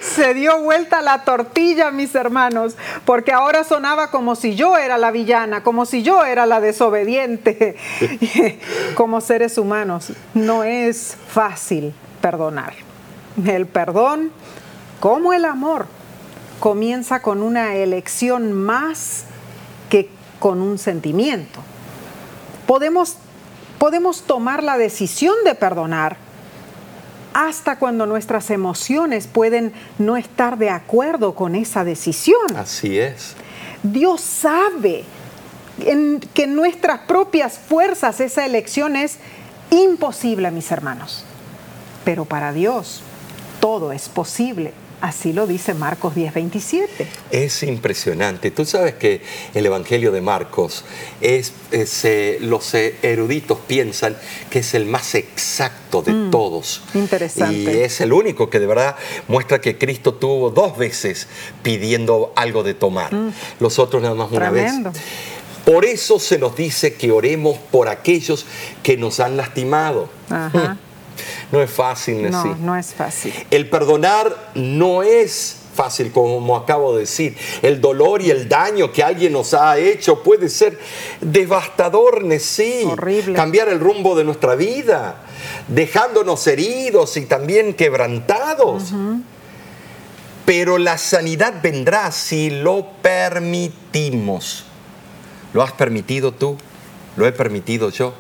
Se 0.01 0.35
dio 0.35 0.61
vuelta 0.61 1.01
la 1.01 1.25
tortilla, 1.25 1.91
mis 1.91 2.15
hermanos, 2.15 2.77
porque 3.05 3.33
ahora 3.33 3.65
sonaba 3.65 4.11
como 4.11 4.35
si 4.35 4.55
yo 4.55 4.77
era 4.77 4.99
la 4.99 5.11
villana, 5.11 5.63
como 5.63 5.87
si 5.87 6.03
yo 6.03 6.25
era 6.25 6.47
la 6.47 6.61
desobediente. 6.61 7.77
Como 8.95 9.21
seres 9.21 9.57
humanos, 9.59 10.13
no 10.35 10.65
es 10.65 11.17
fácil 11.29 11.95
perdonar. 12.21 12.75
El 13.47 13.67
perdón, 13.67 14.33
como 14.99 15.33
el 15.33 15.45
amor, 15.45 15.87
comienza 16.59 17.23
con 17.23 17.43
una 17.43 17.75
elección 17.77 18.53
más 18.53 19.25
que 19.89 20.11
con 20.39 20.61
un 20.61 20.79
sentimiento. 20.79 21.61
Podemos, 22.67 23.17
podemos 23.79 24.23
tomar 24.23 24.63
la 24.63 24.77
decisión 24.77 25.35
de 25.45 25.55
perdonar 25.55 26.17
hasta 27.35 27.79
cuando 27.79 28.07
nuestras 28.07 28.51
emociones 28.51 29.27
pueden 29.27 29.73
no 29.99 30.17
estar 30.17 30.59
de 30.59 30.71
acuerdo 30.71 31.35
con 31.35 31.55
esa 31.55 31.85
decisión. 31.85 32.57
Así 32.57 32.99
es. 32.99 33.35
Dios 33.83 34.21
sabe 34.21 35.05
en- 35.81 36.21
que 36.35 36.45
en 36.45 36.55
nuestras 36.57 37.01
propias 37.01 37.59
fuerzas 37.59 38.21
esa 38.21 38.45
elección 38.45 38.97
es 38.97 39.19
imposible, 39.71 40.51
mis 40.51 40.71
hermanos. 40.71 41.25
Pero 42.05 42.25
para 42.25 42.53
Dios 42.53 43.03
todo 43.61 43.93
es 43.93 44.09
posible. 44.09 44.73
Así 45.01 45.33
lo 45.33 45.47
dice 45.47 45.73
Marcos 45.75 46.15
10:27. 46.15 47.07
Es 47.31 47.63
impresionante. 47.63 48.51
Tú 48.51 48.65
sabes 48.67 48.95
que 48.95 49.23
el 49.55 49.65
Evangelio 49.65 50.13
de 50.13 50.21
Marcos 50.21 50.85
es, 51.21 51.53
es, 51.71 52.05
eh, 52.05 52.39
los 52.41 52.75
eruditos 52.75 53.59
piensan 53.67 54.17
que 54.51 54.59
es 54.59 54.75
el 54.75 54.85
más 54.85 55.15
exacto 55.15 56.03
de 56.03 56.31
todos. 56.31 56.83
Mm, 56.93 56.99
interesante. 56.99 57.57
Y 57.57 57.67
es 57.83 58.01
el 58.01 58.13
único 58.13 58.51
que 58.51 58.59
de 58.61 58.67
verdad 58.67 58.97
muestra 59.29 59.61
que 59.61 59.79
Cristo 59.79 60.15
tuvo 60.15 60.51
dos 60.51 60.77
veces 60.77 61.29
pidiendo 61.63 62.33
algo 62.37 62.63
de 62.63 62.75
tomar. 62.75 63.11
Los 63.59 63.79
otros 63.79 64.03
nada 64.03 64.15
más 64.15 64.31
una 64.31 64.51
Mm. 64.51 64.55
Tremendo. 64.55 64.93
vez. 64.93 65.01
Por 65.65 65.85
eso 65.85 66.19
se 66.19 66.39
nos 66.39 66.57
dice 66.57 66.95
que 66.95 67.11
oremos 67.13 67.57
por 67.71 67.89
aquellos 67.89 68.45
que 68.83 68.97
nos 68.97 69.21
han 69.21 69.37
lastimado. 69.37 70.09
Ajá. 70.29 70.77
No 71.53 71.63
es 71.63 71.71
fácil, 71.71 72.31
No, 72.31 72.45
Nessie. 72.45 72.63
no 72.65 72.77
es 72.77 72.95
fácil. 72.95 73.33
El 73.51 73.69
perdonar 73.69 74.51
no 74.55 75.03
es 75.03 75.57
fácil, 75.75 76.11
como 76.13 76.57
acabo 76.57 76.95
de 76.95 77.01
decir. 77.01 77.37
El 77.63 77.81
dolor 77.81 78.23
y 78.23 78.31
el 78.31 78.49
daño 78.49 78.93
que 78.93 79.03
alguien 79.03 79.33
nos 79.33 79.55
ha 79.55 79.79
hecho 79.79 80.23
puede 80.23 80.49
ser 80.49 80.79
devastador, 81.21 82.23
sí. 82.41 82.85
Horrible. 82.87 83.35
Cambiar 83.35 83.69
el 83.69 83.81
rumbo 83.81 84.15
de 84.17 84.25
nuestra 84.25 84.57
vida, 84.57 85.23
dejándonos 85.69 86.47
heridos 86.47 87.17
y 87.17 87.27
también 87.27 87.75
quebrantados. 87.75 88.93
Pero 90.45 90.79
la 90.79 90.99
sanidad 90.99 91.55
vendrá 91.63 92.11
si 92.11 92.51
lo 92.51 92.87
permitimos. 93.03 94.65
¿Lo 95.53 95.63
has 95.63 95.73
permitido 95.73 96.33
tú? 96.33 96.57
¿Lo 97.17 97.27
he 97.27 97.33
permitido 97.33 97.91
yo? 97.91 98.15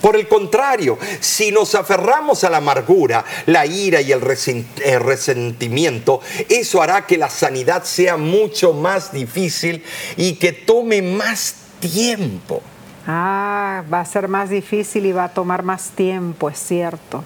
Por 0.00 0.16
el 0.16 0.28
contrario, 0.28 0.98
si 1.20 1.50
nos 1.50 1.74
aferramos 1.74 2.44
a 2.44 2.50
la 2.50 2.58
amargura, 2.58 3.24
la 3.46 3.66
ira 3.66 4.00
y 4.00 4.12
el 4.12 4.20
resen- 4.20 4.64
resentimiento, 5.00 6.20
eso 6.48 6.80
hará 6.80 7.06
que 7.06 7.18
la 7.18 7.28
sanidad 7.28 7.84
sea 7.84 8.16
mucho 8.16 8.72
más 8.72 9.12
difícil 9.12 9.82
y 10.16 10.34
que 10.34 10.52
tome 10.52 11.02
más 11.02 11.56
tiempo. 11.80 12.62
Ah, 13.06 13.82
va 13.92 14.00
a 14.00 14.04
ser 14.04 14.28
más 14.28 14.50
difícil 14.50 15.06
y 15.06 15.12
va 15.12 15.24
a 15.24 15.28
tomar 15.34 15.62
más 15.62 15.90
tiempo, 15.90 16.48
es 16.50 16.58
cierto. 16.58 17.24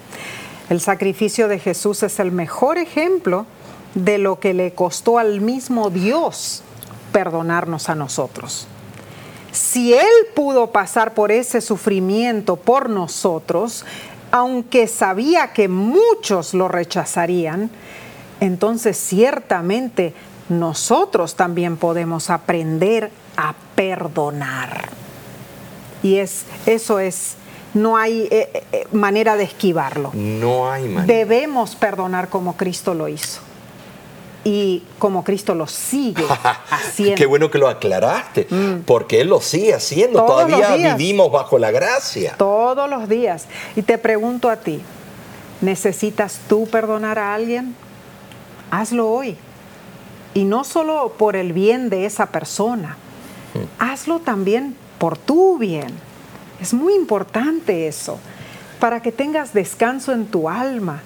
El 0.71 0.81
sacrificio 0.81 1.49
de 1.49 1.59
Jesús 1.59 2.03
es 2.03 2.19
el 2.21 2.33
mejor 2.33 2.79
ejemplo 2.79 3.47
de 3.95 4.17
lo 4.17 4.41
que 4.41 4.55
le 4.55 4.73
costó 4.73 5.19
al 5.19 5.41
mismo 5.41 5.91
Dios 5.91 6.63
perdonarnos 7.13 7.91
a 7.91 7.95
nosotros. 7.95 8.67
Si 9.53 9.93
Él 9.93 10.07
pudo 10.35 10.73
pasar 10.73 11.15
por 11.15 11.31
ese 11.31 11.61
sufrimiento 11.61 12.57
por 12.57 12.89
nosotros, 12.89 13.85
aunque 14.31 14.89
sabía 14.89 15.53
que 15.53 15.69
muchos 15.69 16.55
lo 16.55 16.69
rechazarían, 16.69 17.71
entonces 18.41 18.97
ciertamente 18.97 20.15
nosotros 20.49 21.37
también 21.37 21.77
podemos 21.77 22.31
aprender 22.31 23.11
a 23.37 23.55
perdonar. 23.75 24.89
Y 26.03 26.17
es, 26.17 26.45
eso 26.67 26.99
es, 26.99 27.35
no 27.75 27.97
hay 27.97 28.27
eh, 28.31 28.65
eh, 28.73 28.87
manera 28.93 29.37
de 29.37 29.45
esquivarlo. 29.45 30.11
No 30.15 30.71
hay 30.71 30.89
manera. 30.89 31.15
Debemos 31.15 31.77
perdonar 31.77 32.29
como 32.29 32.57
Cristo 32.57 32.95
lo 32.95 33.09
hizo. 33.09 33.41
Y 34.45 34.83
como 34.99 35.23
Cristo 35.23 35.55
lo 35.55 35.67
sigue 35.67 36.25
haciendo. 36.71 37.17
Qué 37.17 37.27
bueno 37.27 37.51
que 37.51 37.59
lo 37.59 37.69
aclaraste, 37.69 38.49
porque 38.87 39.21
Él 39.21 39.29
lo 39.29 39.41
sigue 39.41 39.75
haciendo. 39.75 40.25
Todos 40.25 40.47
Todavía 40.49 40.95
vivimos 40.95 41.31
bajo 41.31 41.59
la 41.59 41.71
gracia. 41.71 42.35
Todos 42.37 42.91
los 42.91 43.09
días. 43.09 43.47
Y 43.77 43.83
te 43.83 43.99
pregunto 43.99 44.51
a 44.51 44.57
ti, 44.57 44.81
¿necesitas 45.61 46.41
tú 46.49 46.67
perdonar 46.67 47.19
a 47.19 47.35
alguien? 47.35 47.77
Hazlo 48.71 49.09
hoy. 49.09 49.37
Y 50.35 50.45
no 50.45 50.65
solo 50.65 51.15
por 51.17 51.37
el 51.37 51.53
bien 51.53 51.91
de 51.91 52.07
esa 52.07 52.27
persona, 52.27 52.97
hazlo 53.79 54.19
también 54.19 54.77
por 54.99 55.19
tu 55.19 55.59
bien. 55.59 55.89
Es 56.61 56.73
muy 56.73 56.95
importante 56.95 57.87
eso, 57.87 58.19
para 58.81 59.03
que 59.03 59.13
tengas 59.13 59.53
descanso 59.53 60.13
en 60.13 60.27
tu 60.27 60.49
alma, 60.49 61.03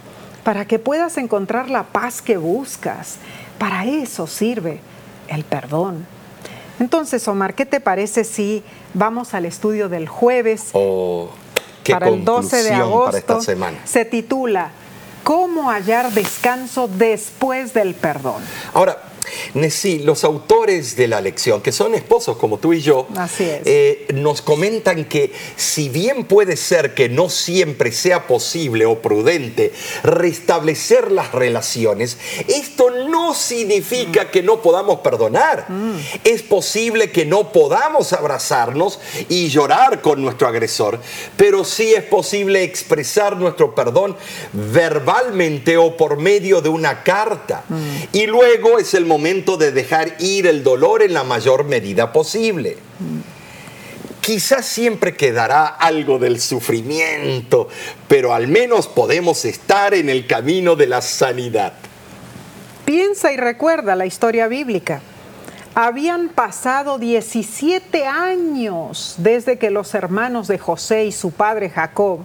para 0.46 0.64
que 0.64 0.78
puedas 0.78 1.18
encontrar 1.18 1.70
la 1.70 1.82
paz 1.82 2.22
que 2.22 2.36
buscas. 2.36 3.16
Para 3.58 3.84
eso 3.84 4.28
sirve 4.28 4.78
el 5.26 5.42
perdón. 5.42 6.06
Entonces, 6.78 7.26
Omar, 7.26 7.54
¿qué 7.54 7.66
te 7.66 7.80
parece 7.80 8.22
si 8.22 8.62
vamos 8.94 9.34
al 9.34 9.44
estudio 9.44 9.88
del 9.88 10.06
jueves 10.06 10.68
Oh, 10.72 11.30
qué 11.82 11.94
para 11.94 12.10
el 12.10 12.24
12 12.24 12.62
de 12.62 12.74
agosto? 12.74 13.04
para 13.06 13.18
esta 13.18 13.40
semana. 13.40 13.78
Se 13.82 14.04
titula 14.04 14.70
¿Cómo 15.24 15.68
hallar 15.68 16.12
descanso 16.12 16.86
después 16.86 17.74
del 17.74 17.96
perdón? 17.96 18.40
Ahora, 18.72 19.02
Nesí, 19.54 19.98
los 20.00 20.24
autores 20.24 20.96
de 20.96 21.08
la 21.08 21.20
lección, 21.20 21.60
que 21.60 21.72
son 21.72 21.94
esposos 21.94 22.36
como 22.36 22.58
tú 22.58 22.72
y 22.72 22.80
yo, 22.80 23.06
Así 23.16 23.44
es. 23.44 23.62
eh, 23.64 24.06
nos 24.14 24.42
comentan 24.42 25.04
que 25.04 25.32
si 25.56 25.88
bien 25.88 26.24
puede 26.24 26.56
ser 26.56 26.94
que 26.94 27.08
no 27.08 27.28
siempre 27.28 27.92
sea 27.92 28.26
posible 28.26 28.86
o 28.86 29.00
prudente 29.02 29.72
restablecer 30.02 31.12
las 31.12 31.32
relaciones, 31.32 32.18
esto 32.48 32.90
no 32.90 33.34
significa 33.34 34.30
que 34.30 34.42
no 34.42 34.62
podamos 34.62 35.00
perdonar. 35.00 35.66
Es 36.24 36.42
posible 36.42 37.10
que 37.10 37.24
no 37.26 37.52
podamos 37.52 38.12
abrazarnos 38.12 38.98
y 39.28 39.48
llorar 39.48 40.00
con 40.02 40.22
nuestro 40.22 40.48
agresor, 40.48 41.00
pero 41.36 41.64
sí 41.64 41.94
es 41.94 42.04
posible 42.04 42.62
expresar 42.62 43.36
nuestro 43.36 43.74
perdón 43.74 44.16
verbalmente 44.52 45.76
o 45.76 45.96
por 45.96 46.18
medio 46.18 46.60
de 46.60 46.68
una 46.68 47.02
carta. 47.02 47.64
Y 48.12 48.26
luego 48.26 48.78
es 48.78 48.94
el 48.94 49.04
momento 49.04 49.15
de 49.56 49.72
dejar 49.72 50.16
ir 50.18 50.46
el 50.46 50.62
dolor 50.62 51.02
en 51.02 51.14
la 51.14 51.24
mayor 51.24 51.64
medida 51.64 52.12
posible. 52.12 52.76
Quizás 54.20 54.66
siempre 54.66 55.16
quedará 55.16 55.66
algo 55.66 56.18
del 56.18 56.40
sufrimiento, 56.40 57.68
pero 58.08 58.34
al 58.34 58.48
menos 58.48 58.88
podemos 58.88 59.44
estar 59.44 59.94
en 59.94 60.10
el 60.10 60.26
camino 60.26 60.76
de 60.76 60.86
la 60.86 61.00
sanidad. 61.00 61.72
Piensa 62.84 63.32
y 63.32 63.36
recuerda 63.36 63.96
la 63.96 64.06
historia 64.06 64.48
bíblica. 64.48 65.00
Habían 65.74 66.28
pasado 66.28 66.98
17 66.98 68.06
años 68.06 69.14
desde 69.18 69.58
que 69.58 69.70
los 69.70 69.94
hermanos 69.94 70.48
de 70.48 70.58
José 70.58 71.04
y 71.04 71.12
su 71.12 71.30
padre 71.30 71.70
Jacob 71.70 72.20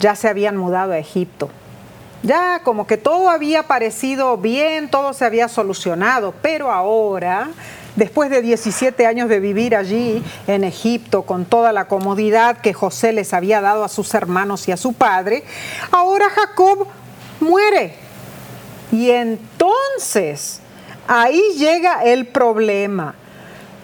ya 0.00 0.14
se 0.14 0.28
habían 0.28 0.56
mudado 0.56 0.92
a 0.92 0.98
Egipto. 0.98 1.50
Ya 2.22 2.60
como 2.64 2.86
que 2.86 2.96
todo 2.96 3.30
había 3.30 3.64
parecido 3.64 4.36
bien, 4.36 4.90
todo 4.90 5.12
se 5.12 5.24
había 5.24 5.46
solucionado, 5.48 6.34
pero 6.42 6.72
ahora, 6.72 7.50
después 7.94 8.28
de 8.28 8.42
17 8.42 9.06
años 9.06 9.28
de 9.28 9.38
vivir 9.38 9.76
allí 9.76 10.22
en 10.48 10.64
Egipto 10.64 11.22
con 11.22 11.44
toda 11.44 11.72
la 11.72 11.86
comodidad 11.86 12.58
que 12.58 12.74
José 12.74 13.12
les 13.12 13.32
había 13.32 13.60
dado 13.60 13.84
a 13.84 13.88
sus 13.88 14.12
hermanos 14.14 14.66
y 14.66 14.72
a 14.72 14.76
su 14.76 14.94
padre, 14.94 15.44
ahora 15.92 16.28
Jacob 16.28 16.88
muere. 17.38 17.94
Y 18.90 19.10
entonces 19.10 20.60
ahí 21.06 21.40
llega 21.56 22.02
el 22.02 22.26
problema, 22.26 23.14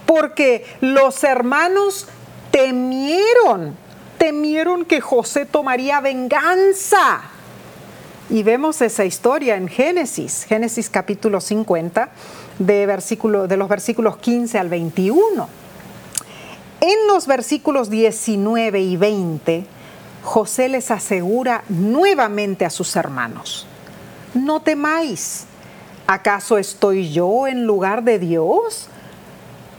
porque 0.05 0.65
los 0.81 1.23
hermanos 1.23 2.07
temieron, 2.51 3.77
temieron 4.17 4.83
que 4.83 4.99
José 4.99 5.45
tomaría 5.45 6.01
venganza. 6.01 7.31
Y 8.29 8.41
vemos 8.41 8.81
esa 8.81 9.05
historia 9.05 9.55
en 9.55 9.67
Génesis, 9.67 10.45
Génesis 10.45 10.89
capítulo 10.89 11.39
50, 11.39 12.09
de, 12.57 12.85
versículo, 12.87 13.47
de 13.47 13.55
los 13.55 13.69
versículos 13.69 14.17
15 14.17 14.57
al 14.57 14.67
21. 14.67 15.47
En 16.81 17.07
los 17.07 17.27
versículos 17.27 17.91
19 17.91 18.81
y 18.81 18.97
20, 18.97 19.65
José 20.23 20.69
les 20.69 20.89
asegura 20.89 21.63
nuevamente 21.69 22.65
a 22.65 22.71
sus 22.71 22.95
hermanos, 22.95 23.67
no 24.33 24.59
temáis, 24.59 25.45
¿acaso 26.07 26.57
estoy 26.57 27.11
yo 27.11 27.45
en 27.45 27.65
lugar 27.65 28.03
de 28.03 28.17
Dios? 28.17 28.87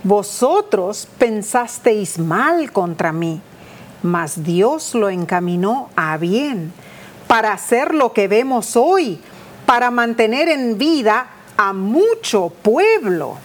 Vosotros 0.05 1.09
pensasteis 1.19 2.21
mal 2.21 2.71
contra 2.71 3.13
mí, 3.13 3.41
mas 4.05 4.45
Dios 4.45 4.95
lo 4.95 5.11
encaminó 5.11 5.91
a 5.97 6.17
bien 6.17 6.73
para 7.27 7.53
hacer 7.53 7.95
lo 7.95 8.13
que 8.13 8.29
vemos 8.29 8.77
hoy, 8.77 9.19
para 9.65 9.91
mantener 9.91 10.49
en 10.49 10.79
vida 10.79 11.29
a 11.57 11.73
mucho 11.73 12.51
pueblo. 12.63 13.39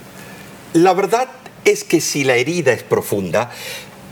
La 0.74 0.94
verdad 0.94 1.28
es 1.66 1.84
que 1.84 2.02
si 2.02 2.24
la 2.24 2.36
herida 2.36 2.72
es 2.72 2.84
profunda, 2.84 3.52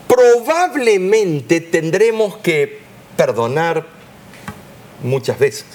probablemente 0.07 1.61
tendremos 1.61 2.37
que 2.37 2.79
perdonar 3.15 3.85
muchas 5.03 5.37
veces. 5.39 5.65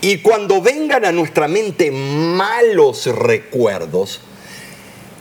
Y 0.00 0.18
cuando 0.18 0.60
vengan 0.60 1.04
a 1.04 1.12
nuestra 1.12 1.48
mente 1.48 1.90
malos 1.90 3.06
recuerdos, 3.06 4.20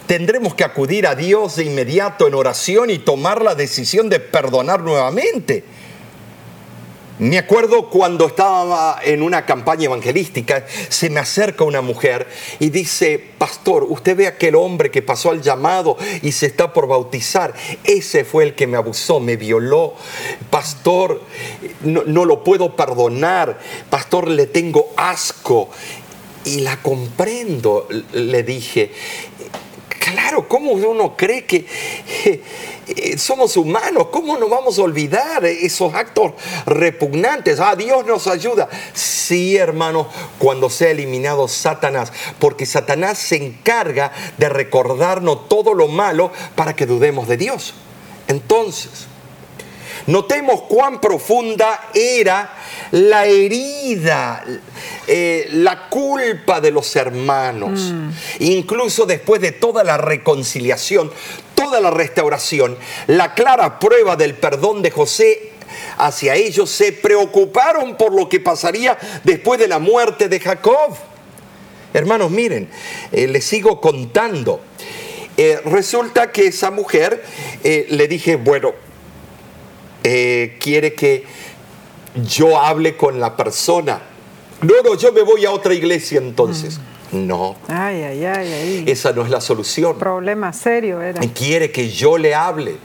tendremos 0.08 0.56
que 0.56 0.64
acudir 0.64 1.08
a 1.08 1.16
Dios 1.16 1.56
de 1.56 1.66
inmediato 1.66 2.28
en 2.28 2.36
oración 2.36 2.90
y 2.90 3.00
tomar 3.00 3.42
la 3.42 3.56
decisión 3.56 4.10
de 4.10 4.20
perdonar 4.20 4.82
nuevamente. 4.82 5.64
Me 7.18 7.38
acuerdo 7.38 7.90
cuando 7.90 8.28
estaba 8.28 9.00
en 9.02 9.22
una 9.22 9.46
campaña 9.46 9.86
evangelística, 9.86 10.66
se 10.90 11.10
me 11.10 11.22
acerca 11.22 11.64
una 11.64 11.80
mujer 11.80 12.28
y 12.60 12.72
dice, 12.72 13.24
pastor, 13.38 13.86
usted 13.88 14.18
ve 14.18 14.28
aquel 14.28 14.56
hombre 14.56 14.92
que 14.92 15.02
pasó 15.02 15.32
al 15.32 15.42
llamado 15.42 15.96
y 16.22 16.34
se 16.34 16.48
está 16.48 16.74
por 16.74 16.88
bautizar. 16.88 17.54
Ese 17.86 18.26
fue 18.26 18.44
el 18.44 18.54
que 18.54 18.68
me 18.68 18.76
abusó, 18.76 19.22
me 19.22 19.38
violó. 19.38 19.94
Pastor, 20.50 21.22
no, 21.84 22.04
no 22.06 22.26
lo 22.26 22.44
puedo 22.44 22.76
perdonar. 22.76 23.60
Pastor, 23.90 24.28
le 24.28 24.48
tengo 24.48 24.92
asco. 24.98 25.70
Y 26.44 26.60
la 26.60 26.82
comprendo, 26.82 27.88
le 28.12 28.44
dije. 28.44 28.92
Claro, 30.16 30.48
¿cómo 30.48 30.72
uno 30.72 31.18
cree 31.18 31.44
que 31.44 31.66
eh, 32.88 33.18
somos 33.18 33.58
humanos? 33.58 34.08
¿Cómo 34.14 34.38
nos 34.38 34.50
vamos 34.50 34.80
a 34.80 34.84
olvidar 34.84 35.44
esos 35.44 35.94
actos 35.94 36.32
repugnantes? 36.66 37.60
Ah, 37.60 37.76
Dios 37.76 38.06
nos 38.06 38.26
ayuda. 38.28 38.70
Sí, 38.94 39.58
hermanos, 39.58 40.08
cuando 40.40 40.70
sea 40.70 40.92
eliminado 40.92 41.50
Satanás, 41.50 42.14
porque 42.40 42.66
Satanás 42.66 43.18
se 43.18 43.36
encarga 43.36 44.14
de 44.38 44.48
recordarnos 44.48 45.50
todo 45.50 45.74
lo 45.74 45.90
malo 45.90 46.32
para 46.56 46.78
que 46.78 46.86
dudemos 46.86 47.28
de 47.28 47.36
Dios. 47.36 47.74
Entonces, 48.30 49.08
Notemos 50.08 50.62
cuán 50.64 51.02
profunda 51.02 51.90
era 51.94 52.54
la 52.92 53.26
herida, 53.26 54.44
eh, 55.08 55.48
la 55.52 55.90
culpa 55.90 56.62
de 56.62 56.72
los 56.72 56.96
hermanos. 56.96 57.94
Incluso 58.40 59.06
después 59.06 59.42
de 59.42 59.52
toda 59.52 59.84
la 59.84 59.98
reconciliación, 59.98 61.12
toda 61.56 61.80
la 61.80 61.92
restauración, 61.92 62.78
la 63.08 63.34
clara 63.34 63.80
prueba 63.80 64.16
del 64.16 64.36
perdón 64.36 64.82
de 64.82 64.92
José 64.92 65.52
hacia 65.98 66.36
ellos, 66.36 66.70
se 66.70 66.92
preocuparon 66.92 67.98
por 67.98 68.14
lo 68.14 68.30
que 68.30 68.40
pasaría 68.40 68.98
después 69.24 69.60
de 69.60 69.68
la 69.68 69.80
muerte 69.80 70.30
de 70.30 70.40
Jacob. 70.40 70.96
Hermanos, 71.94 72.30
miren, 72.32 72.70
eh, 73.12 73.28
les 73.28 73.46
sigo 73.46 73.80
contando. 73.80 74.62
Eh, 75.38 75.60
resulta 75.66 76.32
que 76.32 76.48
esa 76.48 76.72
mujer 76.72 77.24
le 77.64 78.08
dije, 78.08 78.38
bueno, 78.38 78.74
eh, 80.08 80.58
quiere 80.60 80.94
que 80.94 81.24
yo 82.16 82.60
hable 82.60 82.96
con 82.96 83.20
la 83.20 83.36
persona. 83.36 84.02
No, 84.62 84.74
no, 84.84 84.96
yo 84.96 85.12
me 85.12 85.22
voy 85.22 85.46
a 85.46 85.52
otra 85.52 85.74
iglesia 85.74 86.18
entonces. 86.18 86.80
Mm. 87.12 87.28
No. 87.28 87.56
Ay, 87.68 88.04
ay, 88.04 88.26
ay, 88.26 88.54
ay. 88.54 88.84
Esa 88.88 89.14
no 89.14 89.24
es 89.24 89.30
la 89.30 89.42
solución. 89.42 89.98
Problema 89.98 90.52
serio 90.54 91.02
era. 91.02 91.22
Quiere 91.34 91.72
que 91.72 91.90
yo 91.90 92.18
le 92.18 92.34
hable. 92.34 92.78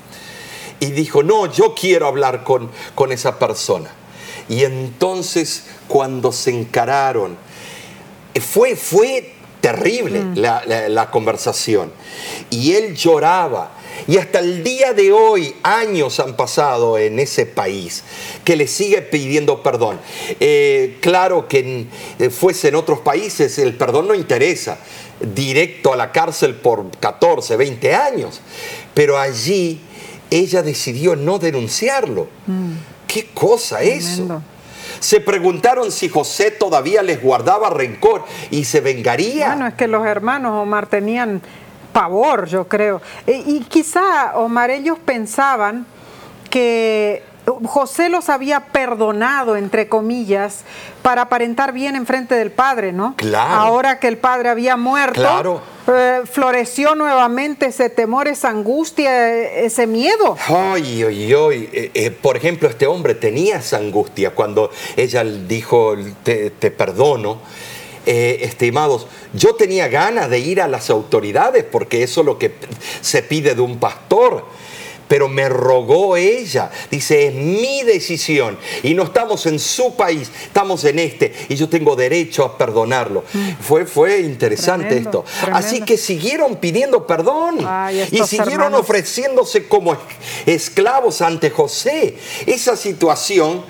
Y 0.79 0.93
dijo, 0.93 1.23
no, 1.23 1.47
yo 1.47 1.75
quiero 1.75 2.07
hablar 2.07 2.45
con, 2.45 2.71
con 2.95 3.13
esa 3.13 3.39
persona. 3.39 3.91
Y 4.49 4.65
entonces 4.65 5.67
cuando 5.89 6.33
se 6.33 6.51
encararon, 6.51 7.37
fue, 8.41 8.77
fue 8.77 9.35
terrible 9.61 10.21
mm. 10.21 10.35
la, 10.37 10.89
la 10.89 11.11
conversación. 11.11 11.93
Y 12.51 12.73
él 12.73 12.95
lloraba 12.95 13.73
y 14.07 14.17
hasta 14.17 14.39
el 14.41 14.65
día 14.65 14.93
de 14.93 15.13
hoy, 15.13 15.55
años 15.63 16.21
han 16.21 16.37
pasado 16.37 16.99
en 16.99 17.19
ese 17.19 17.47
país 17.47 18.03
que 18.45 18.57
le 18.57 18.67
sigue 18.67 19.03
pidiendo 19.03 19.63
perdón. 19.63 20.01
Eh, 20.41 20.99
claro 21.01 21.47
que 21.49 21.87
eh, 22.19 22.31
fuese 22.31 22.69
en 22.69 22.77
otros 22.77 23.01
países, 23.01 23.59
el 23.59 23.75
perdón 23.77 24.09
no 24.09 24.15
interesa. 24.15 24.79
Directo 25.21 25.93
a 25.93 25.97
la 25.97 26.13
cárcel 26.13 26.55
por 26.55 26.91
14, 26.99 27.57
20 27.57 27.95
años. 27.95 28.41
Pero 28.95 29.19
allí 29.19 29.81
ella 30.31 30.63
decidió 30.63 31.15
no 31.15 31.39
denunciarlo. 31.39 32.29
Mm. 32.47 32.73
¿Qué 33.07 33.27
cosa 33.35 33.83
eso? 33.83 34.43
Se 35.01 35.21
preguntaron 35.21 35.91
si 35.93 36.09
José 36.09 36.51
todavía 36.51 37.03
les 37.03 37.23
guardaba 37.23 37.71
rencor 37.71 38.25
y 38.51 38.65
se 38.65 38.81
vengaría. 38.81 39.49
Bueno, 39.49 39.67
es 39.67 39.75
que 39.75 39.89
los 39.89 40.07
hermanos 40.07 40.53
Omar 40.63 40.87
tenían 40.87 41.43
pavor, 41.93 42.47
yo 42.47 42.69
creo. 42.69 43.01
E, 43.27 43.43
y 43.47 43.61
quizá, 43.61 44.37
Omar, 44.37 44.71
ellos 44.71 44.99
pensaban 45.05 45.87
que 46.49 47.23
José 47.65 48.09
los 48.09 48.29
había 48.29 48.67
perdonado, 48.67 49.57
entre 49.57 49.89
comillas, 49.89 50.65
para 51.03 51.23
aparentar 51.23 51.73
bien 51.73 51.97
en 51.97 52.07
frente 52.07 52.35
del 52.35 52.51
padre, 52.51 52.93
¿no? 52.93 53.15
Claro. 53.17 53.55
Ahora 53.55 53.99
que 53.99 54.09
el 54.09 54.19
padre 54.19 54.49
había 54.49 54.77
muerto, 54.77 55.21
claro. 55.21 55.63
Eh, 55.93 56.21
floreció 56.31 56.95
nuevamente 56.95 57.67
ese 57.67 57.91
temor, 57.91 58.29
esa 58.29 58.51
angustia, 58.51 59.35
ese 59.35 59.87
miedo. 59.87 60.37
Ay, 60.47 61.03
ay, 61.03 61.35
ay. 61.35 61.71
Eh, 61.73 61.91
eh, 61.95 62.11
por 62.11 62.37
ejemplo, 62.37 62.69
este 62.69 62.87
hombre 62.87 63.15
tenía 63.15 63.57
esa 63.57 63.79
angustia 63.79 64.31
cuando 64.31 64.71
ella 64.97 65.25
dijo, 65.25 65.97
te, 66.23 66.51
te 66.51 66.71
perdono. 66.71 67.39
Estimados, 68.07 69.07
yo 69.33 69.55
tenía 69.55 69.89
ganas 69.89 70.31
de 70.31 70.39
ir 70.39 70.61
a 70.61 70.69
las 70.69 70.91
autoridades 70.91 71.65
porque 71.65 72.03
eso 72.03 72.21
es 72.21 72.27
lo 72.27 72.39
que 72.39 72.53
se 73.01 73.23
pide 73.23 73.55
de 73.55 73.61
un 73.61 73.79
pastor. 73.79 74.45
Pero 75.09 75.29
me 75.29 75.49
rogó 75.49 76.17
ella. 76.17 76.71
Dice, 76.89 77.27
es 77.27 77.35
mi 77.35 77.83
decisión. 77.83 78.57
Y 78.85 78.95
no 78.95 79.03
estamos 79.03 79.45
en 79.47 79.59
su 79.59 79.97
país, 79.97 80.31
estamos 80.45 80.85
en 80.85 81.01
este. 81.01 81.35
Y 81.49 81.57
yo 81.57 81.69
tengo 81.69 81.97
derecho 81.97 82.45
a 82.45 82.57
perdonarlo. 82.57 83.25
Mm. 83.33 83.51
Fue, 83.61 83.87
fue 83.87 84.21
interesante 84.21 84.97
esto. 84.97 85.25
Así 85.53 85.81
que 85.81 85.97
siguieron 85.97 86.59
pidiendo 86.59 87.09
perdón. 87.09 87.59
y 88.13 88.19
siguieron 88.23 88.73
ofreciéndose 88.75 89.67
como 89.67 89.97
esclavos 90.47 91.23
ante 91.23 91.51
José. 91.51 92.17
Esa 92.47 92.77
situación 92.77 93.65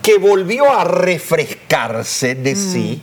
que 0.00 0.16
volvió 0.16 0.72
a 0.72 0.84
refrescarse 0.84 2.36
de 2.36 2.54
mm. 2.54 2.72
sí 2.72 3.02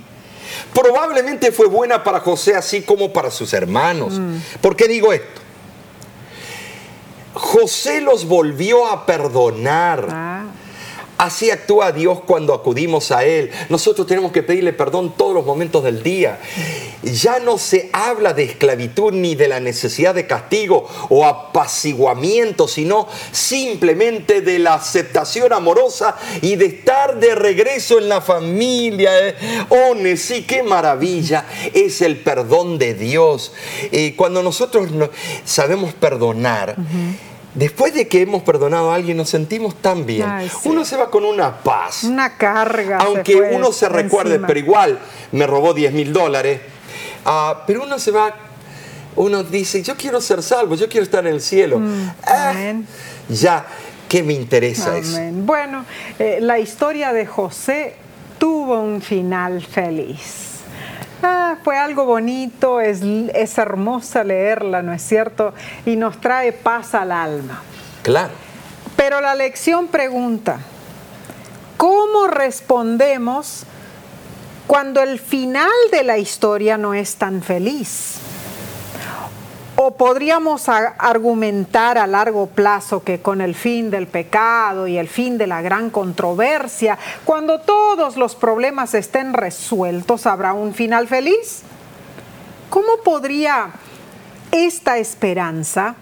probablemente 0.73 1.51
fue 1.51 1.67
buena 1.67 2.03
para 2.03 2.19
José 2.19 2.55
así 2.55 2.81
como 2.81 3.11
para 3.13 3.31
sus 3.31 3.53
hermanos. 3.53 4.13
Mm. 4.19 4.37
¿Por 4.61 4.75
qué 4.75 4.87
digo 4.87 5.13
esto? 5.13 5.41
José 7.33 8.01
los 8.01 8.25
volvió 8.25 8.87
a 8.87 9.05
perdonar. 9.05 10.07
Ah. 10.09 10.45
Así 11.17 11.49
actúa 11.49 11.91
Dios 11.91 12.19
cuando 12.25 12.53
acudimos 12.53 13.11
a 13.11 13.23
Él. 13.23 13.51
Nosotros 13.69 14.05
tenemos 14.05 14.31
que 14.31 14.43
pedirle 14.43 14.73
perdón 14.73 15.13
todos 15.15 15.33
los 15.33 15.45
momentos 15.45 15.83
del 15.83 16.03
día. 16.03 16.39
Ya 17.03 17.39
no 17.39 17.57
se 17.57 17.89
habla 17.93 18.33
de 18.33 18.43
esclavitud 18.43 19.13
ni 19.13 19.35
de 19.35 19.47
la 19.47 19.59
necesidad 19.59 20.13
de 20.13 20.27
castigo 20.27 20.87
o 21.09 21.25
apaciguamiento, 21.25 22.67
sino 22.67 23.07
simplemente 23.31 24.41
de 24.41 24.59
la 24.59 24.73
aceptación 24.73 25.53
amorosa 25.53 26.15
y 26.41 26.55
de 26.55 26.65
estar 26.65 27.19
de 27.19 27.35
regreso 27.35 27.97
en 27.97 28.09
la 28.09 28.21
familia. 28.21 29.11
Oh, 29.69 29.95
sí, 30.17 30.43
qué 30.43 30.63
maravilla 30.63 31.45
es 31.73 32.01
el 32.01 32.17
perdón 32.17 32.77
de 32.77 32.93
Dios. 32.93 33.53
Eh, 33.91 34.15
cuando 34.15 34.43
nosotros 34.43 34.89
sabemos 35.45 35.93
perdonar, 35.93 36.75
después 37.55 37.93
de 37.93 38.07
que 38.07 38.21
hemos 38.21 38.43
perdonado 38.43 38.91
a 38.91 38.95
alguien, 38.95 39.17
nos 39.17 39.29
sentimos 39.29 39.75
tan 39.81 40.05
bien. 40.05 40.27
Uno 40.65 40.85
se 40.85 40.95
va 40.97 41.09
con 41.09 41.25
una 41.25 41.57
paz. 41.61 42.03
Una 42.03 42.37
carga. 42.37 42.99
Aunque 42.99 43.35
uno 43.35 43.71
se 43.71 43.89
recuerde, 43.89 44.39
pero 44.39 44.59
igual 44.59 44.99
me 45.31 45.47
robó 45.47 45.73
10 45.73 45.93
mil 45.93 46.13
dólares. 46.13 46.61
Ah, 47.25 47.63
pero 47.65 47.83
uno 47.83 47.97
se 47.97 48.11
va 48.11 48.33
uno 49.15 49.43
dice, 49.43 49.81
yo 49.81 49.95
quiero 49.95 50.19
ser 50.19 50.43
salvo, 50.43 50.75
yo 50.75 50.89
quiero 50.89 51.03
estar 51.03 51.25
en 51.25 51.33
el 51.33 51.41
cielo. 51.41 51.79
Mm, 51.79 52.09
Ah, 52.27 52.53
ya, 53.29 53.65
¿qué 54.09 54.21
me 54.23 54.33
interesa 54.33 54.97
eso? 54.97 55.15
Amén. 55.15 55.45
Bueno, 55.45 55.85
eh, 56.19 56.39
la 56.41 56.59
historia 56.59 57.13
de 57.13 57.25
José 57.25 57.95
tuvo 58.37 58.79
un 58.79 59.01
final 59.01 59.61
feliz. 59.65 60.44
Ah, 61.27 61.57
fue 61.63 61.75
algo 61.75 62.05
bonito, 62.05 62.79
es, 62.79 63.01
es 63.01 63.57
hermosa 63.57 64.23
leerla, 64.23 64.83
¿no 64.83 64.93
es 64.93 65.01
cierto? 65.01 65.55
Y 65.83 65.95
nos 65.95 66.21
trae 66.21 66.53
paz 66.53 66.93
al 66.93 67.11
alma. 67.11 67.63
Claro. 68.03 68.31
Pero 68.95 69.21
la 69.21 69.33
lección 69.33 69.87
pregunta, 69.87 70.59
¿cómo 71.77 72.27
respondemos 72.27 73.63
cuando 74.67 75.01
el 75.01 75.19
final 75.19 75.71
de 75.91 76.03
la 76.03 76.19
historia 76.19 76.77
no 76.77 76.93
es 76.93 77.15
tan 77.15 77.41
feliz? 77.41 78.19
O 79.77 79.91
podríamos 79.91 80.69
argumentar 80.69 81.97
a 81.97 82.07
largo 82.07 82.47
plazo 82.47 83.03
que 83.03 83.19
con 83.19 83.41
el 83.41 83.55
fin 83.55 83.91
del 83.91 84.07
pecado 84.07 84.87
y 84.87 84.97
el 84.97 85.09
fin 85.09 85.37
de 85.37 85.47
la 85.47 85.61
gran 85.61 85.89
controversia, 85.89 86.97
cuando 87.25 87.59
todos 87.59 88.15
los 88.15 88.35
problemas 88.35 88.93
estén 88.93 89.33
resueltos, 89.33 90.27
habrá 90.27 90.53
un 90.53 90.73
final 90.73 91.09
feliz. 91.09 91.63
¿Cómo 92.69 92.97
podría 93.03 93.71
esta 94.51 94.97
esperanza 94.97 95.95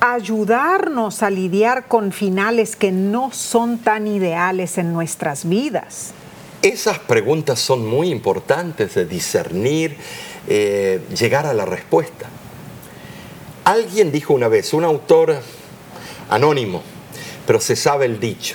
ayudarnos 0.00 1.22
a 1.22 1.30
lidiar 1.30 1.86
con 1.86 2.10
finales 2.10 2.74
que 2.74 2.90
no 2.90 3.30
son 3.32 3.78
tan 3.78 4.08
ideales 4.08 4.78
en 4.78 4.92
nuestras 4.92 5.48
vidas? 5.48 6.12
Esas 6.60 6.98
preguntas 6.98 7.60
son 7.60 7.86
muy 7.86 8.10
importantes 8.10 8.94
de 8.94 9.06
discernir, 9.06 9.96
eh, 10.48 11.00
llegar 11.16 11.46
a 11.46 11.54
la 11.54 11.64
respuesta. 11.64 12.26
Alguien 13.66 14.12
dijo 14.12 14.32
una 14.32 14.46
vez, 14.46 14.72
un 14.74 14.84
autor 14.84 15.42
anónimo, 16.30 16.84
pero 17.48 17.60
se 17.60 17.74
sabe 17.74 18.06
el 18.06 18.20
dicho, 18.20 18.54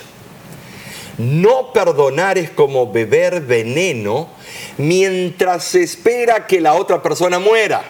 no 1.18 1.70
perdonar 1.74 2.38
es 2.38 2.48
como 2.48 2.90
beber 2.90 3.42
veneno 3.42 4.30
mientras 4.78 5.64
se 5.64 5.82
espera 5.82 6.46
que 6.46 6.62
la 6.62 6.72
otra 6.72 7.02
persona 7.02 7.38
muera. 7.38 7.84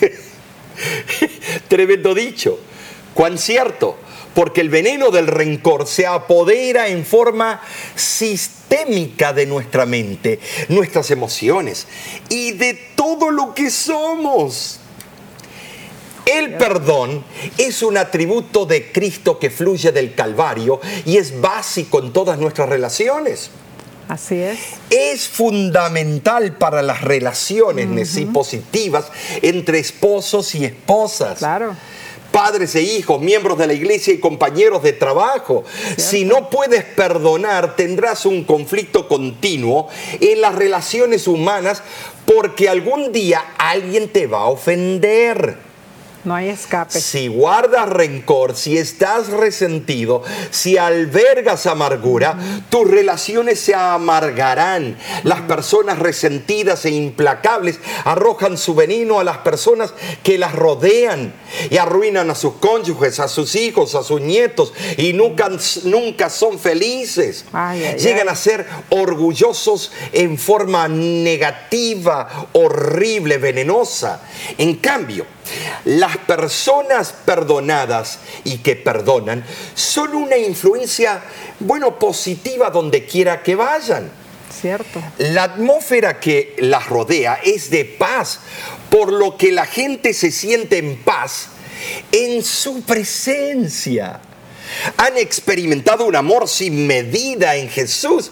Tremendo 1.68 2.14
dicho. 2.14 2.58
Cuán 3.12 3.36
cierto, 3.36 3.98
porque 4.34 4.62
el 4.62 4.70
veneno 4.70 5.10
del 5.10 5.26
rencor 5.26 5.86
se 5.86 6.06
apodera 6.06 6.88
en 6.88 7.04
forma 7.04 7.60
sistémica 7.96 9.34
de 9.34 9.44
nuestra 9.44 9.84
mente, 9.84 10.40
nuestras 10.70 11.10
emociones 11.10 11.86
y 12.30 12.52
de 12.52 12.72
todo 12.94 13.30
lo 13.30 13.52
que 13.52 13.70
somos. 13.70 14.80
El 16.26 16.54
perdón 16.54 17.24
es 17.56 17.84
un 17.84 17.96
atributo 17.96 18.66
de 18.66 18.90
Cristo 18.90 19.38
que 19.38 19.48
fluye 19.48 19.92
del 19.92 20.12
Calvario 20.12 20.80
y 21.04 21.18
es 21.18 21.40
básico 21.40 22.00
en 22.00 22.12
todas 22.12 22.36
nuestras 22.38 22.68
relaciones 22.68 23.50
Así 24.08 24.40
es. 24.40 24.58
es 24.90 25.28
fundamental 25.28 26.56
para 26.56 26.82
las 26.82 27.02
relaciones 27.02 27.88
positivas 28.32 29.06
entre 29.40 29.78
esposos 29.78 30.54
y 30.56 30.64
esposas. 30.64 31.38
Claro. 31.38 31.76
Padres 32.32 32.74
e 32.74 32.82
hijos, 32.82 33.20
miembros 33.20 33.56
de 33.56 33.68
la 33.68 33.72
iglesia 33.72 34.12
y 34.12 34.18
compañeros 34.18 34.82
de 34.82 34.92
trabajo. 34.92 35.64
Si 35.96 36.24
no 36.24 36.50
puedes 36.50 36.84
perdonar, 36.84 37.76
tendrás 37.76 38.26
un 38.26 38.44
conflicto 38.44 39.08
continuo 39.08 39.88
en 40.20 40.40
las 40.40 40.54
relaciones 40.54 41.28
humanas 41.28 41.82
porque 42.26 42.68
algún 42.68 43.12
día 43.12 43.42
alguien 43.58 44.08
te 44.08 44.26
va 44.26 44.40
a 44.40 44.46
ofender. 44.46 45.65
No 46.26 46.34
hay 46.34 46.48
escape. 46.48 47.00
Si 47.00 47.28
guardas 47.28 47.88
rencor, 47.88 48.56
si 48.56 48.76
estás 48.76 49.28
resentido, 49.28 50.24
si 50.50 50.76
albergas 50.76 51.66
amargura, 51.66 52.36
tus 52.68 52.90
relaciones 52.90 53.60
se 53.60 53.76
amargarán. 53.76 54.98
Las 55.22 55.42
personas 55.42 56.00
resentidas 56.00 56.84
e 56.84 56.90
implacables 56.90 57.78
arrojan 58.04 58.58
su 58.58 58.74
veneno 58.74 59.20
a 59.20 59.24
las 59.24 59.38
personas 59.38 59.94
que 60.24 60.36
las 60.36 60.52
rodean 60.52 61.32
y 61.70 61.76
arruinan 61.76 62.28
a 62.28 62.34
sus 62.34 62.54
cónyuges, 62.54 63.20
a 63.20 63.28
sus 63.28 63.54
hijos, 63.54 63.94
a 63.94 64.02
sus 64.02 64.20
nietos 64.20 64.72
y 64.96 65.12
nunca, 65.12 65.48
nunca 65.84 66.28
son 66.28 66.58
felices. 66.58 67.44
Ay, 67.52 67.84
ay, 67.84 67.98
Llegan 68.00 68.26
ay. 68.26 68.32
a 68.32 68.36
ser 68.36 68.66
orgullosos 68.88 69.92
en 70.12 70.36
forma 70.38 70.88
negativa, 70.88 72.48
horrible, 72.52 73.38
venenosa. 73.38 74.22
En 74.58 74.74
cambio, 74.74 75.35
las 75.84 76.16
personas 76.18 77.14
perdonadas 77.24 78.18
y 78.44 78.58
que 78.58 78.76
perdonan 78.76 79.44
son 79.74 80.14
una 80.14 80.36
influencia, 80.36 81.22
bueno, 81.60 81.98
positiva 81.98 82.70
donde 82.70 83.06
quiera 83.06 83.42
que 83.42 83.54
vayan. 83.54 84.10
Cierto. 84.60 85.02
La 85.18 85.44
atmósfera 85.44 86.18
que 86.18 86.56
las 86.58 86.86
rodea 86.86 87.40
es 87.44 87.70
de 87.70 87.84
paz, 87.84 88.40
por 88.90 89.12
lo 89.12 89.36
que 89.36 89.52
la 89.52 89.66
gente 89.66 90.14
se 90.14 90.30
siente 90.30 90.78
en 90.78 90.96
paz 91.02 91.48
en 92.12 92.42
su 92.42 92.82
presencia. 92.82 94.20
Han 94.96 95.16
experimentado 95.16 96.06
un 96.06 96.16
amor 96.16 96.48
sin 96.48 96.86
medida 96.86 97.56
en 97.56 97.68
Jesús, 97.68 98.30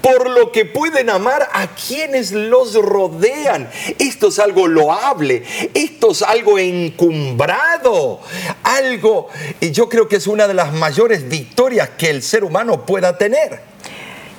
por 0.00 0.30
lo 0.30 0.52
que 0.52 0.64
pueden 0.64 1.10
amar 1.10 1.48
a 1.52 1.68
quienes 1.68 2.32
los 2.32 2.74
rodean. 2.74 3.68
Esto 3.98 4.28
es 4.28 4.38
algo 4.38 4.66
loable, 4.66 5.42
esto 5.74 6.12
es 6.12 6.22
algo 6.22 6.58
encumbrado, 6.58 8.20
algo, 8.62 9.28
y 9.60 9.70
yo 9.70 9.88
creo 9.88 10.08
que 10.08 10.16
es 10.16 10.26
una 10.26 10.48
de 10.48 10.54
las 10.54 10.72
mayores 10.72 11.28
victorias 11.28 11.90
que 11.98 12.10
el 12.10 12.22
ser 12.22 12.44
humano 12.44 12.86
pueda 12.86 13.18
tener. 13.18 13.60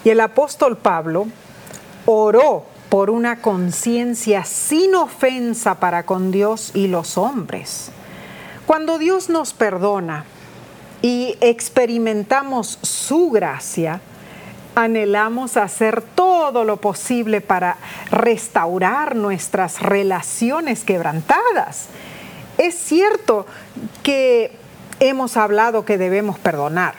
Y 0.04 0.10
el 0.10 0.20
apóstol 0.20 0.78
Pablo 0.78 1.28
oró 2.06 2.66
por 2.90 3.10
una 3.10 3.42
conciencia 3.42 4.44
sin 4.44 4.96
ofensa 4.96 5.80
para 5.80 6.04
con 6.04 6.32
Dios 6.32 6.72
y 6.74 6.88
los 6.88 7.18
hombres. 7.18 7.90
Cuando 8.66 8.98
Dios 8.98 9.30
nos 9.30 9.54
perdona 9.54 10.26
y 11.02 11.38
experimentamos 11.40 12.80
su 12.82 13.30
gracia, 13.30 14.02
anhelamos 14.76 15.58
hacer 15.58 16.02
todo 16.02 16.64
lo 16.64 16.78
posible 16.78 17.42
para 17.42 17.78
restaurar 18.10 19.16
nuestras 19.16 19.82
relaciones 19.82 20.84
quebrantadas. 20.84 21.88
Es 22.58 22.76
cierto 22.76 23.46
que 24.04 24.56
hemos 25.00 25.38
hablado 25.38 25.86
que 25.86 25.98
debemos 25.98 26.38
perdonar, 26.40 26.94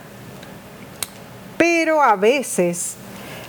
pero 1.57 2.03
a 2.03 2.17
veces 2.17 2.97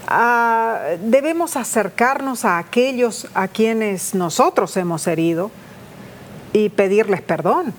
ah, 0.07 0.79
debemos 0.99 1.55
acercarnos 1.57 2.45
a 2.45 2.59
aquellos 2.59 3.27
a 3.33 3.47
quienes 3.47 4.13
nosotros 4.13 4.77
hemos 4.77 5.07
herido 5.07 5.51
y 6.53 6.69
pedirles 6.69 7.21
perdón. 7.21 7.73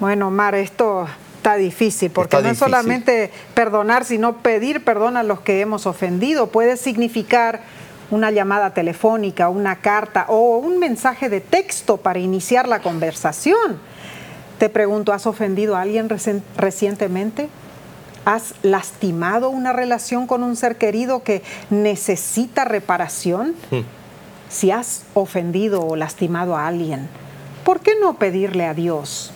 Bueno, 0.00 0.30
Mar, 0.30 0.54
esto 0.54 1.06
está 1.48 1.56
difícil 1.56 2.10
porque 2.10 2.36
Está 2.36 2.46
no 2.46 2.52
es 2.52 2.58
solamente 2.58 3.30
perdonar, 3.54 4.04
sino 4.04 4.38
pedir 4.38 4.84
perdón 4.84 5.16
a 5.16 5.22
los 5.22 5.40
que 5.40 5.60
hemos 5.60 5.86
ofendido. 5.86 6.48
Puede 6.48 6.76
significar 6.76 7.62
una 8.10 8.30
llamada 8.30 8.74
telefónica, 8.74 9.48
una 9.48 9.76
carta 9.76 10.26
o 10.28 10.58
un 10.58 10.78
mensaje 10.78 11.28
de 11.28 11.40
texto 11.40 11.96
para 11.96 12.18
iniciar 12.18 12.68
la 12.68 12.80
conversación. 12.80 13.78
Te 14.58 14.68
pregunto, 14.68 15.12
¿has 15.12 15.26
ofendido 15.26 15.76
a 15.76 15.82
alguien 15.82 16.08
recientemente? 16.56 17.48
¿Has 18.24 18.54
lastimado 18.62 19.48
una 19.48 19.72
relación 19.72 20.26
con 20.26 20.42
un 20.42 20.54
ser 20.54 20.76
querido 20.76 21.22
que 21.22 21.42
necesita 21.70 22.66
reparación? 22.66 23.54
Si 24.50 24.70
has 24.70 25.04
ofendido 25.14 25.82
o 25.82 25.96
lastimado 25.96 26.56
a 26.56 26.66
alguien, 26.66 27.08
¿por 27.64 27.80
qué 27.80 27.92
no 28.00 28.14
pedirle 28.14 28.66
a 28.66 28.74
Dios 28.74 29.32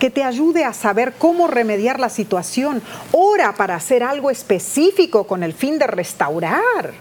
que 0.00 0.10
te 0.10 0.24
ayude 0.24 0.64
a 0.64 0.72
saber 0.72 1.12
cómo 1.16 1.46
remediar 1.46 2.00
la 2.00 2.08
situación? 2.08 2.82
Ora 3.12 3.54
para 3.54 3.76
hacer 3.76 4.02
algo 4.02 4.32
específico 4.32 5.28
con 5.28 5.44
el 5.44 5.52
fin 5.52 5.78
de 5.78 5.86
restaurar. 5.86 6.92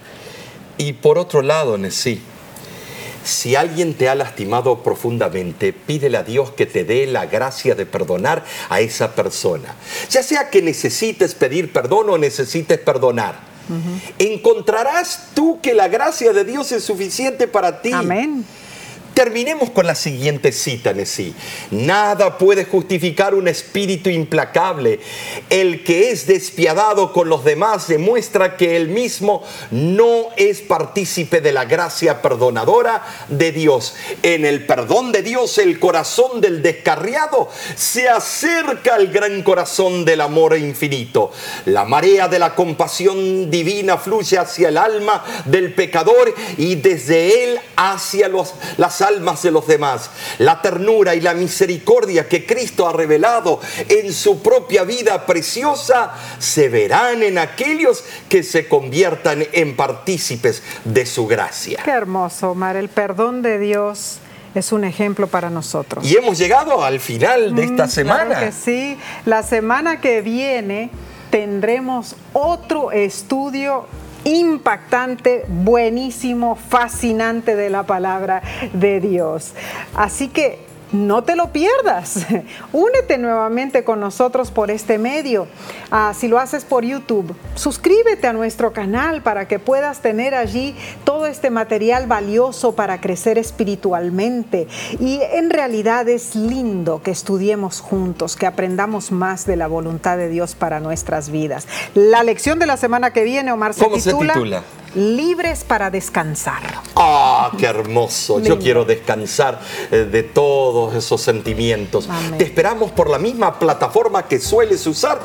Y 0.77 0.93
por 0.93 1.17
otro 1.17 1.41
lado, 1.41 1.77
Nesí, 1.79 2.21
si 3.23 3.55
alguien 3.55 3.95
te 3.95 4.09
ha 4.09 4.15
lastimado 4.15 4.83
profundamente, 4.83 5.73
pídele 5.73 6.17
a 6.17 6.23
Dios 6.23 6.51
que 6.51 6.65
te 6.65 6.83
dé 6.83 7.07
la 7.07 7.25
gracia 7.25 7.73
de 7.73 7.85
perdonar 7.85 8.43
a 8.69 8.81
esa 8.81 9.15
persona. 9.15 9.75
Ya 10.09 10.21
sea 10.21 10.49
que 10.49 10.61
necesites 10.61 11.35
pedir 11.35 11.73
perdón 11.73 12.09
o 12.09 12.17
necesites 12.17 12.77
perdonar. 12.79 13.49
Encontrarás 14.17 15.27
tú 15.35 15.59
que 15.61 15.73
la 15.73 15.87
gracia 15.87 16.33
de 16.33 16.43
Dios 16.43 16.71
es 16.71 16.83
suficiente 16.83 17.47
para 17.47 17.81
ti. 17.81 17.91
Amén. 17.93 18.45
Terminemos 19.19 19.69
con 19.71 19.85
la 19.85 19.95
siguiente 19.95 20.53
cita, 20.53 20.93
Nesí. 20.93 21.35
Nada 21.71 22.37
puede 22.37 22.63
justificar 22.63 23.35
un 23.35 23.49
espíritu 23.49 24.09
implacable. 24.09 25.01
El 25.49 25.83
que 25.83 26.11
es 26.11 26.25
despiadado 26.25 27.11
con 27.11 27.27
los 27.27 27.43
demás 27.43 27.89
demuestra 27.89 28.55
que 28.55 28.77
él 28.77 28.87
mismo 28.87 29.43
no 29.71 30.29
es 30.37 30.61
partícipe 30.61 31.41
de 31.41 31.51
la 31.51 31.65
gracia 31.65 32.21
perdonadora 32.21 33.03
de 33.27 33.51
Dios. 33.51 33.93
En 34.23 34.45
el 34.45 34.65
perdón 34.65 35.11
de 35.11 35.21
Dios, 35.21 35.57
el 35.57 35.81
corazón 35.81 36.39
del 36.39 36.61
descarriado 36.61 37.49
se 37.75 38.07
acerca 38.07 38.95
al 38.95 39.07
gran 39.07 39.43
corazón 39.43 40.05
del 40.05 40.21
amor 40.21 40.57
infinito. 40.57 41.33
La 41.65 41.83
marea 41.83 42.29
de 42.29 42.39
la 42.39 42.55
compasión 42.55 43.51
divina 43.51 43.97
fluye 43.97 44.37
hacia 44.37 44.69
el 44.69 44.77
alma 44.77 45.25
del 45.43 45.73
pecador 45.73 46.33
y 46.57 46.75
desde 46.75 47.43
él 47.43 47.59
hacia 47.75 48.29
los, 48.29 48.53
las 48.77 49.01
almas 49.01 49.08
de 49.09 49.51
los 49.51 49.67
demás. 49.67 50.09
La 50.37 50.61
ternura 50.61 51.15
y 51.15 51.21
la 51.21 51.33
misericordia 51.33 52.27
que 52.27 52.45
Cristo 52.45 52.87
ha 52.87 52.93
revelado 52.93 53.59
en 53.87 54.13
su 54.13 54.41
propia 54.41 54.83
vida 54.83 55.25
preciosa 55.25 56.13
se 56.37 56.69
verán 56.69 57.23
en 57.23 57.37
aquellos 57.37 58.03
que 58.29 58.43
se 58.43 58.67
conviertan 58.67 59.45
en 59.51 59.75
partícipes 59.75 60.61
de 60.85 61.05
su 61.05 61.27
gracia. 61.27 61.81
Qué 61.83 61.91
hermoso, 61.91 62.51
Omar. 62.51 62.75
El 62.75 62.89
perdón 62.89 63.41
de 63.41 63.57
Dios 63.59 64.17
es 64.53 64.71
un 64.71 64.83
ejemplo 64.83 65.27
para 65.27 65.49
nosotros. 65.49 66.05
Y 66.05 66.15
hemos 66.15 66.37
llegado 66.37 66.83
al 66.83 66.99
final 66.99 67.55
de 67.55 67.63
esta 67.63 67.85
Mm, 67.85 67.89
semana. 67.89 68.25
Claro 68.25 68.45
que 68.45 68.51
sí. 68.51 68.97
La 69.25 69.43
semana 69.43 70.01
que 70.01 70.21
viene 70.21 70.89
tendremos 71.31 72.15
otro 72.33 72.91
estudio 72.91 73.85
impactante, 74.29 75.45
buenísimo, 75.47 76.55
fascinante 76.55 77.55
de 77.55 77.69
la 77.69 77.83
palabra 77.83 78.41
de 78.73 78.99
Dios. 78.99 79.53
Así 79.95 80.27
que 80.27 80.68
no 80.91 81.23
te 81.23 81.35
lo 81.35 81.51
pierdas. 81.51 82.25
Únete 82.73 83.17
nuevamente 83.17 83.83
con 83.83 83.99
nosotros 83.99 84.51
por 84.51 84.71
este 84.71 84.97
medio. 84.97 85.47
Ah, 85.91 86.13
si 86.15 86.27
lo 86.27 86.39
haces 86.39 86.65
por 86.65 86.83
YouTube, 86.83 87.35
suscríbete 87.55 88.27
a 88.27 88.33
nuestro 88.33 88.73
canal 88.73 89.21
para 89.21 89.47
que 89.47 89.59
puedas 89.59 90.01
tener 90.01 90.35
allí 90.35 90.75
todo 91.03 91.25
este 91.25 91.49
material 91.49 92.07
valioso 92.07 92.75
para 92.75 93.01
crecer 93.01 93.37
espiritualmente. 93.37 94.67
Y 94.99 95.19
en 95.33 95.49
realidad 95.49 96.07
es 96.09 96.35
lindo 96.35 97.01
que 97.03 97.11
estudiemos 97.11 97.81
juntos, 97.81 98.35
que 98.35 98.45
aprendamos 98.45 99.11
más 99.11 99.45
de 99.45 99.55
la 99.55 99.67
voluntad 99.67 100.17
de 100.17 100.29
Dios 100.29 100.55
para 100.55 100.79
nuestras 100.79 101.29
vidas. 101.29 101.67
La 101.93 102.23
lección 102.23 102.59
de 102.59 102.65
la 102.65 102.77
semana 102.77 103.11
que 103.13 103.23
viene, 103.23 103.51
Omar, 103.51 103.73
se 103.73 103.83
¿Cómo 103.83 103.99
se 103.99 104.11
titula, 104.11 104.33
titula? 104.33 104.63
Libres 104.95 105.63
para 105.63 105.89
descansar. 105.89 106.61
Ah, 106.95 107.51
qué 107.57 107.65
hermoso. 107.65 108.39
Yo 108.39 108.57
quiero 108.59 108.85
descansar 108.85 109.59
eh, 109.91 110.07
de 110.11 110.23
todos 110.23 110.95
esos 110.95 111.21
sentimientos. 111.21 112.07
Amén. 112.09 112.37
Te 112.37 112.43
esperamos 112.43 112.91
por 112.91 113.09
la 113.09 113.19
misma 113.19 113.59
plataforma 113.59 114.27
que 114.27 114.39
sueles 114.39 114.85
usar 114.87 115.19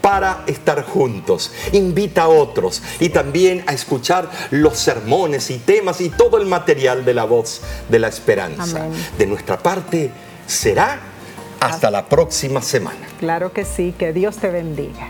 para 0.00 0.44
estar 0.46 0.84
juntos. 0.84 1.52
Invita 1.72 2.22
a 2.22 2.28
otros 2.28 2.82
y 3.00 3.08
también 3.08 3.64
a 3.66 3.72
escuchar 3.72 4.30
los 4.50 4.78
sermones 4.78 5.50
y 5.50 5.58
temas 5.58 6.00
y 6.00 6.10
todo 6.10 6.38
el 6.38 6.46
material 6.46 7.04
de 7.04 7.14
la 7.14 7.24
voz 7.24 7.60
de 7.88 7.98
la 7.98 8.08
esperanza. 8.08 8.84
Amén. 8.84 8.92
De 9.18 9.26
nuestra 9.26 9.58
parte 9.58 10.10
será 10.46 11.00
hasta 11.58 11.90
la 11.90 12.06
próxima 12.06 12.62
semana. 12.62 13.00
Claro 13.18 13.52
que 13.52 13.64
sí, 13.64 13.94
que 13.98 14.12
Dios 14.12 14.36
te 14.36 14.50
bendiga. 14.50 15.08